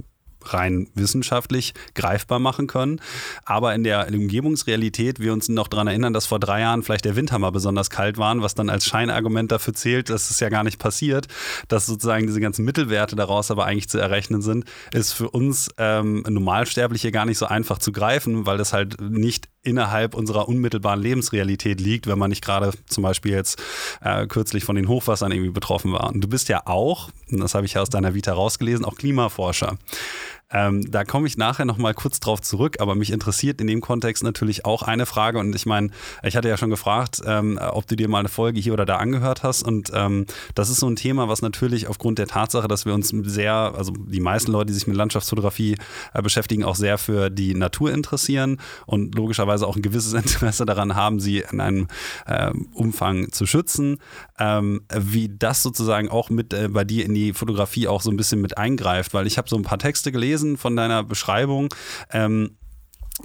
rein 0.45 0.88
wissenschaftlich 0.95 1.73
greifbar 1.95 2.39
machen 2.39 2.67
können. 2.67 2.99
Aber 3.45 3.73
in 3.75 3.84
der 3.84 4.08
Umgebungsrealität 4.08 5.19
wir 5.19 5.34
uns 5.34 5.49
noch 5.49 5.67
daran 5.67 5.88
erinnern, 5.88 6.13
dass 6.13 6.25
vor 6.25 6.39
drei 6.39 6.62
Jahren 6.62 6.84
vielleicht 6.84 7.06
der 7.06 7.15
Winter 7.15 7.39
mal 7.39 7.51
besonders 7.51 7.89
kalt 7.89 8.17
waren, 8.17 8.41
was 8.41 8.56
dann 8.56 8.69
als 8.69 8.86
Scheinargument 8.86 9.51
dafür 9.51 9.73
zählt, 9.73 10.10
dass 10.10 10.29
es 10.29 10.39
ja 10.39 10.49
gar 10.49 10.63
nicht 10.63 10.79
passiert, 10.79 11.27
dass 11.67 11.86
sozusagen 11.86 12.27
diese 12.27 12.39
ganzen 12.39 12.65
Mittelwerte 12.65 13.15
daraus 13.15 13.51
aber 13.51 13.65
eigentlich 13.65 13.89
zu 13.89 13.97
errechnen 13.97 14.41
sind, 14.41 14.65
ist 14.93 15.13
für 15.13 15.29
uns 15.29 15.69
ähm, 15.77 16.23
Normalsterbliche 16.27 17.12
gar 17.12 17.25
nicht 17.25 17.38
so 17.38 17.45
einfach 17.45 17.77
zu 17.77 17.91
greifen, 17.91 18.45
weil 18.45 18.58
das 18.58 18.73
halt 18.73 18.99
nicht 19.01 19.49
innerhalb 19.63 20.13
unserer 20.13 20.47
unmittelbaren 20.47 21.01
Lebensrealität 21.01 21.79
liegt, 21.79 22.08
wenn 22.08 22.19
man 22.19 22.29
nicht 22.29 22.43
gerade 22.43 22.71
zum 22.88 23.03
Beispiel 23.03 23.32
jetzt 23.32 23.62
äh, 24.01 24.27
kürzlich 24.27 24.65
von 24.65 24.75
den 24.75 24.88
Hochwassern 24.88 25.32
irgendwie 25.32 25.51
betroffen 25.51 25.93
war. 25.93 26.12
Und 26.12 26.21
du 26.21 26.27
bist 26.27 26.49
ja 26.49 26.63
auch, 26.65 27.10
und 27.32 27.39
das 27.39 27.56
habe 27.56 27.65
ich 27.65 27.73
ja 27.73 27.82
aus 27.82 27.89
deiner 27.89 28.13
Vita 28.13 28.34
rausgelesen, 28.34 28.86
auch 28.86 28.95
Klimaforscher. 28.95 29.77
Ähm, 30.53 30.89
da 30.89 31.03
komme 31.03 31.27
ich 31.27 31.37
nachher 31.37 31.65
nochmal 31.65 31.93
kurz 31.93 32.19
drauf 32.19 32.41
zurück, 32.41 32.77
aber 32.79 32.95
mich 32.95 33.11
interessiert 33.11 33.59
in 33.59 33.67
dem 33.67 33.81
Kontext 33.81 34.23
natürlich 34.23 34.65
auch 34.65 34.83
eine 34.83 35.05
Frage. 35.05 35.39
Und 35.39 35.53
ich 35.55 35.65
meine, 35.65 35.89
ich 36.21 36.35
hatte 36.35 36.47
ja 36.47 36.57
schon 36.57 36.69
gefragt, 36.69 37.21
ähm, 37.25 37.59
ob 37.61 37.87
du 37.87 37.95
dir 37.95 38.07
mal 38.07 38.19
eine 38.19 38.29
Folge 38.29 38.59
hier 38.59 38.73
oder 38.73 38.85
da 38.85 38.97
angehört 38.97 39.43
hast. 39.43 39.63
Und 39.63 39.91
ähm, 39.93 40.25
das 40.55 40.69
ist 40.69 40.79
so 40.79 40.87
ein 40.87 40.95
Thema, 40.95 41.27
was 41.27 41.41
natürlich 41.41 41.87
aufgrund 41.87 42.19
der 42.19 42.27
Tatsache, 42.27 42.67
dass 42.67 42.85
wir 42.85 42.93
uns 42.93 43.09
sehr, 43.09 43.53
also 43.53 43.91
die 43.91 44.19
meisten 44.19 44.51
Leute, 44.51 44.67
die 44.67 44.73
sich 44.73 44.87
mit 44.87 44.95
Landschaftsfotografie 44.95 45.77
äh, 46.13 46.21
beschäftigen, 46.21 46.63
auch 46.63 46.75
sehr 46.75 46.97
für 46.97 47.29
die 47.29 47.55
Natur 47.55 47.91
interessieren 47.91 48.59
und 48.85 49.15
logischerweise 49.15 49.67
auch 49.67 49.75
ein 49.75 49.81
gewisses 49.81 50.13
Interesse 50.23 50.65
daran 50.65 50.95
haben, 50.95 51.19
sie 51.19 51.43
in 51.51 51.59
einem 51.59 51.87
äh, 52.25 52.51
Umfang 52.73 53.31
zu 53.31 53.45
schützen, 53.45 53.97
ähm, 54.39 54.81
wie 54.93 55.29
das 55.29 55.63
sozusagen 55.63 56.09
auch 56.09 56.29
mit 56.29 56.53
äh, 56.53 56.69
bei 56.69 56.83
dir 56.83 57.05
in 57.05 57.13
die 57.13 57.33
Fotografie 57.33 57.87
auch 57.87 58.01
so 58.01 58.11
ein 58.11 58.17
bisschen 58.17 58.41
mit 58.41 58.57
eingreift, 58.57 59.13
weil 59.13 59.27
ich 59.27 59.37
habe 59.37 59.49
so 59.49 59.55
ein 59.55 59.63
paar 59.63 59.79
Texte 59.79 60.11
gelesen, 60.11 60.42
gelesen 60.43 60.58
von 60.58 60.75
deiner 60.75 61.03
Beschreibung. 61.03 61.73
Ähm, 62.12 62.58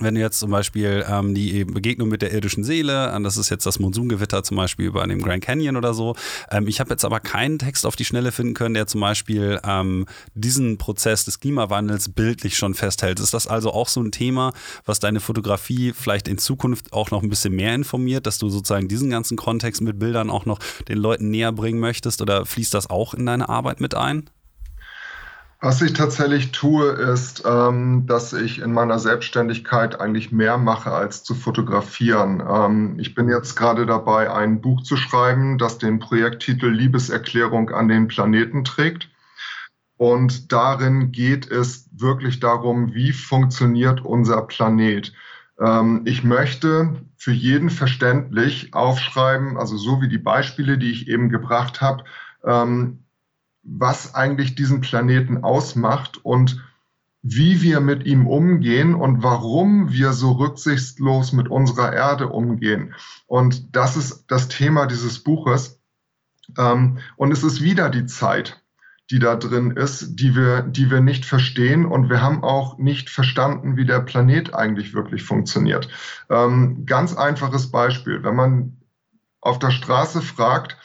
wenn 0.00 0.14
du 0.14 0.20
jetzt 0.20 0.38
zum 0.38 0.50
Beispiel 0.50 1.04
ähm, 1.08 1.34
die 1.34 1.64
Begegnung 1.64 2.10
mit 2.10 2.20
der 2.20 2.30
irdischen 2.32 2.62
Seele, 2.62 3.18
das 3.24 3.38
ist 3.38 3.48
jetzt 3.48 3.64
das 3.64 3.78
Monsungewitter 3.78 4.42
zum 4.42 4.58
Beispiel 4.58 4.84
über 4.84 5.04
dem 5.06 5.22
Grand 5.22 5.42
Canyon 5.42 5.76
oder 5.76 5.94
so. 5.94 6.14
Ähm, 6.50 6.68
ich 6.68 6.78
habe 6.78 6.90
jetzt 6.90 7.06
aber 7.06 7.20
keinen 7.20 7.58
Text 7.58 7.86
auf 7.86 7.96
die 7.96 8.04
Schnelle 8.04 8.30
finden 8.30 8.52
können, 8.52 8.74
der 8.74 8.86
zum 8.86 9.00
Beispiel 9.00 9.58
ähm, 9.64 10.04
diesen 10.34 10.76
Prozess 10.76 11.24
des 11.24 11.40
Klimawandels 11.40 12.10
bildlich 12.10 12.58
schon 12.58 12.74
festhält. 12.74 13.18
Ist 13.18 13.32
das 13.32 13.46
also 13.46 13.72
auch 13.72 13.88
so 13.88 14.02
ein 14.02 14.12
Thema, 14.12 14.52
was 14.84 15.00
deine 15.00 15.20
Fotografie 15.20 15.94
vielleicht 15.94 16.28
in 16.28 16.36
Zukunft 16.36 16.92
auch 16.92 17.10
noch 17.10 17.22
ein 17.22 17.30
bisschen 17.30 17.56
mehr 17.56 17.74
informiert, 17.74 18.26
dass 18.26 18.36
du 18.36 18.50
sozusagen 18.50 18.88
diesen 18.88 19.08
ganzen 19.08 19.38
Kontext 19.38 19.80
mit 19.80 19.98
Bildern 19.98 20.28
auch 20.28 20.44
noch 20.44 20.58
den 20.86 20.98
Leuten 20.98 21.30
näher 21.30 21.50
bringen 21.50 21.80
möchtest 21.80 22.20
oder 22.20 22.44
fließt 22.44 22.74
das 22.74 22.90
auch 22.90 23.14
in 23.14 23.24
deine 23.24 23.48
Arbeit 23.48 23.80
mit 23.80 23.94
ein? 23.94 24.28
Was 25.60 25.82
ich 25.82 25.92
tatsächlich 25.92 26.52
tue, 26.52 26.86
ist, 26.86 27.42
ähm, 27.44 28.06
dass 28.06 28.32
ich 28.32 28.60
in 28.60 28.72
meiner 28.72 29.00
Selbstständigkeit 29.00 30.00
eigentlich 30.00 30.30
mehr 30.30 30.56
mache, 30.56 30.92
als 30.92 31.24
zu 31.24 31.34
fotografieren. 31.34 32.40
Ähm, 32.48 32.96
ich 33.00 33.16
bin 33.16 33.28
jetzt 33.28 33.56
gerade 33.56 33.84
dabei, 33.84 34.32
ein 34.32 34.60
Buch 34.60 34.82
zu 34.82 34.96
schreiben, 34.96 35.58
das 35.58 35.78
den 35.78 35.98
Projekttitel 35.98 36.68
Liebeserklärung 36.68 37.70
an 37.70 37.88
den 37.88 38.06
Planeten 38.06 38.62
trägt. 38.62 39.10
Und 39.96 40.52
darin 40.52 41.10
geht 41.10 41.50
es 41.50 41.90
wirklich 41.92 42.38
darum, 42.38 42.94
wie 42.94 43.12
funktioniert 43.12 44.00
unser 44.04 44.42
Planet. 44.42 45.12
Ähm, 45.60 46.02
ich 46.04 46.22
möchte 46.22 47.02
für 47.16 47.32
jeden 47.32 47.70
verständlich 47.70 48.74
aufschreiben, 48.74 49.56
also 49.56 49.76
so 49.76 50.00
wie 50.00 50.08
die 50.08 50.18
Beispiele, 50.18 50.78
die 50.78 50.92
ich 50.92 51.08
eben 51.08 51.30
gebracht 51.30 51.80
habe, 51.80 52.04
ähm, 52.44 53.02
was 53.70 54.14
eigentlich 54.14 54.54
diesen 54.54 54.80
Planeten 54.80 55.44
ausmacht 55.44 56.24
und 56.24 56.62
wie 57.22 57.62
wir 57.62 57.80
mit 57.80 58.06
ihm 58.06 58.26
umgehen 58.26 58.94
und 58.94 59.22
warum 59.22 59.92
wir 59.92 60.12
so 60.12 60.32
rücksichtslos 60.32 61.32
mit 61.32 61.48
unserer 61.48 61.92
Erde 61.92 62.28
umgehen. 62.28 62.94
Und 63.26 63.74
das 63.76 63.96
ist 63.96 64.24
das 64.28 64.48
Thema 64.48 64.86
dieses 64.86 65.18
Buches. 65.18 65.80
Ähm, 66.56 66.98
und 67.16 67.32
es 67.32 67.42
ist 67.42 67.60
wieder 67.60 67.90
die 67.90 68.06
Zeit, 68.06 68.62
die 69.10 69.18
da 69.18 69.36
drin 69.36 69.72
ist, 69.72 70.16
die 70.16 70.36
wir, 70.36 70.62
die 70.62 70.90
wir 70.90 71.00
nicht 71.00 71.24
verstehen. 71.24 71.86
Und 71.86 72.08
wir 72.08 72.22
haben 72.22 72.44
auch 72.44 72.78
nicht 72.78 73.10
verstanden, 73.10 73.76
wie 73.76 73.84
der 73.84 74.00
Planet 74.00 74.54
eigentlich 74.54 74.94
wirklich 74.94 75.24
funktioniert. 75.24 75.88
Ähm, 76.30 76.86
ganz 76.86 77.16
einfaches 77.16 77.70
Beispiel. 77.70 78.22
Wenn 78.22 78.36
man 78.36 78.76
auf 79.40 79.58
der 79.58 79.70
Straße 79.70 80.22
fragt, 80.22 80.76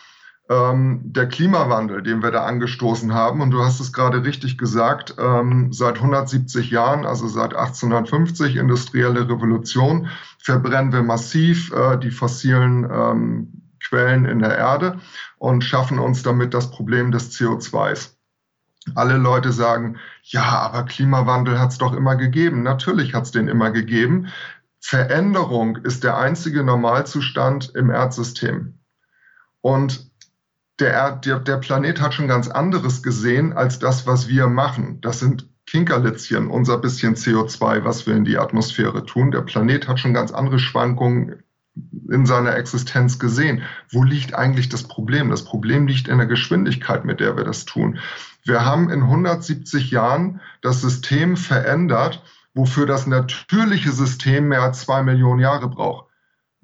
ähm, 0.50 1.02
der 1.04 1.28
Klimawandel, 1.28 2.04
den 2.04 2.22
wir 2.22 2.32
da 2.32 2.46
angestoßen 2.46 3.14
haben. 3.14 3.42
Und 3.42 3.52
du 3.52 3.64
hast 3.64 3.80
es 3.80 3.94
gerade 3.94 4.24
richtig 4.24 4.58
gesagt, 4.58 5.16
ähm, 5.18 5.72
seit 5.72 5.98
170 5.98 6.70
Jahren, 6.70 7.06
also 7.06 7.28
seit 7.28 7.56
1850, 7.56 8.58
industrielle 8.58 9.30
Revolution, 9.30 10.10
verbrennen 10.40 10.92
wir 10.92 11.04
massiv 11.04 11.72
äh, 11.72 11.98
die 11.98 12.12
fossilen 12.12 12.88
ähm, 12.92 13.62
Quellen 13.88 14.26
in 14.26 14.40
der 14.40 14.58
Erde 14.58 15.00
und 15.38 15.64
schaffen 15.64 16.00
uns 16.00 16.24
damit 16.24 16.54
das 16.54 16.72
Problem 16.72 17.12
des 17.12 17.32
CO2s. 17.32 18.16
Alle 18.96 19.16
Leute 19.16 19.54
sagen, 19.54 19.98
ja, 20.24 20.44
aber 20.44 20.84
Klimawandel 20.84 21.60
hat 21.60 21.72
es 21.72 21.78
doch 21.78 21.94
immer 21.94 22.18
gegeben. 22.18 22.64
Natürlich 22.64 23.14
hat 23.14 23.24
es 23.24 23.32
den 23.32 23.48
immer 23.48 23.72
gegeben. 23.72 24.28
Veränderung 24.82 25.78
ist 25.78 26.04
der 26.04 26.18
einzige 26.18 26.64
Normalzustand 26.66 27.74
im 27.76 27.90
Erdsystem. 27.90 28.80
Und 29.62 30.12
der, 30.84 31.12
der, 31.14 31.40
der 31.40 31.58
Planet 31.58 32.02
hat 32.02 32.14
schon 32.14 32.28
ganz 32.28 32.50
anderes 32.50 33.02
gesehen 33.02 33.54
als 33.54 33.80
das, 33.80 34.06
was 34.06 34.28
wir 34.28 34.48
machen. 34.48 35.00
Das 35.02 35.20
sind 35.20 35.48
Kinkerlitzchen, 35.66 36.50
unser 36.50 36.78
bisschen 36.78 37.16
CO2, 37.16 37.86
was 37.86 38.06
wir 38.06 38.16
in 38.16 38.26
die 38.26 38.38
Atmosphäre 38.38 39.06
tun. 39.06 39.32
Der 39.32 39.42
Planet 39.42 39.88
hat 39.88 40.00
schon 40.00 40.14
ganz 40.14 40.32
andere 40.32 40.60
Schwankungen 40.60 41.44
in 42.12 42.26
seiner 42.26 42.56
Existenz 42.56 43.18
gesehen. 43.18 43.64
Wo 43.90 44.04
liegt 44.04 44.36
eigentlich 44.36 44.70
das 44.70 44.84
Problem? 44.84 45.30
Das 45.30 45.46
Problem 45.46 45.88
liegt 45.88 46.10
in 46.10 46.18
der 46.18 46.28
Geschwindigkeit, 46.28 47.06
mit 47.06 47.22
der 47.22 47.38
wir 47.38 47.46
das 47.46 47.66
tun. 47.66 48.00
Wir 48.44 48.66
haben 48.66 48.90
in 48.90 49.04
170 49.04 49.90
Jahren 49.90 50.42
das 50.62 50.82
System 50.82 51.38
verändert 51.38 52.22
wofür 52.54 52.86
das 52.86 53.08
natürliche 53.08 53.92
System 53.92 54.48
mehr 54.48 54.62
als 54.62 54.82
zwei 54.82 55.04
Millionen 55.04 55.40
Jahre 55.40 55.68
braucht. 55.70 56.13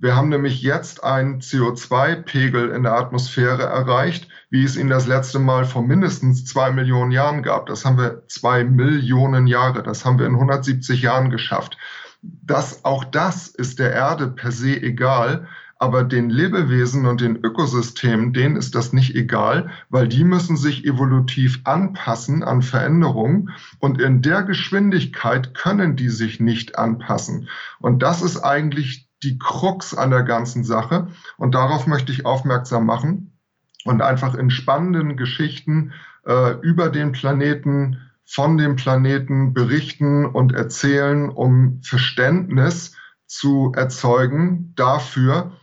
Wir 0.02 0.16
haben 0.16 0.30
nämlich 0.30 0.62
jetzt 0.62 1.04
einen 1.04 1.42
CO2-Pegel 1.42 2.70
in 2.70 2.84
der 2.84 2.94
Atmosphäre 2.94 3.64
erreicht, 3.64 4.30
wie 4.50 4.64
es 4.64 4.78
ihn 4.78 4.88
das 4.88 5.08
letzte 5.08 5.40
Mal 5.40 5.66
vor 5.66 5.82
mindestens 5.82 6.46
zwei 6.46 6.72
Millionen 6.72 7.12
Jahren 7.12 7.44
gab. 7.44 7.66
Das 7.66 7.84
haben 7.84 7.98
wir 7.98 8.24
zwei 8.30 8.64
Millionen 8.64 9.46
Jahre. 9.46 9.84
Das 9.84 10.06
haben 10.06 10.18
wir 10.18 10.26
in 10.26 10.36
170 10.36 11.02
Jahren 11.02 11.30
geschafft. 11.30 11.78
Das, 12.22 12.86
auch 12.86 13.04
das 13.04 13.50
ist 13.50 13.80
der 13.80 13.92
Erde 13.92 14.28
per 14.28 14.54
se 14.54 14.82
egal. 14.82 15.50
Aber 15.82 16.06
den 16.06 16.30
Lebewesen 16.30 17.06
und 17.06 17.20
den 17.20 17.36
Ökosystemen, 17.36 18.32
denen 18.32 18.56
ist 18.56 18.76
das 18.76 18.94
nicht 18.94 19.16
egal, 19.16 19.70
weil 19.90 20.08
die 20.08 20.24
müssen 20.24 20.56
sich 20.56 20.86
evolutiv 20.86 21.60
anpassen 21.66 22.42
an 22.44 22.62
Veränderungen. 22.62 23.50
Und 23.80 24.00
in 24.00 24.22
der 24.22 24.44
Geschwindigkeit 24.44 25.54
können 25.54 25.98
die 25.98 26.10
sich 26.10 26.40
nicht 26.40 26.78
anpassen. 26.78 27.50
Und 27.80 28.02
das 28.02 28.22
ist 28.22 28.38
eigentlich 28.38 29.09
die 29.24 29.38
Krux 29.38 29.94
an 29.94 30.12
der 30.12 30.24
ganzen 30.24 30.64
Sache. 30.64 31.08
Und 31.38 31.56
darauf 31.56 31.88
möchte 31.88 32.12
ich 32.12 32.26
aufmerksam 32.26 32.86
machen 32.86 33.38
und 33.86 34.02
einfach 34.02 34.36
in 34.36 34.50
spannenden 34.50 35.18
Geschichten 35.18 35.94
äh, 36.26 36.54
über 36.62 36.90
den 36.90 37.12
Planeten, 37.12 37.98
von 38.26 38.58
dem 38.58 38.76
Planeten 38.76 39.54
berichten 39.54 40.26
und 40.26 40.54
erzählen, 40.54 41.30
um 41.30 41.82
Verständnis 41.84 42.96
zu 43.26 43.72
erzeugen 43.76 44.74
dafür, 44.76 45.54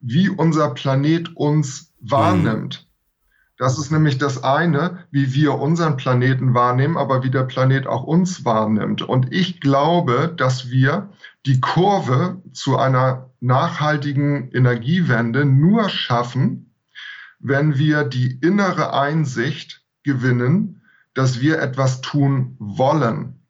wie 0.00 0.28
unser 0.28 0.70
Planet 0.70 1.36
uns 1.36 1.92
wahrnimmt. 2.00 2.86
Das 3.58 3.78
ist 3.78 3.92
nämlich 3.92 4.18
das 4.18 4.42
eine, 4.42 5.04
wie 5.10 5.34
wir 5.34 5.54
unseren 5.54 5.96
Planeten 5.96 6.54
wahrnehmen, 6.54 6.96
aber 6.96 7.22
wie 7.22 7.30
der 7.30 7.44
Planet 7.44 7.86
auch 7.86 8.02
uns 8.02 8.44
wahrnimmt. 8.44 9.02
Und 9.02 9.32
ich 9.32 9.60
glaube, 9.60 10.34
dass 10.36 10.70
wir 10.70 11.10
die 11.46 11.60
Kurve 11.60 12.42
zu 12.52 12.78
einer 12.78 13.30
nachhaltigen 13.40 14.50
Energiewende 14.52 15.44
nur 15.44 15.88
schaffen, 15.88 16.74
wenn 17.40 17.76
wir 17.76 18.04
die 18.04 18.38
innere 18.40 18.94
Einsicht 18.94 19.82
gewinnen, 20.04 20.82
dass 21.14 21.40
wir 21.40 21.60
etwas 21.60 22.00
tun 22.00 22.56
wollen. 22.58 23.46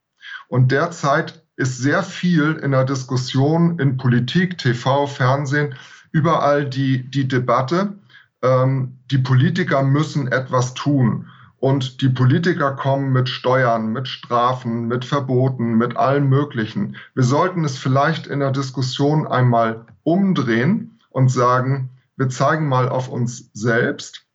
Und 0.49 0.73
derzeit 0.73 1.45
ist 1.57 1.79
sehr 1.79 2.03
viel 2.03 2.55
in 2.55 2.73
der 2.73 2.85
Diskussion 2.85 3.79
in 3.79 3.99
Politik, 3.99 4.59
TV, 4.59 5.07
Fernsehen, 5.07 5.75
überall 6.11 6.69
die, 6.69 7.11
die 7.11 7.29
Debatte, 7.29 7.99
ähm, 8.43 8.99
die 9.11 9.19
Politiker 9.19 9.83
müssen 9.83 10.29
etwas 10.29 10.75
tun. 10.75 11.29
Und 11.63 12.01
die 12.01 12.09
Politiker 12.09 12.73
kommen 12.73 13.13
mit 13.13 13.29
Steuern, 13.29 13.93
mit 13.93 14.09
Strafen, 14.09 14.89
mit 14.89 15.05
Verboten, 15.05 15.75
mit 15.75 15.97
allem 15.97 16.29
Möglichen. 16.29 16.97
Wir 17.15 17.23
sollten 17.23 17.65
es 17.65 17.79
vielleicht 17.79 18.27
in 18.27 18.41
der 18.41 18.51
Diskussion 18.51 19.29
einmal 19.29 19.87
umdrehen 20.03 20.99
und 21.11 21.29
sagen, 21.29 21.91
wir 22.17 22.29
zeigen 22.29 22.67
mal 22.67 22.89
auf 22.89 23.09
uns 23.09 23.49
selbst 23.53 24.27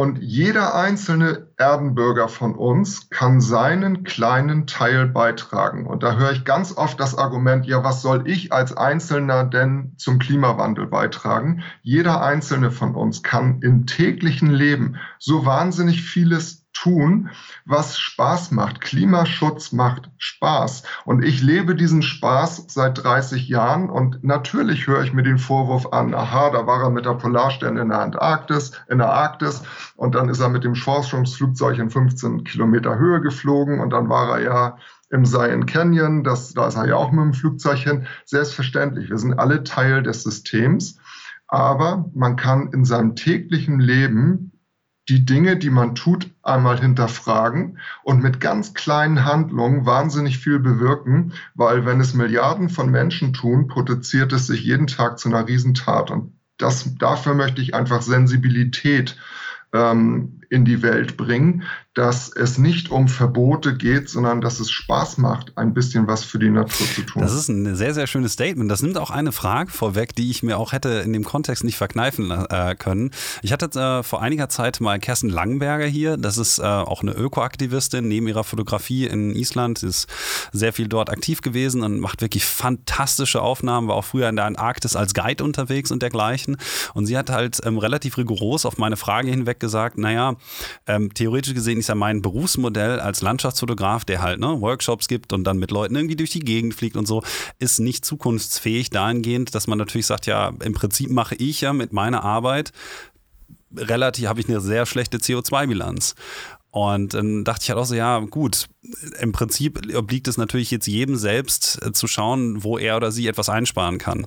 und 0.00 0.16
jeder 0.22 0.74
einzelne 0.74 1.48
Erdenbürger 1.58 2.28
von 2.28 2.54
uns 2.54 3.10
kann 3.10 3.42
seinen 3.42 4.02
kleinen 4.02 4.66
Teil 4.66 5.06
beitragen. 5.06 5.84
Und 5.86 6.02
da 6.02 6.16
höre 6.16 6.32
ich 6.32 6.46
ganz 6.46 6.74
oft 6.74 6.98
das 6.98 7.18
Argument, 7.18 7.66
ja, 7.66 7.84
was 7.84 8.00
soll 8.00 8.26
ich 8.26 8.50
als 8.50 8.74
Einzelner 8.74 9.44
denn 9.44 9.92
zum 9.98 10.18
Klimawandel 10.18 10.86
beitragen? 10.86 11.64
Jeder 11.82 12.22
einzelne 12.22 12.70
von 12.70 12.94
uns 12.94 13.22
kann 13.22 13.60
im 13.60 13.84
täglichen 13.84 14.50
Leben 14.50 14.96
so 15.18 15.44
wahnsinnig 15.44 16.00
vieles 16.02 16.59
tun, 16.72 17.30
was 17.64 17.98
Spaß 17.98 18.52
macht. 18.52 18.80
Klimaschutz 18.80 19.72
macht 19.72 20.10
Spaß. 20.18 20.82
Und 21.04 21.24
ich 21.24 21.42
lebe 21.42 21.74
diesen 21.74 22.02
Spaß 22.02 22.66
seit 22.68 23.04
30 23.04 23.48
Jahren 23.48 23.90
und 23.90 24.22
natürlich 24.24 24.86
höre 24.86 25.02
ich 25.02 25.12
mir 25.12 25.22
den 25.22 25.38
Vorwurf 25.38 25.92
an, 25.92 26.14
aha, 26.14 26.50
da 26.50 26.66
war 26.66 26.82
er 26.82 26.90
mit 26.90 27.06
der 27.06 27.14
Polarstern 27.14 27.76
in 27.76 27.88
der 27.88 28.00
Antarktis, 28.00 28.72
in 28.88 28.98
der 28.98 29.12
Arktis 29.12 29.62
und 29.96 30.14
dann 30.14 30.28
ist 30.28 30.40
er 30.40 30.48
mit 30.48 30.64
dem 30.64 30.74
Forschungsflugzeug 30.74 31.78
in 31.78 31.90
15 31.90 32.44
Kilometer 32.44 32.98
Höhe 32.98 33.20
geflogen 33.20 33.80
und 33.80 33.90
dann 33.90 34.08
war 34.08 34.38
er 34.38 34.42
ja 34.42 34.76
im 35.10 35.24
Zion 35.24 35.66
Canyon, 35.66 36.22
das, 36.22 36.54
da 36.54 36.68
ist 36.68 36.76
er 36.76 36.86
ja 36.86 36.96
auch 36.96 37.10
mit 37.10 37.24
dem 37.24 37.34
Flugzeug 37.34 37.78
hin. 37.78 38.06
Selbstverständlich, 38.24 39.10
wir 39.10 39.18
sind 39.18 39.38
alle 39.38 39.64
Teil 39.64 40.02
des 40.02 40.22
Systems, 40.22 40.98
aber 41.48 42.08
man 42.14 42.36
kann 42.36 42.68
in 42.72 42.84
seinem 42.84 43.16
täglichen 43.16 43.80
Leben 43.80 44.49
die 45.10 45.24
Dinge, 45.24 45.56
die 45.56 45.70
man 45.70 45.96
tut, 45.96 46.30
einmal 46.42 46.80
hinterfragen 46.80 47.78
und 48.04 48.22
mit 48.22 48.40
ganz 48.40 48.74
kleinen 48.74 49.24
Handlungen 49.24 49.84
wahnsinnig 49.84 50.38
viel 50.38 50.60
bewirken, 50.60 51.32
weil 51.54 51.84
wenn 51.84 52.00
es 52.00 52.14
Milliarden 52.14 52.70
von 52.70 52.90
Menschen 52.90 53.32
tun, 53.32 53.66
produziert 53.66 54.32
es 54.32 54.46
sich 54.46 54.62
jeden 54.62 54.86
Tag 54.86 55.18
zu 55.18 55.28
einer 55.28 55.46
Riesentat. 55.46 56.12
Und 56.12 56.32
das, 56.58 56.94
dafür 56.96 57.34
möchte 57.34 57.60
ich 57.60 57.74
einfach 57.74 58.02
Sensibilität 58.02 59.16
ähm, 59.72 60.39
in 60.50 60.64
die 60.64 60.82
Welt 60.82 61.16
bringen, 61.16 61.62
dass 61.94 62.30
es 62.34 62.58
nicht 62.58 62.90
um 62.90 63.08
Verbote 63.08 63.76
geht, 63.76 64.08
sondern 64.08 64.40
dass 64.40 64.58
es 64.58 64.70
Spaß 64.70 65.18
macht, 65.18 65.56
ein 65.56 65.74
bisschen 65.74 66.08
was 66.08 66.24
für 66.24 66.38
die 66.38 66.50
Natur 66.50 66.86
zu 66.86 67.02
tun. 67.02 67.22
Das 67.22 67.32
ist 67.32 67.48
ein 67.48 67.76
sehr, 67.76 67.94
sehr 67.94 68.08
schönes 68.08 68.32
Statement. 68.32 68.70
Das 68.70 68.82
nimmt 68.82 68.98
auch 68.98 69.10
eine 69.10 69.30
Frage 69.30 69.70
vorweg, 69.70 70.14
die 70.14 70.30
ich 70.30 70.42
mir 70.42 70.58
auch 70.58 70.72
hätte 70.72 70.88
in 70.88 71.12
dem 71.12 71.24
Kontext 71.24 71.62
nicht 71.62 71.76
verkneifen 71.76 72.30
äh, 72.30 72.74
können. 72.76 73.12
Ich 73.42 73.52
hatte 73.52 73.66
äh, 73.78 74.02
vor 74.02 74.22
einiger 74.22 74.48
Zeit 74.48 74.80
mal 74.80 74.98
Kerstin 74.98 75.30
Langenberger 75.30 75.86
hier. 75.86 76.16
Das 76.16 76.36
ist 76.36 76.58
äh, 76.58 76.62
auch 76.62 77.02
eine 77.02 77.12
Ökoaktivistin 77.12 78.06
neben 78.06 78.26
ihrer 78.26 78.44
Fotografie 78.44 79.06
in 79.06 79.34
Island. 79.34 79.84
Ist 79.84 80.08
sehr 80.52 80.72
viel 80.72 80.88
dort 80.88 81.10
aktiv 81.10 81.42
gewesen 81.42 81.82
und 81.82 82.00
macht 82.00 82.22
wirklich 82.22 82.44
fantastische 82.44 83.40
Aufnahmen. 83.40 83.86
War 83.86 83.94
auch 83.94 84.04
früher 84.04 84.28
in 84.28 84.36
der 84.36 84.46
Antarktis 84.46 84.96
als 84.96 85.14
Guide 85.14 85.44
unterwegs 85.44 85.92
und 85.92 86.02
dergleichen. 86.02 86.56
Und 86.94 87.06
sie 87.06 87.16
hat 87.16 87.30
halt 87.30 87.60
ähm, 87.64 87.78
relativ 87.78 88.18
rigoros 88.18 88.66
auf 88.66 88.78
meine 88.78 88.96
Frage 88.96 89.30
hinweg 89.30 89.60
gesagt, 89.60 89.96
naja, 89.96 90.36
ähm, 90.86 91.12
theoretisch 91.14 91.54
gesehen 91.54 91.78
ist 91.78 91.88
ja 91.88 91.94
mein 91.94 92.22
Berufsmodell 92.22 93.00
als 93.00 93.22
Landschaftsfotograf, 93.22 94.04
der 94.04 94.22
halt 94.22 94.40
ne, 94.40 94.60
Workshops 94.60 95.08
gibt 95.08 95.32
und 95.32 95.44
dann 95.44 95.58
mit 95.58 95.70
Leuten 95.70 95.96
irgendwie 95.96 96.16
durch 96.16 96.30
die 96.30 96.40
Gegend 96.40 96.74
fliegt 96.74 96.96
und 96.96 97.06
so, 97.06 97.22
ist 97.58 97.78
nicht 97.78 98.04
zukunftsfähig 98.04 98.90
dahingehend, 98.90 99.54
dass 99.54 99.66
man 99.66 99.78
natürlich 99.78 100.06
sagt, 100.06 100.26
ja, 100.26 100.52
im 100.62 100.72
Prinzip 100.72 101.10
mache 101.10 101.34
ich 101.36 101.60
ja 101.60 101.72
mit 101.72 101.92
meiner 101.92 102.24
Arbeit 102.24 102.72
relativ, 103.76 104.26
habe 104.26 104.40
ich 104.40 104.48
eine 104.48 104.60
sehr 104.60 104.86
schlechte 104.86 105.18
CO2-Bilanz. 105.18 106.14
Und 106.72 107.14
dann 107.14 107.44
dachte 107.44 107.62
ich 107.64 107.70
halt 107.70 107.80
auch 107.80 107.84
so, 107.84 107.94
ja, 107.94 108.20
gut, 108.20 108.68
im 109.20 109.32
Prinzip 109.32 109.80
obliegt 109.94 110.28
es 110.28 110.36
natürlich 110.36 110.70
jetzt 110.70 110.86
jedem 110.86 111.16
selbst 111.16 111.82
äh, 111.82 111.92
zu 111.92 112.06
schauen, 112.06 112.62
wo 112.62 112.78
er 112.78 112.96
oder 112.96 113.10
sie 113.10 113.26
etwas 113.26 113.48
einsparen 113.48 113.98
kann. 113.98 114.26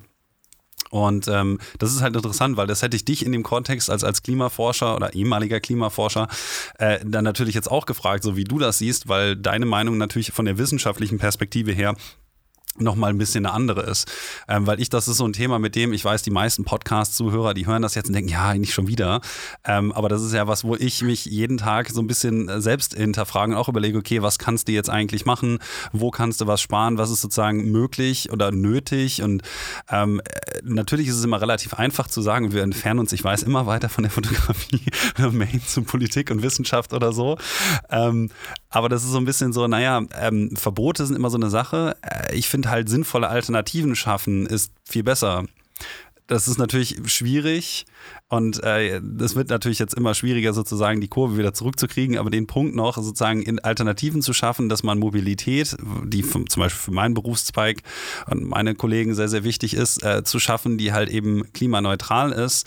Und 0.94 1.28
ähm, 1.28 1.58
das 1.80 1.92
ist 1.92 2.04
halt 2.04 2.16
interessant, 2.16 2.56
weil 2.56 2.68
das 2.68 2.84
hätte 2.84 2.96
ich 2.96 3.04
dich 3.04 3.26
in 3.26 3.32
dem 3.32 3.42
Kontext 3.42 3.90
als, 3.90 4.04
als 4.04 4.22
Klimaforscher 4.22 4.96
oder 4.96 5.16
ehemaliger 5.16 5.60
Klimaforscher 5.60 6.28
äh, 6.78 7.00
dann 7.04 7.24
natürlich 7.24 7.56
jetzt 7.56 7.72
auch 7.72 7.88
gefragt, 7.88 8.24
so 8.24 8.38
wie 8.38 8.44
du 8.44 8.60
das 8.60 8.78
siehst, 8.78 9.08
weil 9.08 9.36
deine 9.36 9.66
Meinung 9.66 9.98
natürlich 9.98 10.32
von 10.34 10.46
der 10.46 10.60
wissenschaftlichen 10.60 11.18
Perspektive 11.18 11.72
her 11.72 11.96
noch 12.80 12.96
mal 12.96 13.10
ein 13.10 13.18
bisschen 13.18 13.46
eine 13.46 13.54
andere 13.54 13.82
ist. 13.82 14.12
Ähm, 14.48 14.66
weil 14.66 14.82
ich, 14.82 14.90
das 14.90 15.08
ist 15.08 15.18
so 15.18 15.26
ein 15.26 15.34
Thema, 15.34 15.60
mit 15.60 15.76
dem 15.76 15.94
ich 15.94 16.04
weiß, 16.04 16.24
die 16.24 16.32
meisten 16.32 16.64
Podcast-Zuhörer, 16.64 17.54
die 17.54 17.68
hören 17.68 17.82
das 17.82 17.96
jetzt 17.96 18.08
und 18.08 18.14
denken, 18.14 18.32
ja, 18.32 18.54
nicht 18.54 18.74
schon 18.74 18.88
wieder. 18.88 19.22
Ähm, 19.64 19.92
aber 19.92 20.10
das 20.10 20.22
ist 20.24 20.34
ja 20.34 20.48
was, 20.48 20.64
wo 20.64 20.76
ich 20.76 21.02
mich 21.04 21.26
jeden 21.26 21.58
Tag 21.58 21.90
so 21.90 22.02
ein 22.02 22.08
bisschen 22.08 22.50
äh, 22.50 22.62
selbst 22.62 22.96
hinterfragen 22.96 23.56
und 23.56 23.62
auch 23.62 23.70
überlege, 23.70 23.98
okay, 23.98 24.22
was 24.22 24.40
kannst 24.40 24.68
du 24.68 24.72
jetzt 24.72 24.90
eigentlich 24.90 25.26
machen? 25.26 25.60
Wo 25.92 26.12
kannst 26.12 26.42
du 26.42 26.48
was 26.48 26.62
sparen? 26.62 26.98
Was 26.98 27.12
ist 27.12 27.22
sozusagen 27.22 27.72
möglich 27.72 28.32
oder 28.32 28.52
nötig? 28.52 29.22
Und 29.22 29.44
ähm, 29.90 30.22
äh, 30.26 30.62
natürlich 30.64 31.08
ist 31.08 31.18
es 31.18 31.24
immer 31.24 31.42
relativ 31.42 31.76
einfach 31.76 32.08
zu 32.08 32.22
sagen, 32.22 32.54
wir 32.54 32.64
entfernen 32.64 33.00
uns, 33.00 33.14
ich 33.14 33.24
weiß, 33.24 33.44
immer 33.44 33.68
weiter 33.68 33.90
von 33.90 34.04
der 34.04 34.12
Fotografie, 34.12 34.82
Main 35.32 35.62
zu 35.66 35.84
Politik 35.84 36.32
und 36.32 36.42
Wissenschaft 36.42 36.94
oder 36.94 37.14
so. 37.14 37.38
Aber 38.74 38.90
das 38.90 39.04
ist 39.04 39.12
so 39.12 39.20
ein 39.20 39.26
bisschen 39.26 39.54
so, 39.54 39.68
naja, 39.68 40.02
ähm, 40.20 40.56
Verbote 40.56 41.06
sind 41.06 41.16
immer 41.16 41.30
so 41.30 41.38
eine 41.38 41.52
Sache. 41.52 41.96
Äh, 42.02 42.36
ich 42.36 42.50
finde 42.50 42.72
halt 42.72 42.90
sinnvolle 42.90 43.28
Alternativen 43.28 43.96
schaffen 43.96 44.48
ist 44.48 44.74
viel 44.84 45.04
besser. 45.04 45.46
Das 46.28 46.48
ist 46.48 46.58
natürlich 46.58 46.98
schwierig 47.06 47.86
und 48.30 48.64
es 48.64 49.34
äh, 49.34 49.36
wird 49.36 49.50
natürlich 49.50 49.80
jetzt 49.80 49.94
immer 49.94 50.14
schwieriger, 50.14 50.54
sozusagen 50.54 51.02
die 51.02 51.10
Kurve 51.10 51.38
wieder 51.38 51.54
zurückzukriegen, 51.54 52.18
aber 52.18 52.30
den 52.30 52.48
Punkt 52.48 52.76
noch, 52.76 52.96
sozusagen 52.96 53.42
in 53.42 53.60
Alternativen 53.60 54.22
zu 54.22 54.32
schaffen, 54.32 54.70
dass 54.70 54.84
man 54.84 55.00
Mobilität, 55.00 55.76
die 56.06 56.24
zum 56.24 56.46
Beispiel 56.46 56.70
für 56.70 56.92
meinen 56.92 57.14
Berufszweig 57.14 57.82
und 58.28 58.44
meine 58.48 58.74
Kollegen 58.74 59.16
sehr, 59.16 59.28
sehr 59.28 59.44
wichtig 59.44 59.74
ist, 59.74 60.02
äh, 60.02 60.24
zu 60.24 60.40
schaffen, 60.40 60.78
die 60.78 60.94
halt 60.94 61.10
eben 61.10 61.52
klimaneutral 61.52 62.32
ist, 62.32 62.66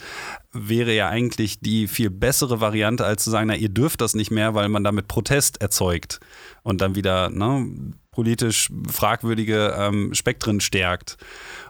wäre 0.53 0.93
ja 0.93 1.09
eigentlich 1.09 1.59
die 1.59 1.87
viel 1.87 2.11
bessere 2.11 2.61
Variante, 2.61 3.05
als 3.05 3.23
zu 3.23 3.31
sagen, 3.31 3.47
na, 3.47 3.55
ihr 3.55 3.69
dürft 3.69 4.01
das 4.01 4.13
nicht 4.13 4.31
mehr, 4.31 4.53
weil 4.53 4.69
man 4.69 4.83
damit 4.83 5.07
Protest 5.07 5.61
erzeugt 5.61 6.19
und 6.63 6.81
dann 6.81 6.95
wieder 6.95 7.29
ne, 7.29 7.93
politisch 8.11 8.69
fragwürdige 8.89 9.75
ähm, 9.77 10.13
Spektren 10.13 10.59
stärkt. 10.59 11.17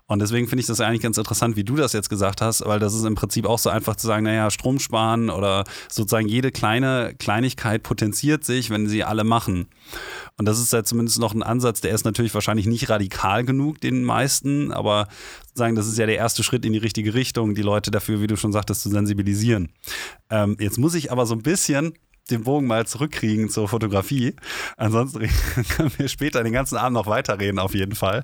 Und 0.08 0.20
deswegen 0.20 0.48
finde 0.48 0.62
ich 0.62 0.68
das 0.68 0.80
eigentlich 0.80 1.02
ganz 1.02 1.18
interessant, 1.18 1.58
wie 1.58 1.66
du 1.66 1.76
das 1.76 1.92
jetzt 1.92 2.10
gesagt 2.10 2.42
hast, 2.42 2.66
weil 2.66 2.80
das 2.80 2.94
ist 2.94 3.04
im 3.04 3.16
Prinzip 3.16 3.46
auch 3.46 3.60
so 3.60 3.70
einfach 3.70 3.98
zu 3.98 4.08
sagen, 4.08 4.24
naja, 4.24 4.50
Strom 4.50 4.80
sparen 4.80 5.30
oder 5.30 5.66
sozusagen 5.90 6.30
jede 6.30 6.52
kleine 6.52 7.14
Kleinigkeit 7.20 7.84
potenziert 7.84 8.46
sich, 8.46 8.70
wenn 8.70 8.88
sie 8.88 9.04
alle 9.04 9.26
machen. 9.26 9.68
Und 10.38 10.46
das 10.46 10.60
ist 10.60 10.72
ja 10.72 10.84
zumindest 10.86 11.20
noch 11.20 11.34
ein 11.34 11.44
Ansatz, 11.44 11.82
der 11.82 11.92
ist 11.92 12.06
natürlich 12.06 12.34
wahrscheinlich 12.34 12.68
nicht 12.68 12.90
radikal 12.90 13.44
genug 13.44 13.82
den 13.82 14.04
meisten, 14.04 14.72
aber 14.72 15.10
sagen, 15.54 15.76
das 15.76 15.88
ist 15.88 15.98
ja 15.98 16.06
der 16.06 16.16
erste 16.16 16.42
Schritt 16.42 16.64
in 16.64 16.72
die 16.72 16.80
richtige 16.80 17.14
Richtung, 17.14 17.54
die 17.54 17.62
Leute 17.62 17.92
dafür, 17.92 18.22
wie 18.22 18.28
du 18.28 18.38
schon 18.38 18.54
sagtest, 18.54 18.84
zu 18.84 18.90
sensibilisieren. 18.90 19.74
Ähm, 20.30 20.56
jetzt 20.60 20.78
muss 20.78 20.96
ich 20.96 21.12
aber 21.12 21.26
so 21.26 21.36
ein 21.36 21.42
bisschen 21.42 21.94
den 22.28 22.44
Bogen 22.44 22.68
mal 22.68 22.86
zurückkriegen 22.86 23.50
zur 23.50 23.68
Fotografie. 23.68 24.36
Ansonsten 24.78 25.20
können 25.70 25.92
wir 25.98 26.08
später 26.08 26.44
den 26.44 26.54
ganzen 26.54 26.78
Abend 26.78 26.94
noch 26.94 27.08
weiterreden, 27.08 27.60
auf 27.60 27.74
jeden 27.74 27.96
Fall. 27.96 28.24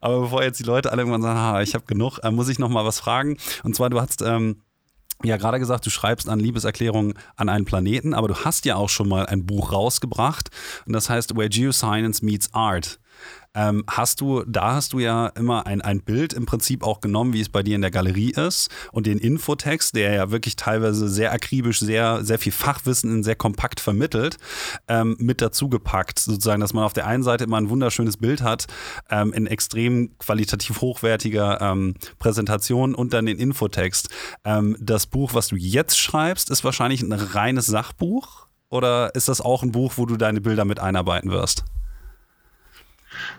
Aber 0.00 0.20
bevor 0.20 0.42
jetzt 0.42 0.58
die 0.58 0.64
Leute 0.64 0.90
alle 0.90 1.02
irgendwann 1.02 1.22
sagen, 1.22 1.38
ah, 1.38 1.62
ich 1.62 1.74
habe 1.74 1.84
genug, 1.86 2.18
äh, 2.22 2.30
muss 2.30 2.48
ich 2.48 2.58
noch 2.58 2.68
mal 2.68 2.84
was 2.84 3.00
fragen. 3.00 3.36
Und 3.62 3.74
zwar, 3.74 3.90
du 3.90 4.00
hast 4.00 4.22
ähm, 4.22 4.62
ja 5.22 5.36
gerade 5.36 5.58
gesagt, 5.58 5.86
du 5.86 5.90
schreibst 5.90 6.28
an 6.28 6.40
Liebeserklärungen 6.40 7.14
an 7.36 7.48
einen 7.48 7.64
Planeten, 7.64 8.14
aber 8.14 8.28
du 8.28 8.34
hast 8.44 8.64
ja 8.64 8.76
auch 8.76 8.88
schon 8.88 9.08
mal 9.08 9.26
ein 9.26 9.46
Buch 9.46 9.72
rausgebracht 9.72 10.50
und 10.86 10.92
das 10.92 11.08
heißt 11.08 11.36
Where 11.36 11.48
Geoscience 11.48 12.22
Meets 12.22 12.52
Art. 12.52 12.98
Ähm, 13.54 13.84
hast 13.88 14.20
du, 14.20 14.42
da 14.46 14.74
hast 14.74 14.92
du 14.92 14.98
ja 14.98 15.28
immer 15.28 15.66
ein, 15.66 15.80
ein 15.80 16.00
Bild 16.00 16.32
im 16.32 16.46
Prinzip 16.46 16.82
auch 16.82 17.00
genommen, 17.00 17.32
wie 17.32 17.40
es 17.40 17.48
bei 17.48 17.62
dir 17.62 17.76
in 17.76 17.82
der 17.82 17.90
Galerie 17.90 18.30
ist 18.30 18.68
und 18.92 19.06
den 19.06 19.18
Infotext, 19.18 19.94
der 19.94 20.12
ja 20.12 20.30
wirklich 20.30 20.56
teilweise 20.56 21.08
sehr 21.08 21.32
akribisch, 21.32 21.80
sehr, 21.80 22.24
sehr 22.24 22.38
viel 22.38 22.52
Fachwissen 22.52 23.10
in 23.12 23.22
sehr 23.22 23.36
kompakt 23.36 23.80
vermittelt, 23.80 24.36
ähm, 24.88 25.16
mit 25.18 25.40
dazu 25.40 25.68
gepackt. 25.68 26.18
Sozusagen, 26.18 26.60
dass 26.60 26.72
man 26.72 26.84
auf 26.84 26.92
der 26.92 27.06
einen 27.06 27.22
Seite 27.22 27.44
immer 27.44 27.58
ein 27.58 27.70
wunderschönes 27.70 28.16
Bild 28.16 28.42
hat, 28.42 28.66
ähm, 29.10 29.32
in 29.32 29.46
extrem 29.46 30.18
qualitativ 30.18 30.80
hochwertiger 30.80 31.60
ähm, 31.60 31.94
Präsentation 32.18 32.94
und 32.94 33.12
dann 33.12 33.26
den 33.26 33.38
Infotext. 33.38 34.08
Ähm, 34.44 34.76
das 34.80 35.06
Buch, 35.06 35.34
was 35.34 35.48
du 35.48 35.56
jetzt 35.56 35.98
schreibst, 35.98 36.50
ist 36.50 36.64
wahrscheinlich 36.64 37.02
ein 37.02 37.12
reines 37.12 37.66
Sachbuch 37.66 38.46
oder 38.70 39.14
ist 39.14 39.28
das 39.28 39.40
auch 39.40 39.62
ein 39.62 39.72
Buch, 39.72 39.94
wo 39.96 40.06
du 40.06 40.16
deine 40.16 40.40
Bilder 40.40 40.64
mit 40.64 40.80
einarbeiten 40.80 41.30
wirst? 41.30 41.64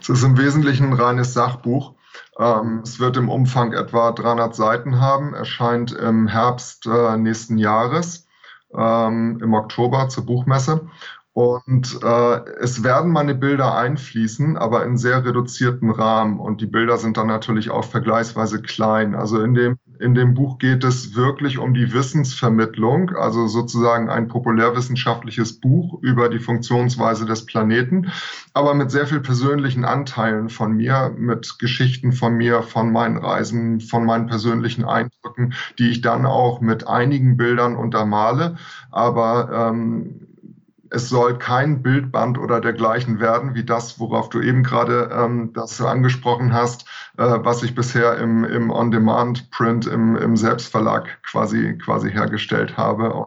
Es 0.00 0.08
ist 0.08 0.22
im 0.22 0.38
Wesentlichen 0.38 0.88
ein 0.88 1.00
reines 1.00 1.34
Sachbuch. 1.34 1.94
Ähm, 2.38 2.80
es 2.82 2.98
wird 3.00 3.16
im 3.16 3.28
Umfang 3.28 3.72
etwa 3.72 4.12
300 4.12 4.54
Seiten 4.54 5.00
haben, 5.00 5.34
erscheint 5.34 5.92
im 5.92 6.28
Herbst 6.28 6.86
äh, 6.86 7.16
nächsten 7.16 7.58
Jahres, 7.58 8.26
ähm, 8.74 9.38
im 9.42 9.54
Oktober 9.54 10.08
zur 10.08 10.26
Buchmesse. 10.26 10.88
Und 11.36 12.02
äh, 12.02 12.40
es 12.60 12.82
werden 12.82 13.12
meine 13.12 13.34
Bilder 13.34 13.76
einfließen, 13.76 14.56
aber 14.56 14.86
in 14.86 14.96
sehr 14.96 15.22
reduzierten 15.22 15.90
Rahmen. 15.90 16.40
Und 16.40 16.62
die 16.62 16.66
Bilder 16.66 16.96
sind 16.96 17.18
dann 17.18 17.26
natürlich 17.26 17.70
auch 17.70 17.84
vergleichsweise 17.84 18.62
klein. 18.62 19.14
Also 19.14 19.42
in 19.42 19.52
dem, 19.52 19.78
in 20.00 20.14
dem 20.14 20.34
Buch 20.34 20.58
geht 20.58 20.84
es 20.84 21.14
wirklich 21.14 21.58
um 21.58 21.74
die 21.74 21.92
Wissensvermittlung, 21.92 23.10
also 23.10 23.46
sozusagen 23.46 24.08
ein 24.08 24.28
populärwissenschaftliches 24.28 25.60
Buch 25.60 25.98
über 26.02 26.28
die 26.28 26.38
Funktionsweise 26.38 27.26
des 27.26 27.46
Planeten, 27.46 28.12
aber 28.54 28.74
mit 28.74 28.90
sehr 28.90 29.06
viel 29.06 29.20
persönlichen 29.20 29.84
Anteilen 29.84 30.48
von 30.48 30.76
mir, 30.76 31.14
mit 31.16 31.58
Geschichten 31.58 32.12
von 32.12 32.34
mir, 32.34 32.62
von 32.62 32.92
meinen 32.92 33.18
Reisen, 33.18 33.80
von 33.80 34.04
meinen 34.04 34.26
persönlichen 34.26 34.84
Eindrücken, 34.84 35.54
die 35.78 35.90
ich 35.90 36.00
dann 36.00 36.26
auch 36.26 36.60
mit 36.60 36.86
einigen 36.86 37.36
Bildern 37.36 37.76
untermale. 37.76 38.56
Aber 38.90 39.70
ähm, 39.70 40.35
es 40.90 41.08
soll 41.08 41.38
kein 41.38 41.82
Bildband 41.82 42.38
oder 42.38 42.60
dergleichen 42.60 43.20
werden, 43.20 43.54
wie 43.54 43.64
das, 43.64 43.98
worauf 43.98 44.28
du 44.28 44.40
eben 44.40 44.62
gerade 44.62 45.10
ähm, 45.12 45.52
das 45.52 45.80
angesprochen 45.80 46.52
hast, 46.52 46.86
äh, 47.18 47.24
was 47.24 47.62
ich 47.62 47.74
bisher 47.74 48.18
im, 48.18 48.44
im 48.44 48.70
On-Demand-Print, 48.70 49.86
im, 49.86 50.16
im 50.16 50.36
Selbstverlag 50.36 51.22
quasi, 51.22 51.78
quasi 51.78 52.10
hergestellt 52.10 52.76
habe. 52.76 53.26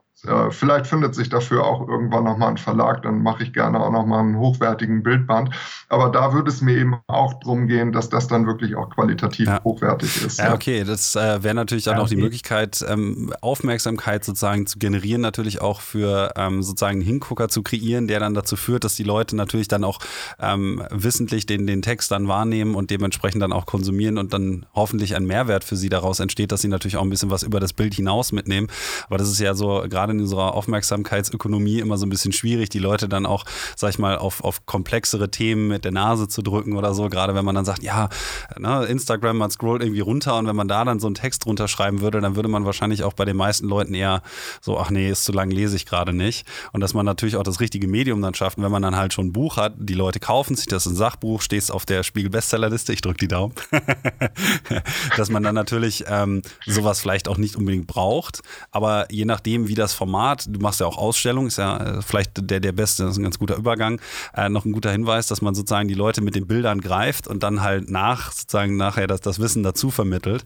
Vielleicht 0.50 0.88
findet 0.88 1.16
sich 1.16 1.30
dafür 1.30 1.66
auch 1.66 1.88
irgendwann 1.88 2.26
nochmal 2.26 2.50
ein 2.50 2.58
Verlag, 2.58 3.04
dann 3.04 3.24
mache 3.24 3.44
ich 3.44 3.54
gerne 3.54 3.80
auch 3.80 3.92
nochmal 3.92 4.20
einen 4.20 4.38
hochwertigen 4.38 5.02
Bildband. 5.02 5.52
Aber 5.88 6.10
da 6.10 6.34
würde 6.34 6.50
es 6.50 6.62
mir 6.62 6.76
eben 6.76 6.98
auch 7.08 7.34
darum 7.40 7.68
gehen, 7.68 7.94
dass 7.94 8.10
das 8.10 8.28
dann 8.28 8.46
wirklich 8.46 8.76
auch 8.76 8.90
qualitativ 8.90 9.48
ja. 9.48 9.64
hochwertig 9.64 10.26
ist. 10.26 10.40
Ja, 10.40 10.48
ja. 10.48 10.54
okay, 10.54 10.84
das 10.84 11.16
äh, 11.16 11.42
wäre 11.42 11.56
natürlich 11.56 11.86
dann 11.86 11.98
ja, 11.98 12.04
auch 12.04 12.10
die 12.10 12.18
Möglichkeit, 12.18 12.84
ähm, 12.88 13.34
Aufmerksamkeit 13.42 14.26
sozusagen 14.26 14.68
zu 14.68 14.78
generieren, 14.78 15.22
natürlich 15.22 15.62
auch 15.62 15.80
für 15.80 16.34
ähm, 16.36 16.64
sozusagen 16.64 16.98
einen 16.98 17.02
Hingucker 17.02 17.48
zu 17.48 17.64
kreieren, 17.64 18.08
der 18.08 18.20
dann 18.20 18.34
dazu 18.34 18.58
führt, 18.58 18.84
dass 18.84 18.96
die 18.96 19.04
Leute 19.04 19.38
natürlich 19.38 19.70
dann 19.70 19.86
auch 19.86 20.00
ähm, 20.42 20.84
wissentlich 20.92 21.46
den, 21.46 21.66
den 21.66 21.82
Text 21.82 22.12
dann 22.12 22.28
wahrnehmen 22.28 22.76
und 22.76 22.92
dementsprechend 22.92 23.42
dann 23.42 23.54
auch 23.54 23.66
konsumieren 23.66 24.18
und 24.18 24.34
dann 24.34 24.66
hoffentlich 24.74 25.16
ein 25.16 25.26
Mehrwert 25.26 25.64
für 25.64 25.78
sie 25.78 25.90
daraus 25.90 26.20
entsteht, 26.20 26.52
dass 26.52 26.62
sie 26.62 26.68
natürlich 26.68 26.98
auch 26.98 27.04
ein 27.04 27.10
bisschen 27.10 27.32
was 27.32 27.44
über 27.44 27.60
das 27.60 27.72
Bild 27.72 27.94
hinaus 27.94 28.32
mitnehmen. 28.32 28.68
Aber 29.08 29.18
das 29.18 29.30
ist 29.30 29.40
ja 29.40 29.54
so 29.54 29.86
gerade 29.90 30.09
gerade 30.10 30.18
in 30.18 30.22
unserer 30.22 30.54
Aufmerksamkeitsökonomie 30.56 31.80
immer 31.80 31.98
so 31.98 32.06
ein 32.06 32.10
bisschen 32.10 32.32
schwierig, 32.32 32.70
die 32.70 32.80
Leute 32.80 33.08
dann 33.08 33.26
auch, 33.26 33.46
sag 33.76 33.92
ich 33.92 34.00
mal, 34.00 34.18
auf, 34.18 34.44
auf 34.44 34.66
komplexere 34.66 35.30
Themen 35.30 35.68
mit 35.68 35.86
der 35.86 35.92
Nase 35.92 36.28
zu 36.28 36.42
drücken 36.42 36.76
oder 36.76 36.94
so. 36.94 37.10
Gerade 37.10 37.36
wenn 37.36 37.46
man 37.46 37.56
dann 37.56 37.66
sagt, 37.66 37.84
ja, 37.84 38.10
ne, 38.58 38.86
Instagram, 38.86 39.38
man 39.38 39.52
scrollt 39.52 39.84
irgendwie 39.84 40.02
runter 40.02 40.38
und 40.38 40.48
wenn 40.48 40.56
man 40.56 40.68
da 40.68 40.84
dann 40.84 41.00
so 41.00 41.08
einen 41.08 41.16
Text 41.16 41.46
drunter 41.46 41.68
schreiben 41.68 42.02
würde, 42.02 42.22
dann 42.22 42.36
würde 42.36 42.50
man 42.50 42.66
wahrscheinlich 42.66 43.04
auch 43.04 43.14
bei 43.14 43.26
den 43.26 43.38
meisten 43.38 43.68
Leuten 43.68 43.94
eher 43.94 44.22
so, 44.62 44.78
ach 44.78 44.90
nee, 44.90 45.10
ist 45.10 45.26
zu 45.26 45.32
lang, 45.32 45.52
lese 45.52 45.76
ich 45.76 45.86
gerade 45.86 46.14
nicht. 46.14 46.48
Und 46.74 46.82
dass 46.82 46.94
man 46.94 47.06
natürlich 47.06 47.36
auch 47.36 47.44
das 47.44 47.60
richtige 47.60 47.88
Medium 47.88 48.22
dann 48.22 48.34
schafft, 48.34 48.62
wenn 48.62 48.72
man 48.72 48.82
dann 48.82 48.96
halt 48.96 49.14
schon 49.14 49.28
ein 49.28 49.34
Buch 49.34 49.58
hat, 49.58 49.74
die 49.78 49.94
Leute 49.94 50.20
kaufen 50.20 50.56
sich 50.56 50.66
das 50.66 50.86
ist 50.86 50.94
ein 50.94 50.96
Sachbuch, 50.96 51.42
stehst 51.42 51.72
auf 51.72 51.86
der 51.86 52.04
Spiegel-Bestsellerliste, 52.04 52.94
ich 52.94 53.02
drücke 53.02 53.18
die 53.18 53.28
Daumen, 53.28 53.54
dass 55.18 55.30
man 55.30 55.44
dann 55.44 55.56
natürlich 55.56 56.06
ähm, 56.08 56.42
sowas 56.66 57.00
vielleicht 57.00 57.28
auch 57.28 57.38
nicht 57.38 57.56
unbedingt 57.56 57.88
braucht, 57.88 58.42
aber 58.72 59.08
je 59.12 59.26
nachdem, 59.26 59.68
wie 59.68 59.76
das 59.76 59.94
Format, 60.00 60.46
du 60.48 60.62
machst 60.62 60.80
ja 60.80 60.86
auch 60.86 60.98
Ausstellungen, 60.98 61.48
ist 61.48 61.58
ja 61.58 61.98
äh, 61.98 62.02
vielleicht 62.02 62.32
der, 62.50 62.62
der 62.62 62.72
beste, 62.72 63.04
das 63.04 63.12
ist 63.12 63.18
ein 63.18 63.24
ganz 63.24 63.38
guter 63.38 63.58
Übergang. 63.58 64.00
Äh, 64.34 64.48
noch 64.48 64.64
ein 64.64 64.72
guter 64.72 64.92
Hinweis, 64.92 65.28
dass 65.28 65.42
man 65.42 65.56
sozusagen 65.56 65.90
die 65.90 65.94
Leute 65.94 66.22
mit 66.22 66.36
den 66.36 66.48
Bildern 66.48 66.80
greift 66.80 67.28
und 67.28 67.44
dann 67.44 67.62
halt 67.62 67.90
nach, 67.90 68.32
sozusagen 68.32 68.78
nachher 68.78 69.08
das, 69.08 69.20
das 69.20 69.40
Wissen 69.40 69.62
dazu 69.62 69.92
vermittelt. 69.92 70.46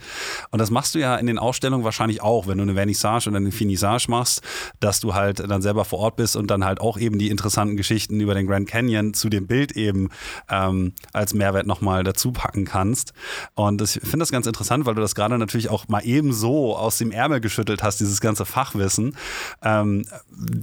Und 0.50 0.58
das 0.58 0.72
machst 0.72 0.96
du 0.96 1.00
ja 1.00 1.16
in 1.18 1.28
den 1.28 1.38
Ausstellungen 1.38 1.86
wahrscheinlich 1.86 2.24
auch, 2.24 2.48
wenn 2.48 2.58
du 2.58 2.64
eine 2.64 2.74
Vernissage 2.74 3.30
oder 3.30 3.38
eine 3.38 3.52
Finissage 3.52 4.10
machst, 4.10 4.42
dass 4.80 5.00
du 5.00 5.14
halt 5.14 5.40
dann 5.40 5.62
selber 5.62 5.86
vor 5.86 6.00
Ort 6.00 6.16
bist 6.16 6.36
und 6.36 6.48
dann 6.50 6.66
halt 6.66 6.82
auch 6.82 6.98
eben 6.98 7.20
die 7.20 7.30
interessanten 7.30 7.78
Geschichten 7.78 8.20
über 8.20 8.34
den 8.34 8.48
Grand 8.48 8.68
Canyon 8.68 9.14
zu 9.14 9.30
dem 9.30 9.46
Bild 9.46 9.74
eben 9.74 10.10
ähm, 10.50 10.94
als 11.14 11.36
Mehrwert 11.36 11.68
nochmal 11.68 12.04
dazu 12.04 12.32
packen 12.32 12.66
kannst. 12.66 13.14
Und 13.54 13.84
ich 13.84 13.92
finde 13.92 14.20
das 14.20 14.32
ganz 14.32 14.48
interessant, 14.48 14.88
weil 14.88 14.96
du 14.96 15.02
das 15.02 15.14
gerade 15.14 15.38
natürlich 15.38 15.70
auch 15.70 15.88
mal 15.90 16.02
eben 16.04 16.34
so 16.34 16.76
aus 16.76 16.98
dem 16.98 17.12
Ärmel 17.12 17.40
geschüttelt 17.40 17.84
hast, 17.84 18.00
dieses 18.00 18.20
ganze 18.20 18.46
Fachwissen. 18.46 19.16
Ähm, 19.62 20.06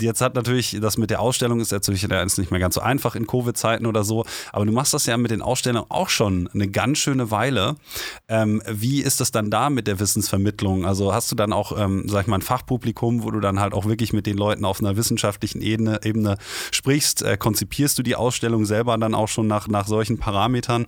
jetzt 0.01 0.21
hat 0.21 0.35
natürlich 0.35 0.79
das 0.81 0.99
mit 0.99 1.11
der 1.11 1.21
Ausstellung 1.21 1.61
ist 1.61 1.73
natürlich 1.73 2.07
nicht 2.09 2.51
mehr 2.51 2.61
ganz 2.61 2.75
so 2.75 2.81
einfach 2.81 3.15
in 3.15 3.27
Covid-Zeiten 3.27 3.87
oder 3.87 4.05
so, 4.05 4.25
aber 4.53 4.67
du 4.67 4.73
machst 4.73 4.95
das 4.95 5.07
ja 5.07 5.17
mit 5.17 5.31
den 5.31 5.43
Ausstellungen 5.43 5.87
auch 5.91 6.09
schon 6.09 6.49
eine 6.53 6.69
ganz 6.69 6.99
schöne 6.99 7.31
Weile. 7.31 7.77
Ähm, 8.29 8.63
wie 8.69 9.01
ist 9.03 9.21
das 9.21 9.31
dann 9.31 9.51
da 9.51 9.71
mit 9.71 9.87
der 9.87 10.01
Wissensvermittlung? 10.01 10.85
Also 10.85 11.13
hast 11.13 11.31
du 11.31 11.37
dann 11.37 11.53
auch, 11.53 11.77
ähm, 11.79 12.05
sag 12.07 12.23
ich 12.23 12.27
mal, 12.27 12.39
ein 12.39 12.43
Fachpublikum, 12.43 13.23
wo 13.23 13.31
du 13.31 13.41
dann 13.41 13.61
halt 13.61 13.73
auch 13.73 13.87
wirklich 13.87 14.13
mit 14.13 14.27
den 14.27 14.37
Leuten 14.37 14.65
auf 14.65 14.81
einer 14.81 14.97
wissenschaftlichen 14.97 15.63
Ebene, 15.63 16.01
Ebene 16.05 16.37
sprichst? 16.71 17.23
Äh, 17.23 17.37
konzipierst 17.37 17.99
du 17.99 18.03
die 18.03 18.17
Ausstellung 18.17 18.65
selber 18.65 18.97
dann 18.99 19.15
auch 19.15 19.29
schon 19.29 19.47
nach, 19.47 19.69
nach 19.69 19.87
solchen 19.87 20.19
Parametern? 20.19 20.87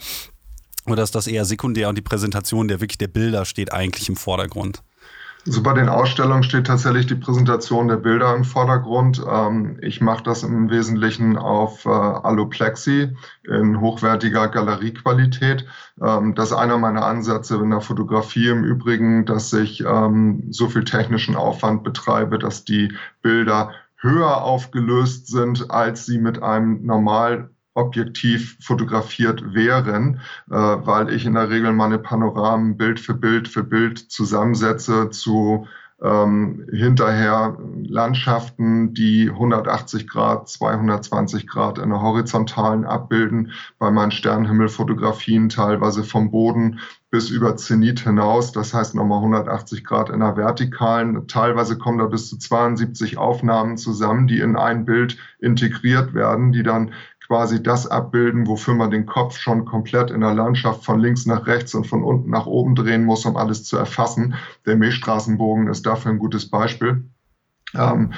Oder 0.87 1.03
ist 1.03 1.15
das 1.15 1.27
eher 1.27 1.45
sekundär 1.45 1.89
und 1.89 1.97
die 1.97 2.03
Präsentation 2.03 2.69
der 2.69 2.81
wirklich 2.81 2.99
der 2.99 3.09
Bilder 3.09 3.45
steht 3.45 3.73
eigentlich 3.73 4.09
im 4.09 4.17
Vordergrund? 4.17 4.83
Also 5.45 5.61
bei 5.61 5.73
den 5.73 5.89
Ausstellungen 5.89 6.45
steht 6.45 6.69
tatsächlich 6.69 7.07
die 7.07 7.17
Präsentation 7.17 7.89
der 7.89 7.97
Bilder 7.97 8.35
im 8.35 8.45
Vordergrund. 8.45 9.21
Ähm, 9.29 9.77
ich 9.83 10.01
mache 10.01 10.23
das 10.23 10.45
im 10.45 10.71
Wesentlichen 10.71 11.37
auf 11.37 11.85
äh, 11.85 11.89
Aluplexi 11.89 13.17
in 13.43 13.81
hochwertiger 13.81 14.47
Galeriequalität. 14.49 15.67
Ähm, 16.01 16.37
das 16.37 16.51
ist 16.51 16.57
einer 16.57 16.79
meiner 16.79 17.05
Ansätze 17.05 17.57
in 17.57 17.71
der 17.71 17.81
Fotografie 17.81 18.51
im 18.51 18.63
Übrigen, 18.63 19.27
dass 19.27 19.53
ich 19.53 19.81
ähm, 19.85 20.45
so 20.51 20.69
viel 20.69 20.85
technischen 20.85 21.35
Aufwand 21.35 21.83
betreibe, 21.83 22.39
dass 22.39 22.65
die 22.65 22.95
Bilder 23.21 23.73
höher 23.97 24.43
aufgelöst 24.43 25.27
sind, 25.27 25.73
als 25.73 26.07
sie 26.07 26.19
mit 26.19 26.41
einem 26.41 26.87
normal 26.87 27.51
objektiv 27.75 28.57
fotografiert 28.61 29.55
wären, 29.55 30.21
äh, 30.51 30.55
weil 30.55 31.13
ich 31.13 31.25
in 31.25 31.35
der 31.35 31.51
Regel 31.51 31.73
meine 31.73 31.99
Panoramen 31.99 32.77
Bild 32.77 33.01
für 33.01 33.15
Bild 33.15 33.49
für 33.49 33.65
Bild 33.65 33.99
zusammensetze 33.99 35.11
zu 35.11 35.67
ähm, 36.03 36.67
hinterher 36.73 37.57
Landschaften, 37.85 38.93
die 38.93 39.31
180 39.31 40.09
Grad, 40.09 40.49
220 40.49 41.47
Grad 41.47 41.79
in 41.79 41.91
der 41.91 42.03
horizontalen 42.03 42.85
abbilden, 42.85 43.53
bei 43.79 43.91
meinen 43.91 44.11
Sternenhimmelfotografien 44.11 45.49
teilweise 45.49 46.03
vom 46.03 46.33
Boden 46.33 46.81
bis 47.11 47.31
über 47.31 47.57
Zenit 47.57 48.01
hinaus, 48.01 48.53
das 48.53 48.75
heißt 48.75 48.95
nochmal 48.95 49.19
180 49.19 49.85
Grad 49.85 50.09
in 50.09 50.21
der 50.21 50.37
vertikalen. 50.37 51.29
Teilweise 51.29 51.79
kommen 51.79 51.99
da 51.99 52.07
bis 52.07 52.29
zu 52.29 52.39
72 52.39 53.19
Aufnahmen 53.19 53.77
zusammen, 53.77 54.27
die 54.27 54.41
in 54.41 54.57
ein 54.57 54.85
Bild 54.85 55.19
integriert 55.39 56.15
werden, 56.15 56.53
die 56.53 56.63
dann 56.63 56.95
quasi 57.33 57.63
das 57.63 57.87
abbilden, 57.87 58.47
wofür 58.47 58.75
man 58.75 58.91
den 58.91 59.07
Kopf 59.07 59.39
schon 59.39 59.65
komplett 59.65 60.11
in 60.11 60.21
der 60.21 60.35
Landschaft 60.35 60.85
von 60.85 61.01
links 61.01 61.25
nach 61.25 61.47
rechts 61.47 61.75
und 61.75 61.87
von 61.87 62.05
unten 62.05 62.29
nach 62.29 62.45
oben 62.45 62.75
drehen 62.75 63.07
muss, 63.07 63.25
um 63.25 63.39
alles 63.39 63.65
zu 63.65 63.79
erfassen. 63.79 64.35
Der 64.67 64.77
Milchstraßenbogen 64.77 65.67
ist 65.69 65.87
dafür 65.87 66.11
ein 66.11 66.19
gutes 66.19 66.51
Beispiel. 66.51 67.09
Ähm, 67.75 68.13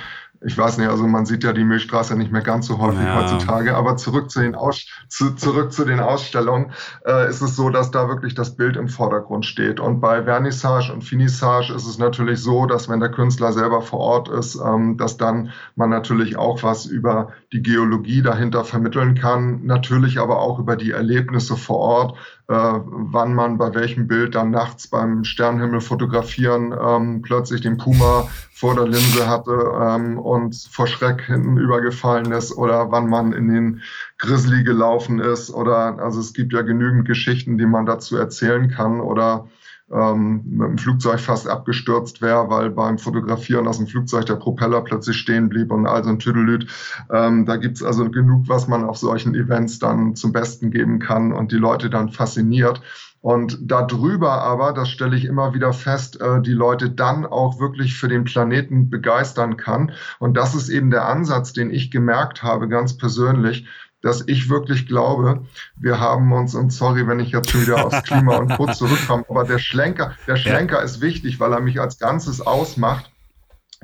ich 0.45 0.57
weiß 0.59 0.79
nicht, 0.79 0.89
also 0.89 1.07
man 1.07 1.27
sieht 1.27 1.43
ja 1.43 1.53
die 1.53 1.65
Milchstraße 1.65 2.17
nicht 2.17 2.31
mehr 2.31 2.43
ganz 2.43 2.67
so 2.67 2.79
häufig 2.79 3.05
ja. 3.05 3.17
heutzutage, 3.17 3.75
aber 3.75 3.97
zurück 3.97 4.31
zu 4.31 4.41
den, 4.41 4.55
Aus 4.55 4.87
zu, 5.09 5.35
zurück 5.35 5.73
zu 5.73 5.85
den 5.85 6.01
Ausstellungen 6.01 6.73
äh, 7.07 7.29
ist 7.29 7.41
es 7.41 7.57
so, 7.57 7.71
dass 7.71 7.91
da 7.91 8.09
wirklich 8.09 8.35
das 8.35 8.57
Bild 8.57 8.77
im 8.77 8.89
Vordergrund 8.89 9.47
steht. 9.47 9.81
Und 9.81 10.01
bei 10.01 10.25
Vernissage 10.25 10.93
und 10.93 11.03
Finissage 11.03 11.73
ist 11.73 11.87
es 11.87 11.99
natürlich 11.99 12.41
so, 12.41 12.67
dass 12.67 12.89
wenn 12.89 13.01
der 13.01 13.11
Künstler 13.11 13.53
selber 13.53 13.81
vor 13.81 14.01
Ort 14.01 14.29
ist, 14.29 14.57
ähm, 14.57 14.97
dass 14.99 15.17
dann 15.17 15.51
man 15.77 15.91
natürlich 15.91 16.37
auch 16.37 16.63
was 16.63 16.87
über 16.87 17.33
die 17.53 17.63
Geologie 17.63 18.23
dahinter 18.23 18.65
vermitteln 18.65 19.15
kann, 19.15 19.65
natürlich 19.65 20.19
aber 20.19 20.41
auch 20.41 20.59
über 20.59 20.77
die 20.77 20.91
Erlebnisse 20.91 21.57
vor 21.57 21.79
Ort, 21.79 22.19
wann 22.47 23.35
man 23.35 23.57
bei 23.57 23.75
welchem 23.75 24.07
Bild 24.07 24.35
dann 24.35 24.51
nachts 24.51 24.89
beim 24.89 25.25
Sternenhimmel 25.25 25.81
fotografieren 25.81 26.75
ähm, 26.79 27.23
plötzlich 27.23 27.63
den 27.63 27.79
Puma 27.79 28.29
vor 28.53 28.75
der 28.75 28.85
Linse 28.85 29.29
hatte 29.29 29.73
ähm, 29.81 30.19
und 30.19 30.55
vor 30.71 30.87
Schreck 30.87 31.23
hinten 31.23 31.57
übergefallen 31.57 32.33
ist 32.33 32.57
oder 32.57 32.91
wann 32.91 33.09
man 33.09 33.33
in 33.33 33.49
den 33.49 33.83
Grizzly 34.19 34.63
gelaufen 34.63 35.21
ist 35.21 35.51
oder 35.51 35.99
also 35.99 36.21
es 36.21 36.35
gibt 36.35 36.53
ja 36.53 36.63
genügend 36.63 37.07
Geschichten, 37.07 37.57
die 37.57 37.67
man 37.67 37.87
dazu 37.87 38.17
erzählen 38.17 38.69
kann 38.71 39.01
oder 39.01 39.49
ähm, 39.93 40.43
mit 40.45 40.69
dem 40.69 40.79
Flugzeug 40.79 41.21
fast 41.21 41.49
abgestürzt 41.49 42.23
wäre, 42.23 42.49
weil 42.49 42.71
beim 42.71 42.99
Fotografieren 42.99 43.69
aus 43.69 43.79
dem 43.79 43.87
Flugzeug 43.87 44.27
der 44.27 44.37
Propeller 44.37 44.81
plötzlich 44.81 45.17
stehen 45.17 45.49
blieb 45.49 45.71
und 45.71 45.87
all 45.87 46.03
so 46.03 46.11
ein 46.11 46.19
Tüdelüt. 46.19 46.67
Ähm, 47.13 47.45
da 47.47 47.57
gibt's 47.57 47.83
also 47.83 48.11
genug, 48.11 48.49
was 48.49 48.67
man 48.69 48.85
auf 48.85 48.97
solchen 48.97 49.35
Events 49.35 49.79
dann 49.79 50.17
zum 50.17 50.33
Besten 50.33 50.71
geben 50.71 50.99
kann 50.99 51.33
und 51.33 51.53
die 51.53 51.57
Leute 51.57 51.91
dann 51.91 52.11
fasziniert. 52.11 52.81
Und 53.25 53.59
darüber 53.63 54.43
aber, 54.43 54.75
das 54.75 54.91
stelle 54.91 55.17
ich 55.17 55.25
immer 55.25 55.55
wieder 55.55 55.73
fest, 55.73 56.21
äh, 56.21 56.43
die 56.43 56.53
Leute 56.53 56.91
dann 56.91 57.25
auch 57.25 57.59
wirklich 57.59 57.97
für 57.97 58.09
den 58.09 58.25
Planeten 58.25 58.91
begeistern 58.91 59.57
kann. 59.57 59.93
Und 60.19 60.37
das 60.37 60.55
ist 60.55 60.69
eben 60.69 60.91
der 60.91 61.09
Ansatz, 61.09 61.55
den 61.55 61.71
ich 61.71 61.91
gemerkt 61.91 62.43
habe, 62.43 62.69
ganz 62.69 62.99
persönlich, 62.99 63.67
dass 64.05 64.23
ich 64.27 64.51
wirklich 64.51 64.87
glaube, 64.87 65.45
wir 65.77 65.99
haben 65.99 66.31
uns, 66.33 66.55
und 66.55 66.71
sorry, 66.71 67.07
wenn 67.09 67.21
ich 67.21 67.33
jetzt 67.33 67.51
schon 67.51 67.63
wieder 67.63 67.87
aufs 67.87 68.03
Klima 68.03 68.37
und 68.37 68.55
kurz 68.57 68.79
zurückkomme, 68.79 69.25
aber 69.29 69.45
der 69.45 69.59
Schlenker, 69.59 70.15
der 70.27 70.37
Schlenker 70.37 70.79
ja. 70.79 70.83
ist 70.83 71.01
wichtig, 71.01 71.41
weil 71.41 71.53
er 71.53 71.61
mich 71.61 71.81
als 71.81 71.99
Ganzes 71.99 72.41
ausmacht 72.41 73.11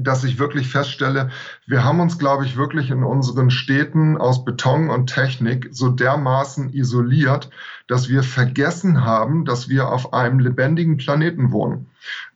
dass 0.02 0.24
ich 0.24 0.38
wirklich 0.38 0.68
feststelle, 0.68 1.28
wir 1.66 1.84
haben 1.84 2.00
uns, 2.00 2.18
glaube 2.18 2.46
ich, 2.46 2.56
wirklich 2.56 2.90
in 2.90 3.04
unseren 3.04 3.50
Städten 3.50 4.16
aus 4.16 4.46
Beton 4.46 4.88
und 4.88 5.08
Technik 5.08 5.68
so 5.72 5.90
dermaßen 5.90 6.72
isoliert, 6.72 7.50
dass 7.86 8.08
wir 8.08 8.22
vergessen 8.22 9.04
haben, 9.04 9.44
dass 9.44 9.68
wir 9.68 9.90
auf 9.90 10.14
einem 10.14 10.38
lebendigen 10.38 10.96
Planeten 10.96 11.52
wohnen. 11.52 11.88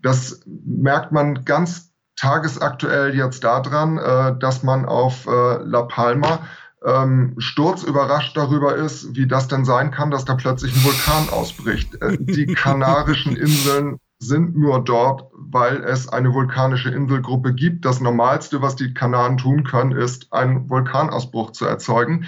Das 0.03 0.43
merkt 0.47 1.12
man 1.12 1.47
ganz 1.47 1.95
tagesaktuell 2.16 3.14
jetzt 3.14 3.45
daran, 3.45 3.97
äh, 3.97 4.39
dass 4.39 4.62
man 4.62 4.85
auf 4.85 5.26
äh, 5.26 5.62
La 5.62 5.82
Palma 5.82 6.41
ähm, 6.85 7.35
Sturz 7.39 7.82
überrascht 7.82 8.37
darüber 8.37 8.76
ist, 8.76 9.16
wie 9.16 9.26
das 9.26 9.49
denn 9.49 9.64
sein 9.64 9.91
kann, 9.91 10.11
dass 10.11 10.24
da 10.24 10.35
plötzlich 10.35 10.74
ein 10.74 10.85
Vulkan 10.85 11.28
ausbricht. 11.30 12.01
Äh, 12.03 12.18
die 12.20 12.47
Kanarischen 12.55 13.37
Inseln 13.37 13.99
sind 14.18 14.57
nur 14.57 14.82
dort, 14.85 15.30
weil 15.32 15.82
es 15.82 16.09
eine 16.09 16.32
vulkanische 16.32 16.91
Inselgruppe 16.91 17.55
gibt. 17.55 17.85
Das 17.85 18.01
Normalste, 18.01 18.62
was 18.62 18.76
die 18.76 18.95
Kanaren 18.95 19.39
tun 19.39 19.64
können, 19.64 19.93
ist, 19.93 20.32
einen 20.32 20.68
Vulkanausbruch 20.68 21.53
zu 21.53 21.66
erzeugen. 21.66 22.26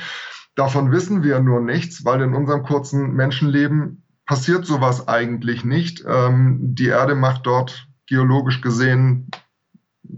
Davon 0.54 0.90
wissen 0.90 1.22
wir 1.22 1.40
nur 1.40 1.60
nichts, 1.60 2.04
weil 2.04 2.20
in 2.22 2.34
unserem 2.34 2.62
kurzen 2.62 3.12
Menschenleben 3.12 4.04
passiert 4.24 4.66
sowas 4.66 5.06
eigentlich 5.06 5.64
nicht. 5.64 6.04
Ähm, 6.06 6.58
die 6.60 6.86
Erde 6.86 7.14
macht 7.14 7.46
dort 7.46 7.88
geologisch 8.06 8.60
gesehen 8.60 9.30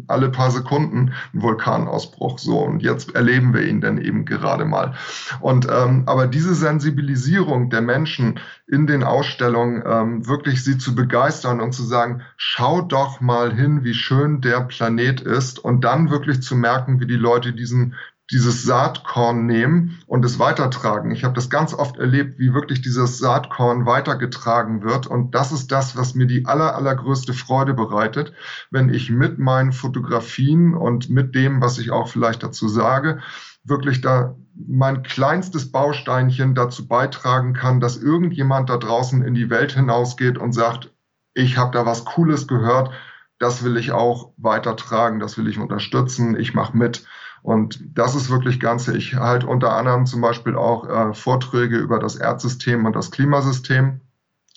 alle 0.07 0.31
paar 0.31 0.51
Sekunden 0.51 1.13
ein 1.35 1.43
Vulkanausbruch. 1.43 2.39
So, 2.39 2.61
und 2.61 2.83
jetzt 2.83 3.15
erleben 3.15 3.55
wir 3.55 3.63
ihn 3.63 3.81
dann 3.81 3.99
eben 3.99 4.25
gerade 4.25 4.65
mal. 4.65 4.95
Und 5.41 5.67
ähm, 5.71 6.05
aber 6.07 6.27
diese 6.27 6.55
Sensibilisierung 6.55 7.71
der 7.71 7.83
Menschen 7.83 8.41
in 8.67 8.87
den 8.87 9.03
Ausstellungen, 9.03 9.83
ähm, 9.87 10.27
wirklich 10.27 10.65
sie 10.65 10.79
zu 10.79 10.95
begeistern 10.95 11.61
und 11.61 11.73
zu 11.73 11.83
sagen, 11.83 12.23
schau 12.37 12.83
doch 12.83 13.21
mal 13.21 13.55
hin, 13.55 13.85
wie 13.85 13.95
schön 13.95 14.41
der 14.41 14.61
Planet 14.63 15.21
ist, 15.21 15.59
und 15.59 15.85
dann 15.85 16.11
wirklich 16.11 16.43
zu 16.43 16.57
merken, 16.57 17.01
wie 17.01 17.07
die 17.07 17.17
Leute 17.17 17.53
diesen 17.53 17.95
dieses 18.31 18.63
Saatkorn 18.63 19.47
nehmen 19.47 19.99
und 20.07 20.25
es 20.25 20.39
weitertragen. 20.39 21.11
Ich 21.11 21.25
habe 21.25 21.35
das 21.35 21.49
ganz 21.49 21.73
oft 21.73 21.97
erlebt, 21.97 22.39
wie 22.39 22.53
wirklich 22.53 22.83
dieses 22.83 23.19
Saatkorn 23.19 23.87
weitergetragen 23.87 24.83
wird. 24.83 25.07
Und 25.07 25.35
das 25.35 25.51
ist 25.51 25.73
das, 25.73 25.97
was 25.97 26.15
mir 26.15 26.27
die 26.27 26.45
aller, 26.45 26.77
allergrößte 26.77 27.33
Freude 27.33 27.73
bereitet, 27.73 28.35
wenn 28.71 28.91
ich 28.91 29.11
mit 29.11 29.39
meinen 29.39 29.73
Fotografien 29.73 30.75
und 30.75 31.09
mit 31.09 31.35
dem, 31.35 31.63
was 31.63 31.79
ich 31.79 31.91
auch 31.91 32.09
vielleicht 32.09 32.43
dazu 32.43 32.69
sage, 32.69 33.21
wirklich 33.65 34.03
da 34.03 34.37
mein 34.55 35.03
kleinstes 35.03 35.71
Bausteinchen 35.73 36.55
dazu 36.55 36.87
beitragen 36.87 37.55
kann, 37.55 37.81
dass 37.81 37.97
irgendjemand 37.97 38.69
da 38.69 38.77
draußen 38.77 39.23
in 39.23 39.35
die 39.35 39.51
Welt 39.51 39.73
hinausgeht 39.73 40.37
und 40.37 40.53
sagt, 40.53 40.93
ich 41.33 41.57
habe 41.57 41.71
da 41.73 41.87
was 41.87 42.05
Cooles 42.05 42.47
gehört, 42.49 42.91
das 43.39 43.63
will 43.63 43.77
ich 43.77 43.93
auch 43.93 44.33
weitertragen, 44.37 45.21
das 45.21 45.39
will 45.39 45.49
ich 45.49 45.59
unterstützen, 45.59 46.39
ich 46.39 46.55
mache 46.55 46.77
mit. 46.77 47.07
Und 47.49 47.81
das 47.95 48.15
ist 48.15 48.29
wirklich 48.29 48.61
Ganze. 48.61 48.95
Ich 48.95 49.15
halte 49.15 49.47
unter 49.47 49.73
anderem 49.73 50.05
zum 50.05 50.21
Beispiel 50.21 50.55
auch 50.55 50.87
äh, 50.87 51.15
Vorträge 51.15 51.79
über 51.79 51.99
das 51.99 52.17
Erdsystem 52.17 52.85
und 52.85 52.95
das 52.95 53.11
Klimasystem 53.11 54.03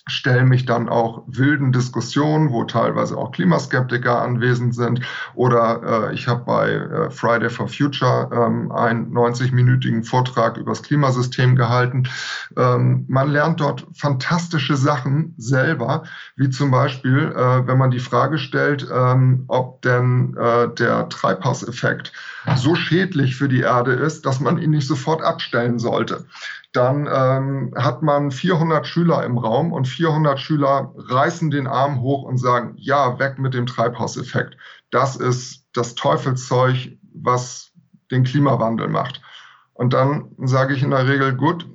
stelle 0.06 0.44
mich 0.44 0.66
dann 0.66 0.90
auch 0.90 1.22
wilden 1.26 1.72
Diskussionen, 1.72 2.50
wo 2.50 2.64
teilweise 2.64 3.16
auch 3.16 3.32
Klimaskeptiker 3.32 4.20
anwesend 4.20 4.74
sind. 4.74 5.00
Oder 5.34 6.10
äh, 6.10 6.14
ich 6.14 6.28
habe 6.28 6.44
bei 6.44 6.70
äh, 6.70 7.10
Friday 7.10 7.48
for 7.48 7.66
Future 7.66 8.28
ähm, 8.30 8.70
einen 8.72 9.14
90-minütigen 9.14 10.04
Vortrag 10.04 10.58
über 10.58 10.72
das 10.72 10.82
Klimasystem 10.82 11.56
gehalten. 11.56 12.10
Ähm, 12.58 13.06
man 13.08 13.30
lernt 13.30 13.60
dort 13.60 13.86
fantastische 13.94 14.76
Sachen 14.76 15.32
selber, 15.38 16.02
wie 16.36 16.50
zum 16.50 16.70
Beispiel, 16.70 17.32
äh, 17.34 17.66
wenn 17.66 17.78
man 17.78 17.90
die 17.90 18.00
Frage 18.00 18.36
stellt, 18.36 18.86
ähm, 18.92 19.44
ob 19.48 19.80
denn 19.80 20.36
äh, 20.36 20.68
der 20.74 21.08
Treibhauseffekt 21.08 22.12
so 22.56 22.74
schädlich 22.74 23.36
für 23.36 23.48
die 23.48 23.60
Erde 23.60 23.92
ist, 23.92 24.26
dass 24.26 24.40
man 24.40 24.58
ihn 24.58 24.70
nicht 24.70 24.86
sofort 24.86 25.22
abstellen 25.22 25.78
sollte 25.78 26.26
dann 26.72 27.06
ähm, 27.12 27.74
hat 27.76 28.02
man 28.02 28.30
400 28.30 28.86
Schüler 28.86 29.24
im 29.24 29.36
Raum 29.36 29.72
und 29.72 29.86
400 29.86 30.40
Schüler 30.40 30.92
reißen 30.96 31.50
den 31.50 31.66
Arm 31.66 32.00
hoch 32.00 32.22
und 32.22 32.38
sagen, 32.38 32.74
ja, 32.76 33.18
weg 33.18 33.38
mit 33.38 33.52
dem 33.52 33.66
Treibhauseffekt. 33.66 34.56
Das 34.90 35.16
ist 35.16 35.66
das 35.74 35.94
Teufelszeug, 35.94 36.96
was 37.14 37.72
den 38.10 38.24
Klimawandel 38.24 38.88
macht. 38.88 39.20
Und 39.74 39.92
dann 39.92 40.30
sage 40.38 40.74
ich 40.74 40.82
in 40.82 40.90
der 40.90 41.06
Regel, 41.06 41.34
gut, 41.34 41.66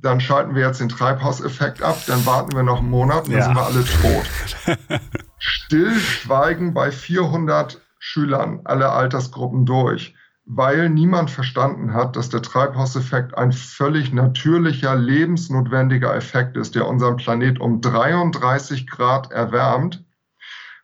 dann 0.00 0.20
schalten 0.20 0.54
wir 0.54 0.66
jetzt 0.66 0.80
den 0.80 0.88
Treibhauseffekt 0.88 1.82
ab, 1.82 1.98
dann 2.06 2.24
warten 2.24 2.54
wir 2.54 2.62
noch 2.62 2.78
einen 2.78 2.90
Monat 2.90 3.26
und 3.26 3.32
dann 3.32 3.40
ja. 3.40 3.44
sind 3.44 3.54
wir 3.54 3.66
alle 3.66 3.84
tot. 3.84 5.00
Stillschweigen 5.38 6.72
bei 6.72 6.92
400 6.92 7.80
Schülern, 8.10 8.62
alle 8.64 8.90
Altersgruppen 8.90 9.66
durch 9.66 10.14
weil 10.52 10.90
niemand 10.90 11.30
verstanden 11.30 11.94
hat, 11.94 12.16
dass 12.16 12.28
der 12.28 12.42
Treibhauseffekt 12.42 13.38
ein 13.38 13.52
völlig 13.52 14.12
natürlicher, 14.12 14.96
lebensnotwendiger 14.96 16.14
Effekt 16.16 16.56
ist, 16.56 16.74
der 16.74 16.88
unseren 16.88 17.16
Planet 17.16 17.60
um 17.60 17.80
33 17.80 18.88
Grad 18.88 19.30
erwärmt 19.30 20.04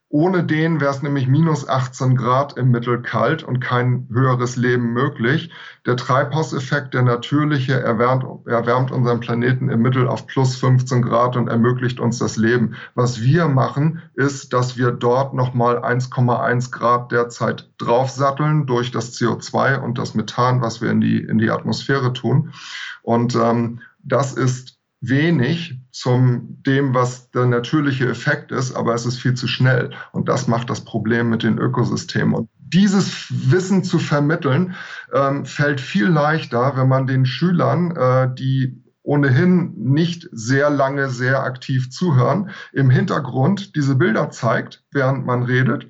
ohne 0.09 0.45
den 0.45 0.81
wäre 0.81 0.93
es 0.93 1.03
nämlich 1.03 1.27
minus 1.27 1.69
18 1.69 2.17
Grad 2.17 2.57
im 2.57 2.71
Mittel 2.71 3.03
kalt 3.03 3.43
und 3.43 3.59
kein 3.59 4.09
höheres 4.13 4.57
Leben 4.57 4.93
möglich. 4.93 5.51
Der 5.85 5.97
Treibhauseffekt, 5.97 6.95
der 6.95 7.03
natürliche, 7.03 7.81
erwärmt, 7.81 8.25
erwärmt 8.47 8.93
unseren 8.93 9.19
Planeten 9.19 9.69
im 9.69 9.83
Mittel 9.83 10.07
auf 10.07 10.29
plus 10.29 10.57
15 10.57 11.03
Grad 11.03 11.37
und 11.37 11.49
ermöglicht 11.49 11.99
uns 11.99 12.19
das 12.19 12.37
Leben. 12.37 12.77
Was 12.95 13.21
wir 13.21 13.49
machen, 13.49 14.01
ist, 14.15 14.53
dass 14.53 14.77
wir 14.77 14.93
dort 14.93 15.35
nochmal 15.35 15.79
1,1 15.79 16.71
Grad 16.71 17.11
derzeit 17.11 17.69
draufsatteln 17.79 18.67
durch 18.67 18.93
das 18.93 19.13
CO2 19.15 19.81
und 19.81 19.99
das 19.99 20.15
Methan, 20.15 20.61
was 20.61 20.81
wir 20.81 20.91
in 20.91 21.01
die, 21.01 21.19
in 21.19 21.39
die 21.39 21.51
Atmosphäre 21.51 22.13
tun. 22.13 22.53
Und 23.03 23.35
ähm, 23.35 23.81
das 24.05 24.35
ist 24.35 24.76
wenig 25.01 25.79
zum 25.93 26.63
dem, 26.67 26.95
was 26.95 27.31
der 27.31 27.47
natürliche 27.47 28.09
Effekt 28.09 28.53
ist, 28.53 28.75
aber 28.75 28.95
es 28.95 29.07
ist 29.07 29.19
viel 29.19 29.35
zu 29.35 29.47
schnell. 29.47 29.91
Und 30.13 30.29
das 30.29 30.49
macht 30.49 30.71
das 30.71 30.85
Problem 30.85 31.29
mit 31.31 31.43
den 31.43 31.59
Ökosystemen. 31.59 32.35
Und 32.35 32.51
dieses 32.59 33.27
Wissen 33.31 33.85
zu 33.85 33.99
vermitteln, 33.99 34.75
ähm, 35.13 35.45
fällt 35.45 35.81
viel 35.81 36.07
leichter, 36.07 36.77
wenn 36.77 36.89
man 36.89 37.07
den 37.07 37.27
Schülern, 37.27 37.95
äh, 37.97 38.35
die 38.35 38.83
ohnehin 39.03 39.73
nicht 39.77 40.29
sehr 40.33 40.69
lange 40.69 41.11
sehr 41.11 41.45
aktiv 41.45 41.91
zuhören, 41.91 42.51
im 42.73 42.91
Hintergrund 42.91 43.77
diese 43.77 43.95
Bilder 43.95 44.31
zeigt, 44.31 44.83
während 44.91 45.25
man 45.25 45.45
redet 45.45 45.87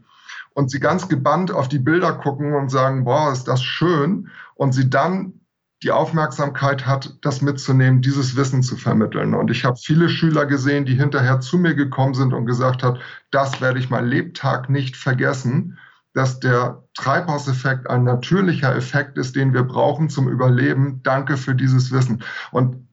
und 0.57 0.71
sie 0.71 0.81
ganz 0.81 1.09
gebannt 1.09 1.51
auf 1.51 1.69
die 1.69 1.79
Bilder 1.79 2.15
gucken 2.15 2.55
und 2.55 2.71
sagen, 2.71 3.05
boah, 3.05 3.31
ist 3.31 3.45
das 3.45 3.63
schön 3.63 4.29
und 4.55 4.73
sie 4.73 4.89
dann 4.89 5.36
die 5.83 5.91
Aufmerksamkeit 5.91 6.87
hat, 6.87 7.17
das 7.21 7.43
mitzunehmen, 7.43 8.01
dieses 8.01 8.37
Wissen 8.37 8.63
zu 8.63 8.77
vermitteln. 8.77 9.35
Und 9.35 9.51
ich 9.51 9.65
habe 9.65 9.77
viele 9.77 10.09
Schüler 10.09 10.47
gesehen, 10.47 10.87
die 10.87 10.95
hinterher 10.95 11.41
zu 11.41 11.59
mir 11.59 11.75
gekommen 11.75 12.15
sind 12.15 12.33
und 12.33 12.47
gesagt 12.47 12.83
hat, 12.83 12.99
das 13.31 13.61
werde 13.61 13.79
ich 13.79 13.91
mein 13.91 14.07
Lebtag 14.07 14.71
nicht 14.71 14.97
vergessen, 14.97 15.79
dass 16.15 16.41
der 16.41 16.83
Treibhauseffekt 16.95 17.91
ein 17.91 18.05
natürlicher 18.05 18.75
Effekt 18.75 19.19
ist, 19.19 19.37
den 19.37 19.53
wir 19.53 19.65
brauchen 19.65 20.09
zum 20.09 20.29
Überleben. 20.29 21.03
Danke 21.03 21.37
für 21.37 21.55
dieses 21.55 21.93
Wissen. 21.93 22.23
Und 22.53 22.86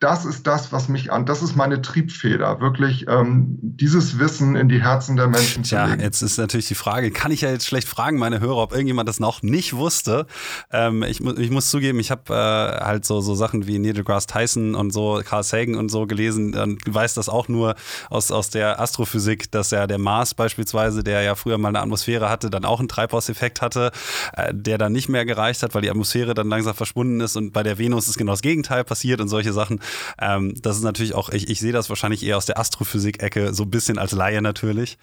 das 0.00 0.24
ist 0.24 0.46
das, 0.46 0.72
was 0.72 0.88
mich 0.88 1.12
an, 1.12 1.26
das 1.26 1.42
ist 1.42 1.56
meine 1.56 1.82
Triebfeder, 1.82 2.58
wirklich 2.60 3.06
ähm, 3.06 3.58
dieses 3.60 4.18
Wissen 4.18 4.56
in 4.56 4.70
die 4.70 4.82
Herzen 4.82 5.16
der 5.16 5.28
Menschen 5.28 5.62
zu 5.62 5.74
ja, 5.74 5.84
legen. 5.84 6.00
Ja, 6.00 6.06
jetzt 6.06 6.22
ist 6.22 6.38
natürlich 6.38 6.68
die 6.68 6.74
Frage, 6.74 7.10
kann 7.10 7.30
ich 7.30 7.42
ja 7.42 7.50
jetzt 7.50 7.66
schlecht 7.66 7.86
fragen, 7.86 8.18
meine 8.18 8.40
Hörer, 8.40 8.56
ob 8.56 8.72
irgendjemand 8.72 9.10
das 9.10 9.20
noch 9.20 9.42
nicht 9.42 9.74
wusste. 9.74 10.26
Ähm, 10.72 11.02
ich, 11.02 11.20
ich 11.20 11.50
muss 11.50 11.68
zugeben, 11.68 12.00
ich 12.00 12.10
habe 12.10 12.32
äh, 12.32 12.82
halt 12.82 13.04
so, 13.04 13.20
so 13.20 13.34
Sachen 13.34 13.66
wie 13.66 13.78
Neil 13.78 13.92
deGrasse 13.92 14.26
Tyson 14.26 14.74
und 14.74 14.90
so, 14.90 15.20
Carl 15.22 15.42
Sagan 15.42 15.74
und 15.74 15.90
so 15.90 16.06
gelesen 16.06 16.54
und 16.54 16.80
weiß 16.86 17.12
das 17.12 17.28
auch 17.28 17.48
nur 17.48 17.74
aus, 18.08 18.32
aus 18.32 18.48
der 18.48 18.80
Astrophysik, 18.80 19.50
dass 19.50 19.70
ja 19.70 19.86
der 19.86 19.98
Mars 19.98 20.32
beispielsweise, 20.32 21.04
der 21.04 21.20
ja 21.20 21.34
früher 21.34 21.58
mal 21.58 21.68
eine 21.68 21.80
Atmosphäre 21.80 22.30
hatte, 22.30 22.48
dann 22.48 22.64
auch 22.64 22.78
einen 22.78 22.88
Treibhauseffekt 22.88 23.60
hatte, 23.60 23.92
äh, 24.32 24.54
der 24.54 24.78
dann 24.78 24.92
nicht 24.92 25.10
mehr 25.10 25.26
gereicht 25.26 25.62
hat, 25.62 25.74
weil 25.74 25.82
die 25.82 25.90
Atmosphäre 25.90 26.32
dann 26.32 26.48
langsam 26.48 26.74
verschwunden 26.74 27.20
ist 27.20 27.36
und 27.36 27.52
bei 27.52 27.62
der 27.62 27.76
Venus 27.76 28.08
ist 28.08 28.16
genau 28.16 28.32
das 28.32 28.40
Gegenteil 28.40 28.82
passiert 28.82 29.20
und 29.20 29.28
solche 29.28 29.52
Sachen. 29.52 29.78
Ähm, 30.20 30.54
das 30.60 30.76
ist 30.76 30.82
natürlich 30.82 31.14
auch, 31.14 31.30
ich, 31.30 31.48
ich 31.48 31.60
sehe 31.60 31.72
das 31.72 31.88
wahrscheinlich 31.88 32.24
eher 32.24 32.36
aus 32.36 32.46
der 32.46 32.58
Astrophysik-Ecke, 32.58 33.54
so 33.54 33.64
ein 33.64 33.70
bisschen 33.70 33.98
als 33.98 34.12
Laie 34.12 34.42
natürlich. 34.42 34.98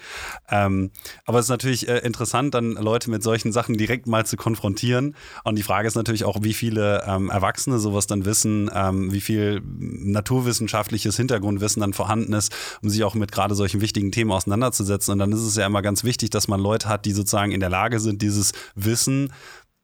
Ähm, 0.49 0.91
aber 1.25 1.39
es 1.39 1.45
ist 1.45 1.49
natürlich 1.49 1.87
äh, 1.87 1.99
interessant, 1.99 2.53
dann 2.53 2.73
Leute 2.73 3.09
mit 3.09 3.23
solchen 3.23 3.51
Sachen 3.51 3.77
direkt 3.77 4.07
mal 4.07 4.25
zu 4.25 4.37
konfrontieren. 4.37 5.15
Und 5.43 5.57
die 5.57 5.63
Frage 5.63 5.87
ist 5.87 5.95
natürlich 5.95 6.23
auch, 6.23 6.37
wie 6.41 6.53
viele 6.53 7.03
ähm, 7.07 7.29
Erwachsene 7.29 7.79
sowas 7.79 8.07
dann 8.07 8.25
wissen, 8.25 8.69
ähm, 8.73 9.11
wie 9.11 9.21
viel 9.21 9.61
naturwissenschaftliches 9.63 11.17
Hintergrundwissen 11.17 11.81
dann 11.81 11.93
vorhanden 11.93 12.33
ist, 12.33 12.53
um 12.81 12.89
sich 12.89 13.03
auch 13.03 13.15
mit 13.15 13.31
gerade 13.31 13.55
solchen 13.55 13.81
wichtigen 13.81 14.11
Themen 14.11 14.31
auseinanderzusetzen. 14.31 15.13
Und 15.13 15.19
dann 15.19 15.31
ist 15.31 15.41
es 15.41 15.55
ja 15.55 15.65
immer 15.65 15.81
ganz 15.81 16.03
wichtig, 16.03 16.29
dass 16.29 16.47
man 16.47 16.59
Leute 16.59 16.89
hat, 16.89 17.05
die 17.05 17.11
sozusagen 17.11 17.51
in 17.51 17.59
der 17.59 17.69
Lage 17.69 17.99
sind, 17.99 18.21
dieses 18.21 18.53
Wissen, 18.75 19.33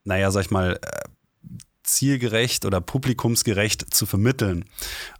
naja, 0.04 0.32
sag 0.32 0.42
ich 0.46 0.52
mal, 0.52 0.80
äh, 0.82 1.10
zielgerecht 1.84 2.66
oder 2.66 2.82
publikumsgerecht 2.82 3.94
zu 3.94 4.06
vermitteln. 4.06 4.66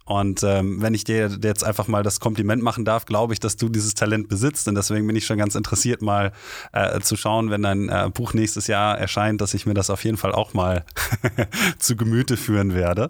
Und 0.04 0.42
ähm, 0.42 0.82
wenn 0.82 0.92
ich 0.92 1.04
dir 1.04 1.30
jetzt 1.42 1.64
einfach 1.64 1.88
mal 1.88 2.02
das 2.02 2.20
Kompliment 2.20 2.62
machen 2.62 2.84
darf, 2.84 3.06
glaube 3.06 3.32
ich, 3.32 3.40
dass 3.40 3.56
du 3.56 3.68
dieses 3.68 3.94
Talent 3.94 4.28
besitzt. 4.28 4.68
Und 4.68 4.74
deswegen 4.74 5.06
bin 5.06 5.16
ich 5.16 5.24
schon 5.24 5.38
ganz 5.38 5.54
interessiert, 5.54 6.02
mal 6.02 6.32
äh, 6.72 7.00
zu 7.00 7.16
schauen, 7.16 7.50
wenn 7.50 7.62
dein 7.62 7.88
äh, 7.88 8.10
Buch 8.12 8.34
nächstes 8.34 8.66
Jahr 8.66 8.98
erscheint, 8.98 9.40
dass 9.40 9.54
ich 9.54 9.64
mir 9.64 9.74
das 9.74 9.88
auf 9.88 10.04
jeden 10.04 10.18
Fall 10.18 10.32
auch 10.32 10.52
mal 10.52 10.84
zu 11.78 11.96
Gemüte 11.96 12.36
führen 12.36 12.74
werde. 12.74 13.08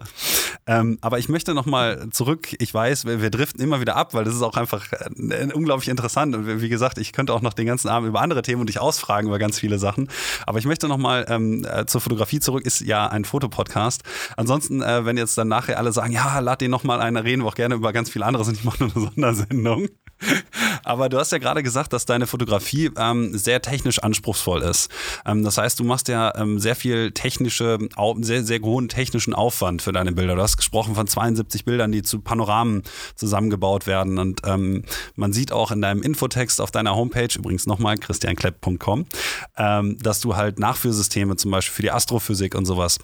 Ähm, 0.66 0.98
aber 1.00 1.18
ich 1.18 1.28
möchte 1.28 1.52
noch 1.52 1.66
mal 1.66 2.08
zurück. 2.10 2.54
Ich 2.58 2.72
weiß, 2.72 3.04
wir, 3.04 3.20
wir, 3.20 3.30
driften 3.30 3.60
immer 3.60 3.80
wieder 3.80 3.96
ab, 3.96 4.14
weil 4.14 4.24
das 4.24 4.34
ist 4.34 4.42
auch 4.42 4.56
einfach 4.56 4.86
äh, 4.92 5.48
unglaublich 5.52 5.88
interessant. 5.88 6.34
Und 6.36 6.60
wie 6.62 6.68
gesagt, 6.68 6.98
ich 6.98 7.12
könnte 7.12 7.34
auch 7.34 7.42
noch 7.42 7.52
den 7.52 7.66
ganzen 7.66 7.88
Abend 7.88 8.08
über 8.08 8.20
andere 8.20 8.42
Themen 8.42 8.60
und 8.60 8.68
dich 8.68 8.78
ausfragen 8.78 9.28
über 9.28 9.38
ganz 9.38 9.58
viele 9.58 9.78
Sachen. 9.78 10.08
Aber 10.46 10.58
ich 10.58 10.64
möchte 10.64 10.86
noch 10.88 10.96
mal 10.96 11.26
ähm, 11.28 11.66
äh, 11.70 11.86
zur 11.86 12.00
Fotografie 12.00 12.40
zurück. 12.40 12.64
Ist 12.64 12.80
ja 12.80 13.08
ein 13.08 13.24
Fotopodcast. 13.24 14.02
Ansonsten, 14.36 14.80
äh, 14.80 15.04
wenn 15.04 15.16
jetzt 15.16 15.36
dann 15.36 15.48
nachher 15.48 15.78
alle 15.78 15.92
sagen, 15.92 16.12
ja, 16.12 16.38
lad 16.38 16.60
den 16.60 16.70
noch 16.70 16.83
mal 16.84 17.00
ein, 17.00 17.16
reden 17.16 17.42
wir 17.42 17.48
auch 17.48 17.54
gerne 17.54 17.74
über 17.74 17.92
ganz 17.92 18.10
viel 18.10 18.22
anderes 18.22 18.48
und 18.48 18.54
ich 18.54 18.64
mache 18.64 18.84
nur 18.84 18.92
eine 18.92 19.04
Sondersendung. 19.10 19.88
Aber 20.84 21.08
du 21.08 21.18
hast 21.18 21.32
ja 21.32 21.38
gerade 21.38 21.62
gesagt, 21.62 21.92
dass 21.92 22.06
deine 22.06 22.26
Fotografie 22.26 22.90
ähm, 22.96 23.36
sehr 23.36 23.62
technisch 23.62 23.98
anspruchsvoll 23.98 24.62
ist. 24.62 24.90
Ähm, 25.26 25.42
das 25.44 25.58
heißt, 25.58 25.78
du 25.80 25.84
machst 25.84 26.08
ja 26.08 26.34
ähm, 26.36 26.58
sehr 26.58 26.76
viel 26.76 27.10
technische, 27.12 27.78
sehr, 28.20 28.44
sehr 28.44 28.60
hohen 28.60 28.88
technischen 28.88 29.34
Aufwand 29.34 29.82
für 29.82 29.92
deine 29.92 30.12
Bilder. 30.12 30.36
Du 30.36 30.42
hast 30.42 30.56
gesprochen 30.56 30.94
von 30.94 31.06
72 31.06 31.64
Bildern, 31.64 31.92
die 31.92 32.02
zu 32.02 32.20
Panoramen 32.20 32.82
zusammengebaut 33.16 33.86
werden. 33.86 34.18
Und 34.18 34.42
ähm, 34.46 34.84
man 35.16 35.32
sieht 35.32 35.52
auch 35.52 35.70
in 35.70 35.80
deinem 35.80 36.02
Infotext 36.02 36.60
auf 36.60 36.70
deiner 36.70 36.94
Homepage, 36.94 37.28
übrigens 37.36 37.66
nochmal 37.66 37.96
christianklepp.com, 37.96 39.06
ähm, 39.56 39.98
dass 39.98 40.20
du 40.20 40.36
halt 40.36 40.58
Nachführsysteme 40.58 41.36
zum 41.36 41.50
Beispiel 41.50 41.74
für 41.74 41.82
die 41.82 41.90
Astrophysik 41.90 42.54
und 42.54 42.66
sowas 42.66 42.98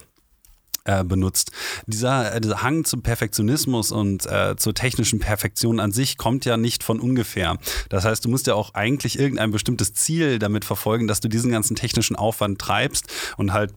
äh, 0.91 1.05
benutzt. 1.05 1.53
Dieser, 1.87 2.35
äh, 2.35 2.41
dieser, 2.41 2.63
Hang 2.63 2.85
zum 2.85 3.03
Perfektionismus 3.03 3.93
und 3.93 4.27
äh, 4.27 4.57
zur 4.57 4.75
technischen 4.75 5.21
Perfektion 5.21 5.79
an 5.79 5.93
sich 5.93 6.19
kommt 6.19 6.45
ja 6.45 6.57
nicht 6.57 6.83
von 6.83 6.99
ungefähr. 6.99 7.59
Das 7.89 8.05
heißt, 8.05 8.25
du 8.25 8.29
musst 8.29 8.47
ja 8.49 8.55
auch 8.55 8.75
eigentlich 8.75 9.19
irgendein 9.19 9.53
bestimmtes 9.53 9.95
Ziel 9.95 10.39
damit 10.39 10.65
verfolgen, 10.65 11.07
dass 11.07 11.21
du 11.21 11.29
diesen 11.29 11.53
ganzen 11.53 11.77
technischen 11.77 12.17
Aufwand 12.17 12.59
treibst 12.59 13.07
und 13.37 13.53
halt 13.53 13.73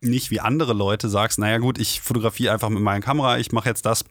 nicht 0.00 0.30
wie 0.30 0.40
andere 0.40 0.72
Leute 0.72 1.10
sagst, 1.10 1.38
naja 1.38 1.58
gut, 1.58 1.78
ich 1.78 2.00
fotografiere 2.00 2.54
einfach 2.54 2.70
mit 2.70 2.82
meiner 2.82 3.00
Kamera, 3.00 3.38
ich 3.38 3.52
mache 3.52 3.68
jetzt 3.68 3.84
das 3.84 4.04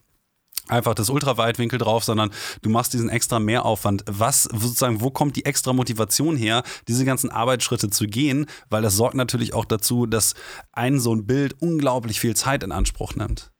einfach 0.69 0.93
das 0.93 1.09
Ultraweitwinkel 1.09 1.79
drauf, 1.79 2.03
sondern 2.03 2.31
du 2.61 2.69
machst 2.69 2.93
diesen 2.93 3.09
extra 3.09 3.39
Mehraufwand. 3.39 4.03
Was 4.07 4.43
sozusagen, 4.43 5.01
wo 5.01 5.11
kommt 5.11 5.35
die 5.35 5.45
extra 5.45 5.73
Motivation 5.73 6.37
her, 6.37 6.63
diese 6.87 7.05
ganzen 7.05 7.29
Arbeitsschritte 7.29 7.89
zu 7.89 8.05
gehen? 8.05 8.45
Weil 8.69 8.81
das 8.81 8.95
sorgt 8.95 9.15
natürlich 9.15 9.53
auch 9.53 9.65
dazu, 9.65 10.05
dass 10.05 10.33
ein 10.71 10.99
so 10.99 11.13
ein 11.13 11.25
Bild 11.25 11.55
unglaublich 11.59 12.19
viel 12.19 12.35
Zeit 12.35 12.63
in 12.63 12.71
Anspruch 12.71 13.15
nimmt. 13.15 13.51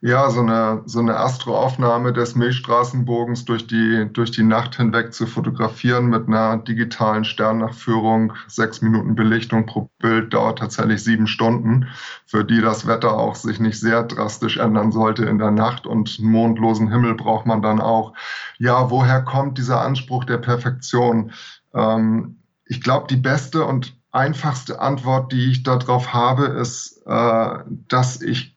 Ja, 0.00 0.28
so 0.30 0.40
eine, 0.40 0.82
so 0.84 0.98
eine 0.98 1.16
Astroaufnahme 1.16 2.12
des 2.12 2.34
Milchstraßenbogens 2.34 3.46
durch 3.46 3.66
die, 3.66 4.06
durch 4.12 4.30
die 4.30 4.42
Nacht 4.42 4.76
hinweg 4.76 5.14
zu 5.14 5.26
fotografieren 5.26 6.08
mit 6.08 6.28
einer 6.28 6.58
digitalen 6.58 7.24
Sternnachführung, 7.24 8.34
sechs 8.46 8.82
Minuten 8.82 9.14
Belichtung 9.14 9.64
pro 9.64 9.90
Bild, 9.98 10.34
dauert 10.34 10.58
tatsächlich 10.58 11.02
sieben 11.02 11.26
Stunden, 11.26 11.88
für 12.26 12.44
die 12.44 12.60
das 12.60 12.86
Wetter 12.86 13.16
auch 13.16 13.34
sich 13.34 13.60
nicht 13.60 13.80
sehr 13.80 14.02
drastisch 14.02 14.58
ändern 14.58 14.92
sollte 14.92 15.24
in 15.24 15.38
der 15.38 15.52
Nacht 15.52 15.86
und 15.86 16.18
einen 16.18 16.30
mondlosen 16.30 16.90
Himmel 16.90 17.14
braucht 17.14 17.46
man 17.46 17.62
dann 17.62 17.80
auch. 17.80 18.12
Ja, 18.58 18.90
woher 18.90 19.22
kommt 19.22 19.56
dieser 19.56 19.80
Anspruch 19.80 20.26
der 20.26 20.38
Perfektion? 20.38 21.32
Ähm, 21.72 22.40
ich 22.66 22.82
glaube, 22.82 23.06
die 23.08 23.16
beste 23.16 23.64
und 23.64 23.96
einfachste 24.10 24.80
Antwort, 24.80 25.32
die 25.32 25.50
ich 25.50 25.62
darauf 25.62 26.12
habe, 26.12 26.44
ist, 26.44 27.02
äh, 27.06 27.58
dass 27.88 28.20
ich 28.20 28.53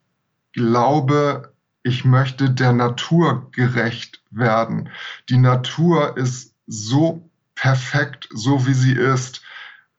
glaube, 0.58 1.54
ich 1.84 2.04
möchte 2.04 2.50
der 2.50 2.74
Natur 2.74 3.50
gerecht 3.52 4.22
werden. 4.32 4.90
Die 5.30 5.38
Natur 5.38 6.18
ist 6.18 6.54
so 6.66 7.30
perfekt, 7.56 8.28
so 8.34 8.68
wie 8.68 8.74
sie 8.74 8.94
ist. 8.94 9.42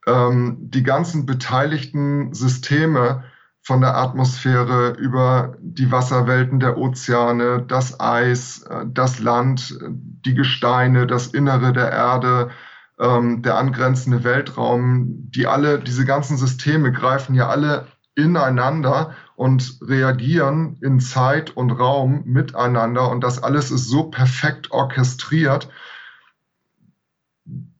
Ähm, 0.07 0.59
die 0.61 0.83
ganzen 0.83 1.25
beteiligten 1.25 2.35
Systeme 2.35 3.25
von 3.63 3.81
der 3.81 3.97
Atmosphäre 3.97 4.91
über 4.99 5.57
die 5.61 5.91
Wasserwelten 5.91 6.61
der 6.61 6.77
Ozeane, 6.77 7.65
das 7.67 8.01
Eis, 8.01 8.63
äh, 8.63 8.85
das 8.87 9.21
Land, 9.21 9.79
die 9.81 10.35
Gesteine, 10.35 11.07
das 11.07 11.29
Innere 11.29 11.73
der 11.73 11.91
Erde, 11.91 12.51
ähm, 12.99 13.43
der 13.43 13.57
angrenzende 13.57 14.25
Weltraum, 14.25 15.31
die 15.31 15.47
alle, 15.47 15.79
diese 15.79 16.05
ganzen 16.05 16.37
Systeme 16.37 16.91
greifen 16.93 17.35
ja 17.35 17.49
alle 17.49 17.87
ineinander 18.19 19.15
und 19.37 19.79
reagieren 19.81 20.77
in 20.83 20.99
Zeit 20.99 21.57
und 21.57 21.71
Raum 21.71 22.25
miteinander. 22.27 23.09
Und 23.11 23.23
das 23.23 23.41
alles 23.43 23.71
ist 23.71 23.87
so 23.87 24.11
perfekt 24.11 24.73
orchestriert. 24.73 25.69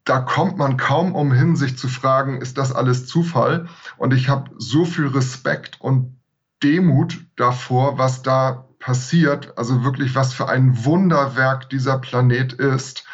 Da 0.05 0.21
kommt 0.21 0.57
man 0.57 0.77
kaum 0.77 1.15
umhin, 1.15 1.57
sich 1.57 1.77
zu 1.77 1.89
fragen, 1.89 2.41
ist 2.41 2.57
das 2.57 2.73
alles 2.73 3.07
Zufall? 3.07 3.69
Und 3.97 4.15
ich 4.15 4.29
habe 4.29 4.51
so 4.57 4.85
viel 4.85 5.09
Respekt 5.09 5.81
und 5.81 6.17
Demut 6.63 7.19
davor, 7.37 7.99
was 7.99 8.23
da 8.23 8.69
passiert. 8.79 9.59
Also 9.59 9.83
wirklich, 9.83 10.15
was 10.15 10.33
für 10.33 10.49
ein 10.49 10.85
Wunderwerk 10.85 11.69
dieser 11.69 11.99
Planet 11.99 12.53
ist. 12.53 13.05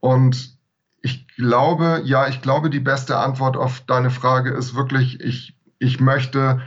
Und 0.00 0.58
ich 1.00 1.28
glaube, 1.28 2.02
ja, 2.04 2.26
ich 2.26 2.42
glaube, 2.42 2.70
die 2.70 2.80
beste 2.80 3.18
Antwort 3.18 3.56
auf 3.56 3.82
deine 3.86 4.10
Frage 4.10 4.50
ist 4.50 4.74
wirklich, 4.74 5.20
ich, 5.20 5.56
ich 5.82 6.00
möchte 6.00 6.62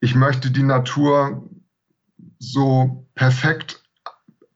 ich 0.00 0.14
möchte 0.14 0.50
die 0.50 0.62
Natur 0.62 1.48
so 2.38 3.06
perfekt 3.14 3.82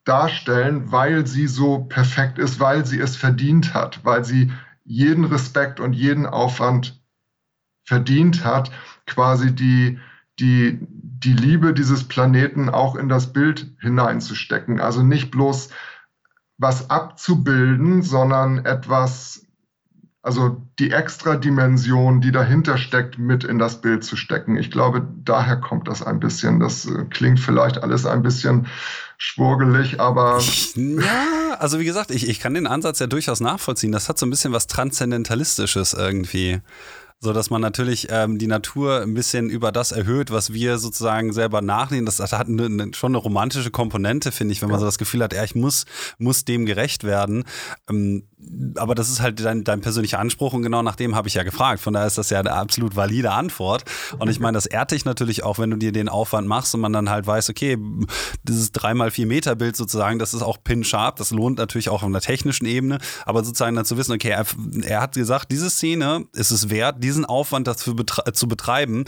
darstellen, 0.04 0.90
weil 0.90 1.26
sie 1.26 1.46
so 1.46 1.84
perfekt 1.84 2.38
ist, 2.38 2.60
weil 2.60 2.86
sie 2.86 2.98
es 2.98 3.16
verdient 3.16 3.74
hat, 3.74 4.04
weil 4.04 4.24
sie 4.24 4.52
jeden 4.84 5.24
Respekt 5.24 5.80
und 5.80 5.92
jeden 5.92 6.26
Aufwand 6.26 7.02
verdient 7.84 8.44
hat, 8.44 8.70
quasi 9.06 9.54
die, 9.54 9.98
die, 10.38 10.78
die 10.80 11.32
Liebe 11.32 11.74
dieses 11.74 12.04
Planeten 12.04 12.68
auch 12.70 12.96
in 12.96 13.08
das 13.08 13.32
Bild 13.32 13.74
hineinzustecken. 13.80 14.80
Also 14.80 15.02
nicht 15.02 15.30
bloß 15.30 15.70
was 16.56 16.88
abzubilden, 16.90 18.02
sondern 18.02 18.64
etwas 18.64 19.43
also 20.24 20.56
die 20.78 20.90
Extradimension, 20.90 22.22
die 22.22 22.32
dahinter 22.32 22.78
steckt, 22.78 23.18
mit 23.18 23.44
in 23.44 23.58
das 23.58 23.82
Bild 23.82 24.04
zu 24.04 24.16
stecken. 24.16 24.56
Ich 24.56 24.70
glaube, 24.70 25.06
daher 25.22 25.56
kommt 25.58 25.86
das 25.86 26.02
ein 26.02 26.18
bisschen. 26.18 26.60
Das 26.60 26.86
äh, 26.86 27.04
klingt 27.10 27.38
vielleicht 27.38 27.82
alles 27.82 28.06
ein 28.06 28.22
bisschen 28.22 28.66
schwurgelig, 29.18 30.00
aber. 30.00 30.40
Ja, 30.76 31.58
also 31.58 31.78
wie 31.78 31.84
gesagt, 31.84 32.10
ich, 32.10 32.26
ich 32.26 32.40
kann 32.40 32.54
den 32.54 32.66
Ansatz 32.66 33.00
ja 33.00 33.06
durchaus 33.06 33.40
nachvollziehen. 33.40 33.92
Das 33.92 34.08
hat 34.08 34.18
so 34.18 34.24
ein 34.24 34.30
bisschen 34.30 34.54
was 34.54 34.66
Transzendentalistisches 34.66 35.92
irgendwie. 35.92 36.62
So 37.20 37.32
dass 37.32 37.50
man 37.50 37.60
natürlich 37.60 38.08
ähm, 38.10 38.38
die 38.38 38.46
Natur 38.46 39.00
ein 39.00 39.14
bisschen 39.14 39.48
über 39.48 39.72
das 39.72 39.92
erhöht, 39.92 40.30
was 40.30 40.52
wir 40.52 40.78
sozusagen 40.78 41.32
selber 41.32 41.62
nachnehmen. 41.62 42.06
Das, 42.06 42.18
das 42.18 42.32
hat 42.32 42.48
eine, 42.48 42.66
eine, 42.66 42.94
schon 42.94 43.12
eine 43.12 43.18
romantische 43.18 43.70
Komponente, 43.70 44.30
finde 44.30 44.52
ich, 44.52 44.62
wenn 44.62 44.68
man 44.68 44.76
ja. 44.76 44.80
so 44.80 44.86
das 44.86 44.98
Gefühl 44.98 45.22
hat, 45.22 45.32
ja, 45.32 45.42
ich 45.42 45.54
muss, 45.54 45.86
muss 46.18 46.44
dem 46.44 46.66
gerecht 46.66 47.04
werden. 47.04 47.44
Ähm, 47.88 48.24
aber 48.76 48.94
das 48.94 49.08
ist 49.08 49.20
halt 49.20 49.42
dein, 49.44 49.64
dein 49.64 49.80
persönlicher 49.80 50.18
Anspruch 50.18 50.52
und 50.52 50.62
genau 50.62 50.82
nach 50.82 50.96
dem 50.96 51.14
habe 51.14 51.28
ich 51.28 51.34
ja 51.34 51.42
gefragt. 51.42 51.80
Von 51.80 51.94
daher 51.94 52.06
ist 52.06 52.18
das 52.18 52.30
ja 52.30 52.40
eine 52.40 52.52
absolut 52.52 52.96
valide 52.96 53.32
Antwort. 53.32 53.84
Und 54.18 54.28
ich 54.28 54.40
meine, 54.40 54.56
das 54.56 54.66
ehrt 54.66 54.90
dich 54.90 55.04
natürlich 55.04 55.42
auch, 55.42 55.58
wenn 55.58 55.70
du 55.70 55.76
dir 55.76 55.92
den 55.92 56.08
Aufwand 56.08 56.46
machst 56.46 56.74
und 56.74 56.80
man 56.80 56.92
dann 56.92 57.10
halt 57.10 57.26
weiß, 57.26 57.50
okay, 57.50 57.78
dieses 58.42 58.72
3x4 58.74 59.26
Meter 59.26 59.54
Bild 59.54 59.76
sozusagen, 59.76 60.18
das 60.18 60.34
ist 60.34 60.42
auch 60.42 60.58
pin-sharp, 60.62 61.16
das 61.16 61.30
lohnt 61.30 61.58
natürlich 61.58 61.88
auch 61.88 62.02
auf 62.02 62.08
einer 62.08 62.20
technischen 62.20 62.66
Ebene, 62.66 62.98
aber 63.24 63.44
sozusagen 63.44 63.76
dann 63.76 63.84
zu 63.84 63.96
wissen, 63.96 64.12
okay, 64.12 64.30
er, 64.30 64.44
er 64.82 65.00
hat 65.00 65.14
gesagt, 65.14 65.50
diese 65.50 65.70
Szene 65.70 66.26
ist 66.32 66.50
es 66.50 66.70
wert, 66.70 67.02
diesen 67.04 67.24
Aufwand 67.24 67.66
dafür 67.66 67.94
betre 67.94 68.32
zu 68.32 68.48
betreiben, 68.48 69.04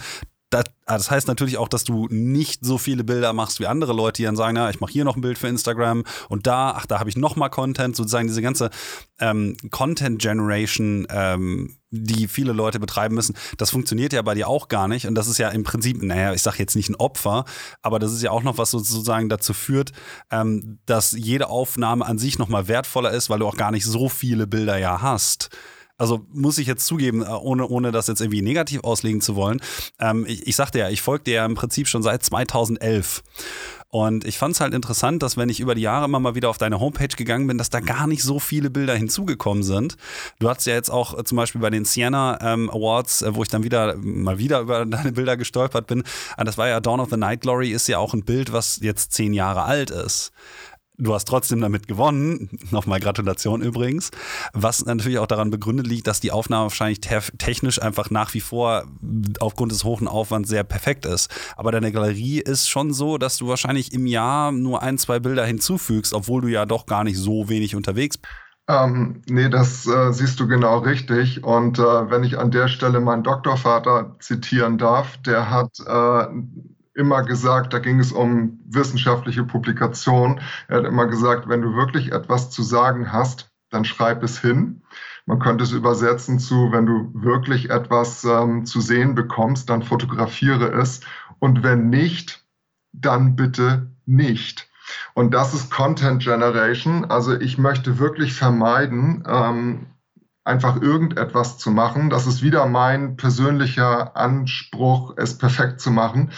das, 0.51 0.65
ah, 0.87 0.97
das, 0.97 1.11
heißt 1.11 1.27
natürlich 1.27 1.59
auch, 1.59 1.69
dass 1.69 1.83
du 1.83 2.07
nicht 2.09 2.65
so 2.65 2.79
viele 2.79 3.03
Bilder 3.03 3.33
machst 3.33 3.59
wie 3.59 3.67
andere 3.67 3.93
Leute, 3.93 4.19
die 4.19 4.27
dann 4.27 4.37
sagen, 4.37 4.57
ja, 4.57 4.71
ich 4.71 4.79
mache 4.79 4.93
hier 4.93 5.05
noch 5.05 5.17
ein 5.17 5.21
Bild 5.21 5.39
für 5.39 5.49
Instagram 5.49 6.05
und 6.29 6.47
da, 6.47 6.71
ach, 6.77 6.87
da 6.87 7.01
habe 7.01 7.11
ich 7.11 7.17
noch 7.17 7.35
mal 7.35 7.49
Content, 7.49 7.97
sozusagen 7.97 8.29
diese 8.29 8.43
ganze 8.43 8.71
ähm, 9.19 9.57
Content 9.71 10.21
Generation, 10.21 11.07
ähm, 11.11 11.77
die 11.91 12.29
viele 12.29 12.53
Leute 12.53 12.79
betreiben 12.79 13.17
müssen, 13.17 13.37
das 13.59 13.71
funktioniert 13.71 14.13
ja 14.13 14.23
bei 14.23 14.35
dir 14.35 14.47
auch 14.47 14.69
gar 14.69 14.87
nicht 14.87 15.09
und 15.09 15.17
das 15.17 15.27
ist 15.27 15.39
ja 15.39 15.49
im 15.49 15.65
Prinzip, 15.65 16.01
naja, 16.03 16.33
ich 16.33 16.43
sage 16.43 16.59
jetzt 16.59 16.77
nicht 16.77 16.91
ein 16.91 16.97
Opfer, 16.97 17.45
aber 17.83 17.99
das 17.99 18.13
ist 18.13 18.23
ja 18.23 18.31
auch 18.31 18.45
noch 18.45 18.57
was 18.57 18.71
sozusagen 18.71 19.29
dazu 19.29 19.53
führt, 19.53 19.91
ähm, 20.31 20.79
dass 20.87 21.11
jede 21.11 21.49
Aufnahme 21.49 22.07
an 22.07 22.19
sich 22.19 22.39
noch 22.39 22.49
mal 22.49 22.69
wertvoller 22.69 23.11
ist, 23.11 23.31
weil 23.31 23.41
du 23.41 23.49
auch 23.49 23.57
gar 23.57 23.73
nicht 23.73 23.85
so 23.85 24.09
viele 24.09 24.47
Bilder 24.47 24.79
ja 24.79 25.03
hast. 25.03 25.51
Also 25.99 26.27
muss 26.33 26.59
ich 26.59 26.67
jetzt 26.67 26.87
zugeben, 26.87 27.23
äh, 27.23 27.27
ohne, 27.27 27.67
ohne 27.67 27.93
das 27.93 28.07
jetzt 28.07 28.21
irgendwie 28.21 28.43
negativ 28.43 28.85
auslegen 28.85 29.21
zu 29.21 29.37
wollen. 29.37 29.61
Ähm, 29.99 30.25
ich, 30.29 30.47
ich 30.47 30.57
sagte 30.57 30.79
ja, 30.79 30.91
ich 30.91 31.03
folge 31.03 31.25
dir 31.25 31.35
ja 31.35 31.47
im 31.47 31.55
Prinzip 31.55 31.89
schon 31.89 32.03
seit 32.03 32.23
2011. 32.23 33.23
Und 33.89 34.27
ich 34.27 34.37
fand 34.37 34.55
es 34.55 34.61
halt 34.61 34.75
interessant, 34.75 35.23
dass 35.23 35.37
wenn 35.37 35.49
ich 35.49 35.61
über 35.61 35.75
die 35.75 35.81
Jahre 35.81 36.05
immer 36.05 36.21
mal 36.21 36.35
wieder 36.35 36.51
auf 36.51 36.59
deine 36.59 36.81
Homepage 36.81 37.09
gegangen 37.17 37.47
bin, 37.47 37.57
dass 37.57 37.71
da 37.71 37.81
gar 37.81 38.07
nicht 38.07 38.23
so 38.23 38.39
viele 38.39 38.69
Bilder 38.69 38.95
hinzugekommen 38.95 39.63
sind. 39.63 39.97
Du 40.39 40.51
hast 40.51 40.67
ja 40.67 40.75
jetzt 40.75 40.91
auch 40.91 41.17
äh, 41.17 41.25
zum 41.25 41.37
Beispiel 41.37 41.61
bei 41.61 41.71
den 41.71 41.85
Sienna 41.85 42.39
ähm, 42.43 42.69
Awards, 42.69 43.23
äh, 43.23 43.35
wo 43.35 43.43
ich 43.43 43.49
dann 43.49 43.63
wieder 43.63 43.97
mal 43.97 44.39
wieder 44.39 44.61
über 44.61 44.85
deine 44.85 45.13
Bilder 45.13 45.37
gestolpert 45.37 45.87
bin. 45.87 46.03
Äh, 46.37 46.45
das 46.45 46.59
war 46.59 46.69
ja 46.69 46.81
Dawn 46.81 47.01
of 47.01 47.11
the 47.11 47.17
Night 47.17 47.43
Glory, 47.43 47.71
ist 47.71 47.89
ja 47.89 47.99
auch 47.99 48.13
ein 48.13 48.25
Bild, 48.25 48.53
was 48.53 48.81
jetzt 48.83 49.13
zehn 49.13 49.33
Jahre 49.33 49.63
alt 49.63 49.91
ist. 49.91 50.33
Du 50.99 51.15
hast 51.15 51.27
trotzdem 51.27 51.61
damit 51.61 51.89
gewonnen. 51.89 52.49
Nochmal 52.71 53.01
Gratulation 53.01 53.61
übrigens. 53.61 54.11
Was 54.53 54.85
natürlich 54.87 55.19
auch 55.19 55.27
daran 55.27 55.51
begründet 55.51 55.87
liegt, 55.87 56.07
dass 56.07 56.21
die 56.21 56.33
Aufnahme 56.33 56.65
wahrscheinlich 56.65 57.01
technisch 57.01 57.83
einfach 57.83 58.11
nach 58.11 58.33
wie 58.33 58.41
vor 58.41 58.85
aufgrund 59.41 59.73
des 59.73 59.85
hohen 59.85 60.09
Aufwands 60.09 60.49
sehr 60.49 60.65
perfekt 60.65 61.05
ist. 61.05 61.31
Aber 61.57 61.71
deine 61.71 61.93
Galerie 61.93 62.41
ist 62.41 62.69
schon 62.69 62.93
so, 62.93 63.19
dass 63.19 63.37
du 63.37 63.49
wahrscheinlich 63.49 63.93
im 63.93 64.07
Jahr 64.07 64.53
nur 64.53 64.83
ein, 64.83 64.97
zwei 64.97 65.19
Bilder 65.19 65.45
hinzufügst, 65.45 66.15
obwohl 66.15 66.43
du 66.43 66.49
ja 66.49 66.65
doch 66.65 66.87
gar 66.87 67.05
nicht 67.05 67.19
so 67.19 67.49
wenig 67.49 67.75
unterwegs 67.75 68.17
bist. 68.17 68.33
Ähm, 68.69 69.23
nee, 69.29 69.49
das 69.49 69.87
äh, 69.87 70.13
siehst 70.13 70.41
du 70.41 70.49
genau 70.49 70.79
richtig. 70.79 71.45
Und 71.45 71.79
äh, 71.79 72.11
wenn 72.11 72.25
ich 72.25 72.39
an 72.39 72.51
der 72.51 72.69
Stelle 72.69 73.01
meinen 73.01 73.23
Doktorvater 73.23 74.17
zitieren 74.19 74.77
darf, 74.77 75.17
der 75.19 75.51
hat 75.51 75.79
äh, 75.87 76.27
immer 76.97 77.23
gesagt, 77.23 77.73
da 77.73 77.79
ging 77.79 78.01
es 78.01 78.13
um 78.13 78.59
wissenschaftliche 78.67 79.45
Publikation. 79.45 80.41
Er 80.69 80.79
hat 80.79 80.85
immer 80.87 81.07
gesagt, 81.07 81.49
wenn 81.49 81.63
du 81.63 81.75
wirklich 81.75 82.13
etwas 82.13 82.51
zu 82.51 82.63
sagen 82.63 83.13
hast, 83.13 83.51
dann 83.71 83.85
schreib 83.85 84.23
es 84.23 84.41
hin. 84.41 84.83
Man 85.27 85.39
könnte 85.39 85.65
es 85.65 85.73
übersetzen 85.73 86.39
zu, 86.39 86.73
wenn 86.73 86.87
du 86.87 87.11
wirklich 87.13 87.71
etwas 87.71 88.25
ähm, 88.25 88.65
zu 88.65 88.81
sehen 88.81 89.15
bekommst, 89.15 89.69
dann 89.69 89.83
fotografiere 89.83 90.73
es. 90.73 91.01
Und 91.39 91.63
wenn 91.63 91.91
nicht, 91.91 92.45
dann 92.93 93.37
bitte 93.37 93.91
nicht. 94.07 94.69
Und 95.15 95.35
das 95.35 95.53
ist 95.53 95.71
Content 95.71 96.23
Generation. 96.23 97.05
Also 97.05 97.39
ich 97.39 97.59
möchte 97.59 97.99
wirklich 97.99 98.35
vermeiden, 98.35 99.25
ähm, 99.27 99.87
einfach 100.45 100.81
irgendetwas 100.81 101.59
zu 101.59 101.71
machen. 101.71 102.09
Das 102.09 102.27
ist 102.27 102.43
wieder 102.43 102.67
mein 102.67 103.17
persönlicher 103.17 104.17
Anspruch, 104.17 105.15
es 105.17 105.37
perfekt 105.37 105.81
zu 105.81 105.91
machen. 105.91 106.31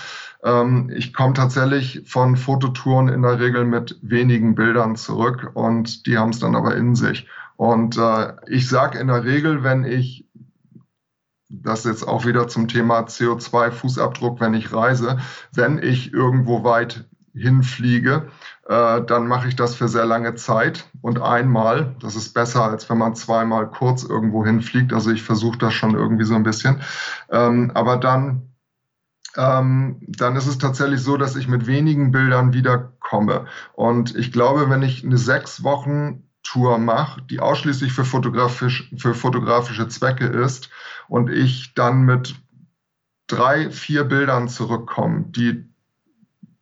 Ähm, 0.45 0.91
ich 0.95 1.13
komme 1.13 1.35
tatsächlich 1.35 2.03
von 2.07 2.37
Fototouren 2.37 3.09
in 3.09 3.23
der 3.23 3.41
Regel 3.41 3.65
mit 3.65 3.99
wenigen 4.03 4.55
Bildern 4.55 4.97
zurück 4.97 5.51
und 5.55 6.07
die 6.07 6.19
haben 6.19 6.31
es 6.31 6.39
dann 6.39 6.55
aber 6.55 6.77
in 6.77 6.95
sich. 6.95 7.27
Und 7.57 7.97
äh, 7.97 8.35
ich 8.47 8.69
sage 8.69 8.99
in 8.99 9.09
der 9.09 9.25
Regel, 9.25 9.65
wenn 9.65 9.85
ich 9.85 10.27
das 11.51 11.85
jetzt 11.85 12.07
auch 12.07 12.27
wieder 12.27 12.47
zum 12.47 12.69
Thema 12.69 13.01
CO2-Fußabdruck, 13.01 14.41
wenn 14.41 14.55
ich 14.55 14.73
reise, 14.73 15.19
wenn 15.55 15.79
ich 15.83 16.13
irgendwo 16.13 16.63
weit 16.63 17.07
hinfliege, 17.35 18.29
äh, 18.69 19.03
dann 19.03 19.27
mache 19.27 19.49
ich 19.49 19.57
das 19.57 19.75
für 19.75 19.89
sehr 19.89 20.05
lange 20.05 20.35
Zeit 20.35 20.89
und 21.01 21.21
einmal. 21.21 21.97
Das 22.01 22.17
ist 22.17 22.35
besser, 22.35 22.65
als 22.65 22.89
wenn 22.91 22.99
man 22.99 23.15
zweimal 23.15 23.71
kurz 23.71 24.05
irgendwo 24.05 24.45
hinfliegt. 24.45 24.93
Also 24.93 25.11
ich 25.11 25.23
versuche 25.23 25.59
das 25.59 25.75
schon 25.75 25.95
irgendwie 25.95 26.25
so 26.25 26.35
ein 26.35 26.43
bisschen. 26.43 26.81
Ähm, 27.31 27.71
aber 27.75 27.97
dann 27.97 28.49
ähm, 29.39 30.01
dann 30.01 30.35
ist 30.37 30.49
es 30.49 30.59
tatsächlich 30.59 31.01
so, 31.01 31.17
dass 31.17 31.37
ich 31.37 31.47
mit 31.47 31.67
wenigen 31.67 32.11
Bildern 32.11 32.53
wiederkomme. 32.53 33.47
Und 33.73 34.17
ich 34.17 34.33
glaube, 34.33 34.69
wenn 34.69 34.83
ich 34.83 35.05
eine 35.05 35.17
sechs 35.17 35.63
Wochen 35.63 36.25
Tour 36.43 36.79
mache, 36.79 37.23
die 37.23 37.41
ausschließlich 37.41 37.93
für, 37.93 38.05
fotografisch, 38.05 38.93
für 38.97 39.15
fotografische 39.15 39.87
Zwecke 39.89 40.27
ist 40.27 40.71
und 41.07 41.31
ich 41.31 41.75
dann 41.75 42.03
mit 42.03 42.35
drei, 43.29 43.71
vier 43.71 44.05
Bildern 44.05 44.49
zurückkomme, 44.49 45.27
die 45.29 45.69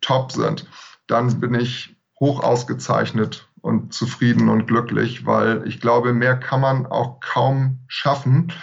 top 0.01 0.31
sind, 0.31 0.67
dann 1.07 1.39
bin 1.39 1.55
ich 1.55 1.95
hoch 2.19 2.43
ausgezeichnet 2.43 3.47
und 3.61 3.93
zufrieden 3.93 4.49
und 4.49 4.67
glücklich, 4.67 5.25
weil 5.25 5.67
ich 5.67 5.79
glaube, 5.79 6.13
mehr 6.13 6.37
kann 6.37 6.61
man 6.61 6.85
auch 6.85 7.19
kaum 7.21 7.79
schaffen 7.87 8.53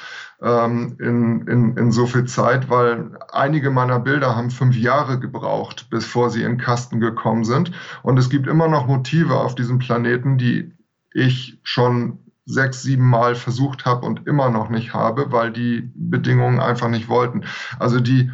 ähm, 0.45 0.97
in, 1.01 1.47
in, 1.49 1.77
in 1.77 1.91
so 1.91 2.07
viel 2.07 2.27
Zeit, 2.27 2.69
weil 2.69 3.17
einige 3.33 3.71
meiner 3.71 3.99
Bilder 3.99 4.37
haben 4.37 4.51
fünf 4.51 4.77
Jahre 4.77 5.19
gebraucht, 5.19 5.89
bevor 5.91 6.29
sie 6.29 6.43
in 6.43 6.59
Kasten 6.59 7.01
gekommen 7.01 7.45
sind. 7.45 7.73
Und 8.03 8.19
es 8.19 8.29
gibt 8.29 8.47
immer 8.47 8.69
noch 8.69 8.87
Motive 8.87 9.37
auf 9.37 9.55
diesem 9.55 9.79
Planeten, 9.79 10.37
die 10.37 10.73
ich 11.15 11.59
schon 11.63 12.19
sechs, 12.45 12.83
sieben 12.83 13.09
Mal 13.09 13.35
versucht 13.35 13.87
habe 13.87 14.05
und 14.05 14.27
immer 14.27 14.51
noch 14.51 14.69
nicht 14.69 14.93
habe, 14.93 15.33
weil 15.33 15.51
die 15.51 15.91
Bedingungen 15.95 16.61
einfach 16.61 16.89
nicht 16.89 17.09
wollten. 17.09 17.45
Also 17.79 18.01
die, 18.01 18.31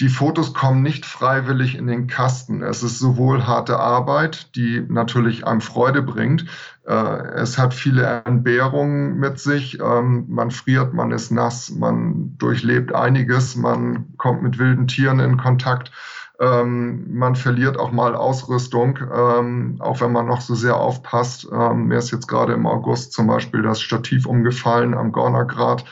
die 0.00 0.08
Fotos 0.10 0.52
kommen 0.52 0.82
nicht 0.82 1.06
freiwillig 1.06 1.74
in 1.74 1.86
den 1.86 2.06
Kasten. 2.06 2.62
Es 2.62 2.82
ist 2.82 2.98
sowohl 2.98 3.46
harte 3.46 3.78
Arbeit, 3.78 4.54
die 4.54 4.84
natürlich 4.86 5.46
einem 5.46 5.62
Freude 5.62 6.02
bringt. 6.02 6.44
Äh, 6.86 6.92
es 6.92 7.56
hat 7.56 7.72
viele 7.72 8.22
Entbehrungen 8.26 9.18
mit 9.18 9.38
sich. 9.38 9.80
Ähm, 9.80 10.26
man 10.28 10.50
friert, 10.50 10.92
man 10.92 11.12
ist 11.12 11.30
nass, 11.30 11.70
man 11.70 12.36
durchlebt 12.36 12.94
einiges, 12.94 13.56
man 13.56 14.16
kommt 14.18 14.42
mit 14.42 14.58
wilden 14.58 14.86
Tieren 14.86 15.18
in 15.18 15.38
Kontakt. 15.38 15.92
Ähm, 16.38 17.16
man 17.16 17.34
verliert 17.34 17.78
auch 17.78 17.90
mal 17.90 18.14
Ausrüstung, 18.14 18.98
ähm, 19.10 19.76
auch 19.78 20.02
wenn 20.02 20.12
man 20.12 20.26
noch 20.26 20.42
so 20.42 20.54
sehr 20.54 20.76
aufpasst. 20.76 21.50
mir 21.50 21.96
ist 21.96 22.10
jetzt 22.10 22.28
gerade 22.28 22.52
im 22.52 22.66
August 22.66 23.14
zum 23.14 23.28
Beispiel 23.28 23.62
das 23.62 23.80
Stativ 23.80 24.26
umgefallen 24.26 24.92
am 24.92 25.12
Gornergrat 25.12 25.86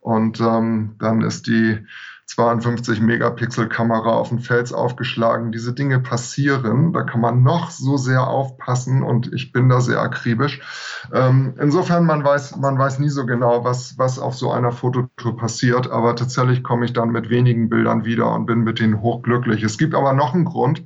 und 0.00 0.40
dann 0.40 1.20
ist 1.20 1.46
die 1.46 1.84
52 2.30 3.00
Megapixel 3.00 3.68
Kamera 3.68 4.10
auf 4.10 4.28
den 4.28 4.38
Fels 4.38 4.72
aufgeschlagen. 4.72 5.50
Diese 5.50 5.72
Dinge 5.72 5.98
passieren. 5.98 6.92
Da 6.92 7.02
kann 7.02 7.20
man 7.20 7.42
noch 7.42 7.70
so 7.70 7.96
sehr 7.96 8.28
aufpassen 8.28 9.02
und 9.02 9.32
ich 9.32 9.50
bin 9.50 9.68
da 9.68 9.80
sehr 9.80 10.00
akribisch. 10.00 10.60
Ähm, 11.12 11.54
insofern, 11.60 12.06
man 12.06 12.22
weiß, 12.22 12.56
man 12.58 12.78
weiß 12.78 13.00
nie 13.00 13.08
so 13.08 13.26
genau, 13.26 13.64
was, 13.64 13.98
was 13.98 14.20
auf 14.20 14.36
so 14.36 14.52
einer 14.52 14.70
Fototour 14.70 15.36
passiert. 15.36 15.90
Aber 15.90 16.14
tatsächlich 16.14 16.62
komme 16.62 16.84
ich 16.84 16.92
dann 16.92 17.10
mit 17.10 17.30
wenigen 17.30 17.68
Bildern 17.68 18.04
wieder 18.04 18.32
und 18.32 18.46
bin 18.46 18.60
mit 18.60 18.78
denen 18.78 19.00
hochglücklich. 19.00 19.64
Es 19.64 19.76
gibt 19.76 19.96
aber 19.96 20.12
noch 20.12 20.32
einen 20.32 20.44
Grund 20.44 20.84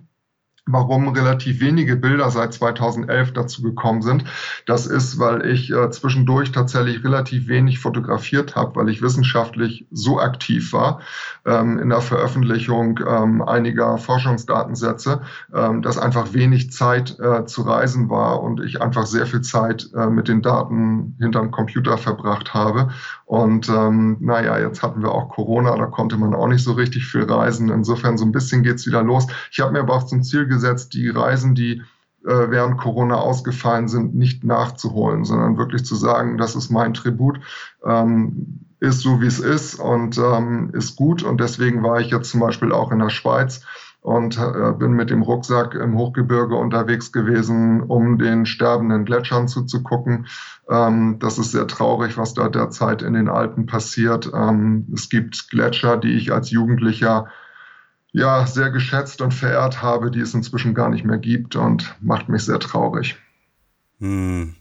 warum 0.66 1.08
relativ 1.08 1.60
wenige 1.60 1.96
Bilder 1.96 2.30
seit 2.30 2.54
2011 2.54 3.32
dazu 3.34 3.62
gekommen 3.62 4.00
sind. 4.00 4.24
Das 4.66 4.86
ist, 4.86 5.18
weil 5.18 5.46
ich 5.46 5.70
äh, 5.70 5.90
zwischendurch 5.90 6.52
tatsächlich 6.52 7.04
relativ 7.04 7.48
wenig 7.48 7.78
fotografiert 7.78 8.56
habe, 8.56 8.76
weil 8.76 8.88
ich 8.88 9.02
wissenschaftlich 9.02 9.86
so 9.90 10.18
aktiv 10.18 10.72
war 10.72 11.00
ähm, 11.44 11.78
in 11.78 11.90
der 11.90 12.00
Veröffentlichung 12.00 13.00
ähm, 13.06 13.42
einiger 13.42 13.98
Forschungsdatensätze, 13.98 15.20
ähm, 15.54 15.82
dass 15.82 15.98
einfach 15.98 16.32
wenig 16.32 16.72
Zeit 16.72 17.18
äh, 17.20 17.44
zu 17.44 17.62
reisen 17.62 18.08
war 18.08 18.42
und 18.42 18.62
ich 18.62 18.80
einfach 18.80 19.06
sehr 19.06 19.26
viel 19.26 19.42
Zeit 19.42 19.90
äh, 19.94 20.06
mit 20.06 20.28
den 20.28 20.40
Daten 20.40 21.16
hinterm 21.20 21.50
Computer 21.50 21.98
verbracht 21.98 22.54
habe. 22.54 22.88
Und 23.26 23.68
ähm, 23.68 24.16
naja, 24.20 24.58
jetzt 24.58 24.82
hatten 24.82 25.02
wir 25.02 25.12
auch 25.12 25.28
Corona, 25.28 25.76
da 25.76 25.86
konnte 25.86 26.16
man 26.16 26.34
auch 26.34 26.48
nicht 26.48 26.64
so 26.64 26.72
richtig 26.72 27.06
viel 27.06 27.24
reisen. 27.24 27.68
Insofern 27.68 28.16
so 28.16 28.24
ein 28.24 28.32
bisschen 28.32 28.62
geht's 28.62 28.86
wieder 28.86 29.02
los. 29.02 29.26
Ich 29.50 29.60
habe 29.60 29.72
mir 29.72 29.80
aber 29.80 29.94
auch 29.94 30.04
zum 30.04 30.22
Ziel 30.22 30.46
gesetzt, 30.54 30.94
die 30.94 31.08
Reisen, 31.08 31.54
die 31.54 31.82
äh, 32.24 32.50
während 32.50 32.78
Corona 32.78 33.16
ausgefallen 33.16 33.88
sind, 33.88 34.14
nicht 34.14 34.44
nachzuholen, 34.44 35.24
sondern 35.24 35.58
wirklich 35.58 35.84
zu 35.84 35.94
sagen, 35.94 36.38
das 36.38 36.56
ist 36.56 36.70
mein 36.70 36.94
Tribut, 36.94 37.38
ähm, 37.84 38.60
ist 38.80 39.00
so 39.00 39.20
wie 39.20 39.26
es 39.26 39.40
ist 39.40 39.74
und 39.74 40.18
ähm, 40.18 40.70
ist 40.72 40.96
gut. 40.96 41.22
Und 41.22 41.40
deswegen 41.40 41.82
war 41.82 42.00
ich 42.00 42.10
jetzt 42.10 42.30
zum 42.30 42.40
Beispiel 42.40 42.72
auch 42.72 42.92
in 42.92 42.98
der 42.98 43.10
Schweiz 43.10 43.62
und 44.00 44.38
äh, 44.38 44.72
bin 44.78 44.92
mit 44.92 45.08
dem 45.08 45.22
Rucksack 45.22 45.74
im 45.74 45.96
Hochgebirge 45.96 46.54
unterwegs 46.56 47.10
gewesen, 47.10 47.82
um 47.82 48.18
den 48.18 48.44
sterbenden 48.44 49.06
Gletschern 49.06 49.48
zuzugucken. 49.48 50.26
Ähm, 50.68 51.18
das 51.20 51.38
ist 51.38 51.52
sehr 51.52 51.66
traurig, 51.66 52.18
was 52.18 52.34
da 52.34 52.50
derzeit 52.50 53.00
in 53.00 53.14
den 53.14 53.30
Alpen 53.30 53.64
passiert. 53.64 54.30
Ähm, 54.34 54.86
es 54.92 55.08
gibt 55.08 55.48
Gletscher, 55.48 55.96
die 55.96 56.12
ich 56.12 56.32
als 56.32 56.50
Jugendlicher 56.50 57.28
ja 58.14 58.46
sehr 58.46 58.70
geschätzt 58.70 59.20
und 59.20 59.34
verehrt 59.34 59.82
habe, 59.82 60.10
die 60.10 60.20
es 60.20 60.32
inzwischen 60.34 60.72
gar 60.72 60.88
nicht 60.88 61.04
mehr 61.04 61.18
gibt 61.18 61.56
und 61.56 61.96
macht 62.00 62.28
mich 62.28 62.42
sehr 62.42 62.60
traurig. 62.60 63.16
Hm. 63.98 64.54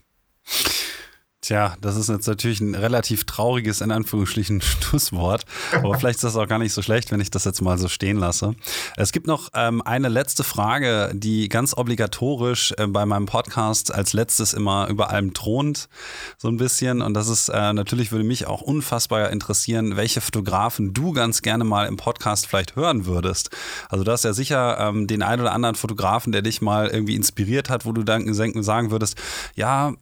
Tja, 1.44 1.76
das 1.78 1.96
ist 1.96 2.08
jetzt 2.08 2.26
natürlich 2.26 2.62
ein 2.62 2.74
relativ 2.74 3.24
trauriges, 3.24 3.82
in 3.82 3.90
Anführungsstrichen, 3.90 4.62
Schlusswort. 4.62 5.44
Aber 5.74 5.98
vielleicht 5.98 6.16
ist 6.16 6.24
das 6.24 6.36
auch 6.36 6.48
gar 6.48 6.58
nicht 6.58 6.72
so 6.72 6.80
schlecht, 6.80 7.10
wenn 7.10 7.20
ich 7.20 7.30
das 7.30 7.44
jetzt 7.44 7.60
mal 7.60 7.76
so 7.76 7.88
stehen 7.88 8.16
lasse. 8.16 8.54
Es 8.96 9.12
gibt 9.12 9.26
noch 9.26 9.50
ähm, 9.52 9.82
eine 9.82 10.08
letzte 10.08 10.42
Frage, 10.42 11.10
die 11.12 11.50
ganz 11.50 11.76
obligatorisch 11.76 12.72
äh, 12.78 12.86
bei 12.86 13.04
meinem 13.04 13.26
Podcast 13.26 13.94
als 13.94 14.14
letztes 14.14 14.54
immer 14.54 14.88
über 14.88 15.10
allem 15.10 15.34
thront, 15.34 15.90
so 16.38 16.48
ein 16.48 16.56
bisschen. 16.56 17.02
Und 17.02 17.12
das 17.12 17.28
ist 17.28 17.50
äh, 17.50 17.74
natürlich, 17.74 18.10
würde 18.10 18.24
mich 18.24 18.46
auch 18.46 18.62
unfassbar 18.62 19.28
interessieren, 19.28 19.98
welche 19.98 20.22
Fotografen 20.22 20.94
du 20.94 21.12
ganz 21.12 21.42
gerne 21.42 21.64
mal 21.64 21.88
im 21.88 21.98
Podcast 21.98 22.46
vielleicht 22.46 22.74
hören 22.74 23.04
würdest. 23.04 23.50
Also 23.90 24.02
du 24.02 24.10
hast 24.10 24.24
ja 24.24 24.32
sicher 24.32 24.78
ähm, 24.80 25.06
den 25.08 25.22
einen 25.22 25.42
oder 25.42 25.52
anderen 25.52 25.74
Fotografen, 25.74 26.32
der 26.32 26.40
dich 26.40 26.62
mal 26.62 26.88
irgendwie 26.88 27.16
inspiriert 27.16 27.68
hat, 27.68 27.84
wo 27.84 27.92
du 27.92 28.02
dann 28.02 28.32
sagen 28.32 28.90
würdest, 28.90 29.18
ja, 29.56 29.92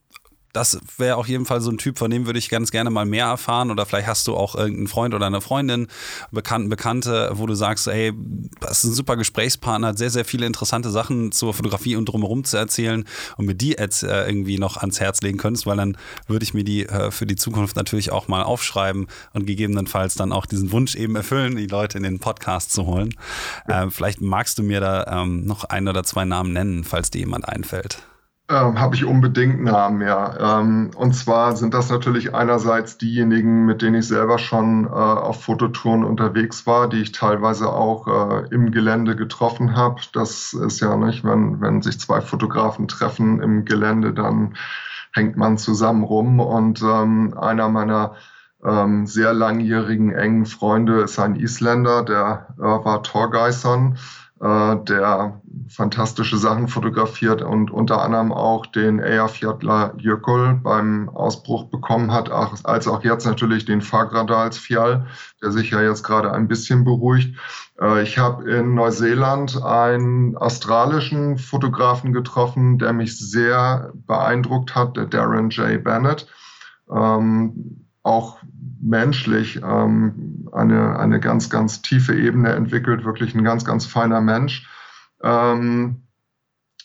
das 0.52 0.78
wäre 0.98 1.16
auf 1.16 1.28
jeden 1.28 1.46
Fall 1.46 1.60
so 1.60 1.70
ein 1.70 1.78
Typ, 1.78 1.98
von 1.98 2.10
dem 2.10 2.26
würde 2.26 2.38
ich 2.38 2.50
ganz 2.50 2.70
gerne 2.70 2.90
mal 2.90 3.06
mehr 3.06 3.26
erfahren. 3.26 3.70
Oder 3.70 3.86
vielleicht 3.86 4.06
hast 4.06 4.26
du 4.26 4.36
auch 4.36 4.54
irgendeinen 4.54 4.88
Freund 4.88 5.14
oder 5.14 5.26
eine 5.26 5.40
Freundin, 5.40 5.88
Bekannten, 6.30 6.68
Bekannte, 6.68 7.30
wo 7.34 7.46
du 7.46 7.54
sagst, 7.54 7.88
ey, 7.88 8.12
das 8.60 8.84
ist 8.84 8.90
ein 8.90 8.92
super 8.92 9.16
Gesprächspartner, 9.16 9.88
hat 9.88 9.98
sehr, 9.98 10.10
sehr 10.10 10.24
viele 10.24 10.46
interessante 10.46 10.90
Sachen 10.90 11.32
zur 11.32 11.54
Fotografie 11.54 11.96
und 11.96 12.06
drumherum 12.06 12.44
zu 12.44 12.56
erzählen 12.56 13.04
und 13.36 13.46
mir 13.46 13.54
die 13.54 13.70
jetzt 13.70 14.02
äh, 14.02 14.26
irgendwie 14.26 14.58
noch 14.58 14.76
ans 14.76 15.00
Herz 15.00 15.22
legen 15.22 15.38
könntest, 15.38 15.66
weil 15.66 15.76
dann 15.76 15.96
würde 16.26 16.44
ich 16.44 16.52
mir 16.52 16.64
die 16.64 16.86
äh, 16.86 17.10
für 17.10 17.26
die 17.26 17.36
Zukunft 17.36 17.76
natürlich 17.76 18.12
auch 18.12 18.28
mal 18.28 18.42
aufschreiben 18.42 19.06
und 19.32 19.46
gegebenenfalls 19.46 20.14
dann 20.14 20.32
auch 20.32 20.44
diesen 20.44 20.70
Wunsch 20.72 20.94
eben 20.96 21.16
erfüllen, 21.16 21.56
die 21.56 21.66
Leute 21.66 21.96
in 21.96 22.04
den 22.04 22.18
Podcast 22.18 22.72
zu 22.72 22.86
holen. 22.86 23.14
Ja. 23.68 23.84
Äh, 23.84 23.90
vielleicht 23.90 24.20
magst 24.20 24.58
du 24.58 24.62
mir 24.62 24.80
da 24.80 25.22
ähm, 25.22 25.46
noch 25.46 25.64
ein 25.64 25.88
oder 25.88 26.04
zwei 26.04 26.24
Namen 26.24 26.52
nennen, 26.52 26.84
falls 26.84 27.10
dir 27.10 27.20
jemand 27.20 27.48
einfällt. 27.48 28.02
Ähm, 28.52 28.78
Habe 28.78 28.94
ich 28.94 29.06
unbedingt 29.06 29.62
Namen, 29.62 30.02
ja. 30.02 30.60
Ähm, 30.60 30.90
und 30.94 31.14
zwar 31.14 31.56
sind 31.56 31.72
das 31.72 31.88
natürlich 31.88 32.34
einerseits 32.34 32.98
diejenigen, 32.98 33.64
mit 33.64 33.80
denen 33.80 33.94
ich 33.94 34.08
selber 34.08 34.38
schon 34.38 34.84
äh, 34.84 34.90
auf 34.90 35.42
Fototouren 35.42 36.04
unterwegs 36.04 36.66
war, 36.66 36.86
die 36.86 37.00
ich 37.00 37.12
teilweise 37.12 37.72
auch 37.72 38.06
äh, 38.08 38.48
im 38.50 38.70
Gelände 38.70 39.16
getroffen 39.16 39.74
habe. 39.74 40.02
Das 40.12 40.52
ist 40.52 40.80
ja 40.80 40.96
nicht, 40.96 41.24
wenn, 41.24 41.62
wenn 41.62 41.80
sich 41.80 41.98
zwei 41.98 42.20
Fotografen 42.20 42.88
treffen 42.88 43.40
im 43.40 43.64
Gelände, 43.64 44.12
dann 44.12 44.54
hängt 45.14 45.38
man 45.38 45.56
zusammen 45.56 46.04
rum. 46.04 46.38
Und 46.38 46.82
ähm, 46.82 47.34
einer 47.38 47.70
meiner 47.70 48.16
ähm, 48.62 49.06
sehr 49.06 49.32
langjährigen 49.32 50.12
engen 50.12 50.44
Freunde 50.44 51.00
ist 51.00 51.18
ein 51.18 51.36
Isländer, 51.36 52.02
der 52.02 52.48
äh, 52.58 52.62
war 52.62 53.02
Torgeisern 53.02 53.96
äh, 53.96 54.31
der 54.42 55.40
fantastische 55.68 56.36
Sachen 56.36 56.66
fotografiert 56.66 57.42
und 57.42 57.70
unter 57.70 58.02
anderem 58.02 58.32
auch 58.32 58.66
den 58.66 58.98
Eyjafjallajökull 58.98 60.60
beim 60.62 61.08
Ausbruch 61.10 61.66
bekommen 61.66 62.12
hat, 62.12 62.30
als 62.30 62.88
auch 62.88 63.04
jetzt 63.04 63.24
natürlich 63.24 63.66
den 63.66 63.82
Fagradalsfjall, 63.82 65.06
der 65.40 65.52
sich 65.52 65.70
ja 65.70 65.80
jetzt 65.80 66.02
gerade 66.02 66.32
ein 66.32 66.48
bisschen 66.48 66.82
beruhigt. 66.82 67.36
Äh, 67.80 68.02
ich 68.02 68.18
habe 68.18 68.50
in 68.50 68.74
Neuseeland 68.74 69.62
einen 69.62 70.36
australischen 70.36 71.38
Fotografen 71.38 72.12
getroffen, 72.12 72.78
der 72.78 72.92
mich 72.92 73.18
sehr 73.18 73.92
beeindruckt 73.94 74.74
hat, 74.74 74.96
der 74.96 75.06
Darren 75.06 75.50
J. 75.50 75.82
Bennett. 75.82 76.26
Ähm, 76.90 77.86
auch 78.02 78.38
menschlich 78.82 79.60
ähm, 79.62 80.48
eine, 80.52 80.98
eine 80.98 81.20
ganz, 81.20 81.48
ganz 81.48 81.82
tiefe 81.82 82.14
Ebene 82.14 82.52
entwickelt, 82.52 83.04
wirklich 83.04 83.34
ein 83.34 83.44
ganz, 83.44 83.64
ganz 83.64 83.86
feiner 83.86 84.20
Mensch. 84.20 84.68
Ähm, 85.22 86.02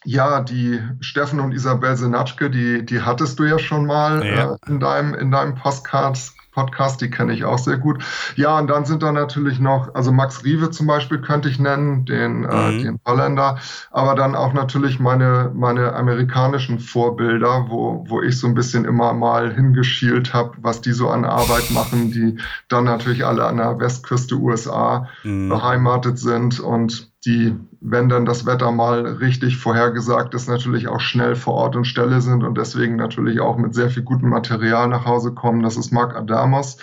ja, 0.05 0.41
die 0.41 0.79
Steffen 0.99 1.39
und 1.39 1.53
Isabel 1.53 1.97
Senatschke, 1.97 2.49
die, 2.49 2.85
die 2.85 3.01
hattest 3.01 3.39
du 3.39 3.43
ja 3.43 3.59
schon 3.59 3.85
mal 3.85 4.25
ja. 4.25 4.53
Äh, 4.53 4.57
in 4.67 4.79
deinem, 4.79 5.15
in 5.15 5.31
deinem 5.31 5.55
Postcard, 5.55 6.17
Podcast, 6.57 7.01
die 7.01 7.11
kenne 7.11 7.33
ich 7.33 7.45
auch 7.45 7.59
sehr 7.59 7.77
gut. 7.77 8.03
Ja, 8.35 8.57
und 8.57 8.67
dann 8.67 8.83
sind 8.83 9.03
da 9.03 9.11
natürlich 9.11 9.59
noch, 9.59 9.93
also 9.93 10.11
Max 10.11 10.43
Riewe 10.43 10.71
zum 10.71 10.87
Beispiel 10.87 11.21
könnte 11.21 11.49
ich 11.49 11.59
nennen, 11.59 12.05
den, 12.05 12.45
äh, 12.45 12.71
mhm. 12.71 12.79
äh, 12.79 12.81
den 12.81 12.99
Holländer, 13.05 13.59
aber 13.91 14.15
dann 14.15 14.35
auch 14.35 14.53
natürlich 14.53 14.99
meine, 14.99 15.51
meine 15.53 15.93
amerikanischen 15.93 16.79
Vorbilder, 16.79 17.67
wo, 17.69 18.05
wo 18.07 18.23
ich 18.23 18.39
so 18.39 18.47
ein 18.47 18.55
bisschen 18.55 18.85
immer 18.85 19.13
mal 19.13 19.53
hingeschielt 19.53 20.33
habe, 20.33 20.53
was 20.57 20.81
die 20.81 20.93
so 20.93 21.09
an 21.09 21.25
Arbeit 21.25 21.69
machen, 21.69 22.11
die 22.11 22.39
dann 22.69 22.85
natürlich 22.85 23.23
alle 23.23 23.45
an 23.45 23.57
der 23.57 23.79
Westküste 23.79 24.35
USA 24.35 25.07
mhm. 25.23 25.49
beheimatet 25.49 26.17
sind 26.17 26.59
und 26.59 27.11
die, 27.25 27.55
wenn 27.81 28.09
dann 28.09 28.25
das 28.25 28.45
Wetter 28.45 28.71
mal 28.71 29.05
richtig 29.05 29.57
vorhergesagt 29.57 30.33
ist, 30.33 30.47
natürlich 30.47 30.87
auch 30.87 30.99
schnell 30.99 31.35
vor 31.35 31.53
Ort 31.53 31.75
und 31.75 31.85
Stelle 31.85 32.21
sind 32.21 32.43
und 32.43 32.57
deswegen 32.57 32.95
natürlich 32.95 33.39
auch 33.39 33.57
mit 33.57 33.73
sehr 33.73 33.89
viel 33.89 34.03
gutem 34.03 34.29
Material 34.29 34.87
nach 34.87 35.05
Hause 35.05 35.33
kommen. 35.33 35.63
Das 35.63 35.77
ist 35.77 35.91
Mark 35.91 36.15
Adamos, 36.15 36.77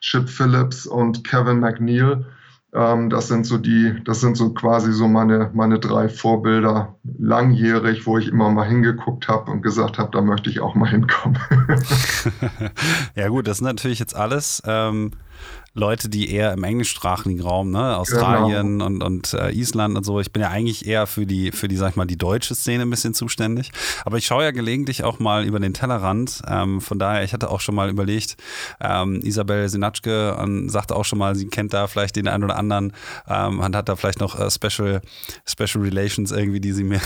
Chip 0.00 0.28
Phillips 0.28 0.86
und 0.86 1.24
Kevin 1.24 1.60
McNeil. 1.60 2.26
Ähm, 2.72 3.10
das 3.10 3.28
sind 3.28 3.46
so 3.46 3.58
die, 3.58 3.94
das 4.04 4.20
sind 4.20 4.36
so 4.36 4.52
quasi 4.52 4.92
so 4.92 5.08
meine, 5.08 5.50
meine 5.54 5.78
drei 5.78 6.08
Vorbilder 6.08 6.96
langjährig, 7.18 8.06
wo 8.06 8.18
ich 8.18 8.28
immer 8.28 8.50
mal 8.50 8.66
hingeguckt 8.66 9.28
habe 9.28 9.50
und 9.50 9.62
gesagt 9.62 9.98
habe, 9.98 10.10
da 10.12 10.20
möchte 10.20 10.50
ich 10.50 10.60
auch 10.60 10.74
mal 10.74 10.90
hinkommen. 10.90 11.38
ja 13.14 13.28
gut, 13.28 13.48
das 13.48 13.58
sind 13.58 13.66
natürlich 13.66 13.98
jetzt 13.98 14.14
alles 14.14 14.62
ähm, 14.66 15.12
Leute, 15.76 16.08
die 16.08 16.30
eher 16.30 16.54
im 16.54 16.64
englischsprachigen 16.64 17.42
Raum, 17.42 17.70
ne, 17.70 17.98
Australien 17.98 18.78
genau. 18.78 18.86
und, 18.86 19.02
und 19.02 19.34
äh, 19.34 19.50
Island 19.52 19.96
und 19.96 20.04
so. 20.04 20.20
Ich 20.20 20.32
bin 20.32 20.40
ja 20.40 20.48
eigentlich 20.48 20.86
eher 20.86 21.06
für 21.06 21.26
die, 21.26 21.52
für 21.52 21.68
die, 21.68 21.76
sag 21.76 21.90
ich 21.90 21.96
mal, 21.96 22.06
die 22.06 22.16
deutsche 22.16 22.54
Szene 22.54 22.84
ein 22.84 22.90
bisschen 22.90 23.12
zuständig. 23.12 23.72
Aber 24.06 24.16
ich 24.16 24.24
schaue 24.24 24.44
ja 24.44 24.52
gelegentlich 24.52 25.04
auch 25.04 25.18
mal 25.18 25.44
über 25.44 25.60
den 25.60 25.74
Tellerrand. 25.74 26.40
Ähm, 26.48 26.80
von 26.80 26.98
daher, 26.98 27.24
ich 27.24 27.34
hatte 27.34 27.50
auch 27.50 27.60
schon 27.60 27.74
mal 27.74 27.90
überlegt, 27.90 28.38
ähm, 28.80 29.20
Isabel 29.22 29.68
Sinatschke 29.68 30.38
ähm, 30.40 30.70
sagte 30.70 30.96
auch 30.96 31.04
schon 31.04 31.18
mal, 31.18 31.36
sie 31.36 31.46
kennt 31.48 31.74
da 31.74 31.88
vielleicht 31.88 32.16
den 32.16 32.26
einen 32.26 32.44
oder 32.44 32.56
anderen 32.56 32.94
ähm, 33.28 33.60
und 33.60 33.76
hat 33.76 33.90
da 33.90 33.96
vielleicht 33.96 34.20
noch 34.20 34.40
äh, 34.40 34.50
Special, 34.50 35.02
Special 35.44 35.84
Relations 35.84 36.32
irgendwie, 36.32 36.60
die 36.60 36.72
sie 36.72 36.84
mir, 36.84 37.02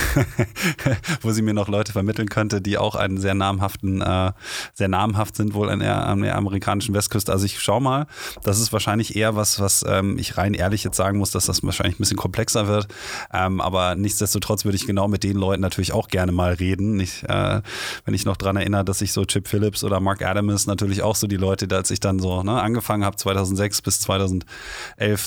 wo 1.23 1.33
sie 1.33 1.43
mir 1.43 1.55
noch 1.55 1.67
Leute 1.67 1.91
vermitteln 1.91 2.29
könnte, 2.29 2.61
die 2.61 2.79
auch 2.79 2.95
einen 2.95 3.19
sehr 3.19 3.35
namhaften, 3.35 4.01
äh, 4.01 4.31
sehr 4.75 4.89
namhaft 4.89 5.35
sind 5.35 5.55
wohl 5.55 5.71
an 5.71 5.81
der, 5.81 6.07
an 6.07 6.23
der 6.23 6.37
amerikanischen 6.37 6.95
Westküste. 6.95 7.33
Also 7.33 7.47
ich 7.47 7.59
schaue 7.59 7.81
mal, 7.81 8.07
das 8.45 8.60
ist 8.61 8.73
wahrscheinlich 8.73 9.17
eher 9.17 9.37
was, 9.37 9.61
was 9.61 9.85
ähm, 9.87 10.19
ich 10.19 10.37
rein 10.37 10.55
ehrlich 10.55 10.85
jetzt 10.85 10.97
sagen 10.97 11.19
muss, 11.19 11.31
dass 11.31 11.47
das 11.47 11.63
wahrscheinlich 11.63 11.97
ein 11.97 12.03
bisschen 12.03 12.17
komplexer 12.17 12.69
wird. 12.69 12.89
Ähm, 13.33 13.61
aber 13.61 13.95
nichtsdestotrotz 13.95 14.65
würde 14.65 14.77
ich 14.77 14.87
genau 14.87 15.09
mit 15.09 15.25
den 15.25 15.37
Leuten 15.37 15.63
natürlich 15.63 15.93
auch 15.93 16.09
gerne 16.09 16.33
mal 16.33 16.55
reden. 16.55 17.01
Ich, 17.01 17.23
äh, 17.29 17.63
wenn 18.05 18.15
ich 18.15 18.25
noch 18.25 18.37
daran 18.37 18.57
erinnere, 18.57 18.85
dass 18.85 19.01
ich 19.01 19.13
so 19.13 19.25
Chip 19.25 19.49
Phillips 19.49 19.85
oder 19.85 20.01
Mark 20.01 20.23
Adams 20.23 20.67
natürlich 20.67 21.03
auch 21.03 21.17
so 21.17 21.27
die 21.27 21.37
Leute, 21.37 21.75
als 21.75 21.91
ich 21.91 22.01
dann 22.01 22.19
so 22.19 22.43
ne, 22.43 22.61
angefangen 22.61 23.05
habe, 23.05 23.17
2006 23.17 23.83
bis 23.83 24.01
2011, 24.01 24.45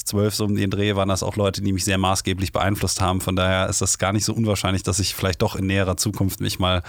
12 0.06 0.36
so 0.36 0.46
um 0.46 0.56
den 0.56 0.70
Dreh, 0.70 0.96
waren 0.96 1.10
das 1.10 1.24
auch 1.24 1.36
Leute, 1.36 1.62
die 1.62 1.74
mich 1.74 1.86
sehr 1.86 1.98
maßgeblich 1.98 2.52
beeinflusst 2.52 3.02
haben. 3.02 3.22
Von 3.22 3.36
daher 3.36 3.70
ist 3.70 3.82
das 3.82 3.98
gar 3.98 4.14
nicht 4.14 4.26
so 4.26 4.34
unwahrscheinlich, 4.34 4.84
dass 4.84 5.00
ich 5.00 5.16
vielleicht 5.16 5.42
doch 5.42 5.56
in 5.56 5.68
näherer 5.68 5.98
Zukunft 5.98 6.42
mich 6.42 6.60
mal 6.60 6.84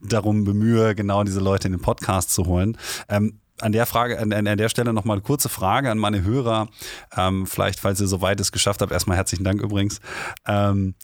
darum 0.00 0.44
bemühe, 0.44 0.94
genau 0.94 1.24
diese 1.24 1.40
Leute 1.40 1.68
in 1.68 1.72
den 1.72 1.80
Podcast 1.82 2.30
zu 2.30 2.46
holen. 2.46 2.76
Ähm, 3.08 3.40
an 3.60 3.72
der 3.72 3.86
Frage, 3.86 4.18
an, 4.18 4.32
an 4.32 4.58
der 4.58 4.68
Stelle 4.68 4.92
nochmal 4.92 5.16
eine 5.16 5.22
kurze 5.22 5.48
Frage 5.48 5.90
an 5.90 5.98
meine 5.98 6.22
Hörer. 6.22 6.68
Ähm, 7.16 7.46
vielleicht, 7.46 7.80
falls 7.80 8.00
ihr 8.00 8.08
soweit 8.08 8.40
es 8.40 8.52
geschafft 8.52 8.82
habt, 8.82 8.92
erstmal 8.92 9.16
herzlichen 9.16 9.44
Dank 9.44 9.60
übrigens. 9.60 10.00
Ähm, 10.46 10.94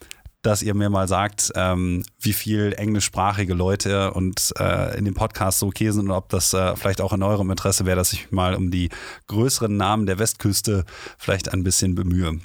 dass 0.42 0.62
ihr 0.62 0.74
mir 0.74 0.90
mal 0.90 1.06
sagt, 1.06 1.52
ähm, 1.54 2.02
wie 2.20 2.32
viel 2.32 2.74
englischsprachige 2.76 3.54
Leute 3.54 4.12
und 4.12 4.52
äh, 4.58 4.98
in 4.98 5.04
dem 5.04 5.14
Podcast 5.14 5.60
so 5.60 5.68
okay 5.68 5.90
sind 5.90 6.06
und 6.06 6.10
ob 6.10 6.28
das 6.30 6.52
äh, 6.52 6.74
vielleicht 6.74 7.00
auch 7.00 7.12
in 7.12 7.22
eurem 7.22 7.50
Interesse 7.50 7.86
wäre, 7.86 7.96
dass 7.96 8.12
ich 8.12 8.32
mal 8.32 8.54
um 8.54 8.70
die 8.70 8.90
größeren 9.28 9.76
Namen 9.76 10.06
der 10.06 10.18
Westküste 10.18 10.84
vielleicht 11.16 11.52
ein 11.52 11.62
bisschen 11.62 11.94
bemühe. 11.94 12.40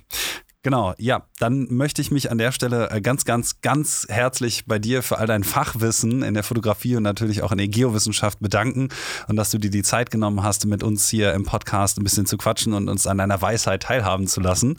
Genau, 0.67 0.93
ja, 0.97 1.23
dann 1.39 1.67
möchte 1.69 2.01
ich 2.01 2.11
mich 2.11 2.29
an 2.29 2.37
der 2.37 2.51
Stelle 2.51 2.91
äh, 2.91 2.99
ganz, 2.99 3.23
ganz, 3.23 3.61
ganz 3.61 4.05
herzlich 4.09 4.65
bei 4.65 4.79
dir 4.79 5.01
für 5.01 5.17
all 5.17 5.25
dein 5.25 5.45
Fachwissen 5.45 6.23
in 6.23 6.33
der 6.33 6.43
Fotografie 6.43 6.97
und 6.97 7.03
natürlich 7.03 7.41
auch 7.41 7.53
in 7.53 7.57
der 7.57 7.69
Geowissenschaft 7.69 8.41
bedanken 8.41 8.89
und 9.29 9.37
dass 9.37 9.49
du 9.49 9.59
dir 9.59 9.69
die 9.69 9.81
Zeit 9.81 10.11
genommen 10.11 10.43
hast, 10.43 10.65
mit 10.65 10.83
uns 10.83 11.07
hier 11.07 11.31
im 11.35 11.45
Podcast 11.45 11.97
ein 11.97 12.03
bisschen 12.03 12.25
zu 12.25 12.35
quatschen 12.35 12.73
und 12.73 12.89
uns 12.89 13.07
an 13.07 13.17
deiner 13.17 13.41
Weisheit 13.41 13.83
teilhaben 13.83 14.27
zu 14.27 14.41
lassen. 14.41 14.77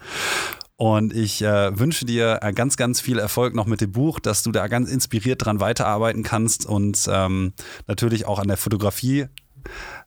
Und 0.77 1.15
ich 1.15 1.41
äh, 1.41 1.79
wünsche 1.79 2.05
dir 2.05 2.41
äh, 2.43 2.53
ganz, 2.53 2.77
ganz 2.77 3.01
viel 3.01 3.19
Erfolg 3.19 3.55
noch 3.55 3.65
mit 3.65 3.81
dem 3.81 3.91
Buch, 3.91 4.21
dass 4.21 4.43
du 4.43 4.53
da 4.53 4.69
ganz 4.69 4.91
inspiriert 4.91 5.43
dran 5.43 5.59
weiterarbeiten 5.59 6.23
kannst 6.23 6.67
und 6.67 7.09
ähm, 7.11 7.55
natürlich 7.87 8.27
auch 8.27 8.39
an 8.39 8.49
der 8.49 8.59
Fotografie 8.59 9.29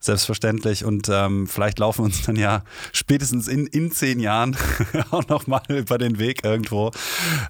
selbstverständlich. 0.00 0.84
Und 0.84 1.08
ähm, 1.08 1.46
vielleicht 1.46 1.78
laufen 1.78 2.04
uns 2.04 2.22
dann 2.22 2.36
ja 2.36 2.62
spätestens 2.92 3.48
in, 3.48 3.66
in 3.66 3.90
zehn 3.90 4.20
Jahren 4.20 4.56
auch 5.10 5.26
nochmal 5.28 5.62
über 5.68 5.98
den 5.98 6.18
Weg 6.18 6.44
irgendwo. 6.44 6.90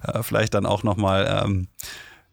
Äh, 0.03 0.23
vielleicht 0.23 0.53
dann 0.53 0.65
auch 0.65 0.83
nochmal 0.83 1.43
ähm, 1.45 1.67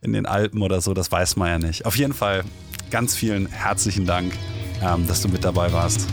in 0.02 0.12
den 0.12 0.26
Alpen 0.26 0.62
oder 0.62 0.80
so, 0.80 0.94
das 0.94 1.12
weiß 1.12 1.36
man 1.36 1.48
ja 1.48 1.58
nicht. 1.58 1.86
Auf 1.86 1.96
jeden 1.96 2.14
Fall 2.14 2.44
ganz 2.90 3.14
vielen 3.14 3.46
herzlichen 3.46 4.06
Dank, 4.06 4.32
ähm, 4.82 5.06
dass 5.06 5.22
du 5.22 5.28
mit 5.28 5.44
dabei 5.44 5.72
warst. 5.72 6.08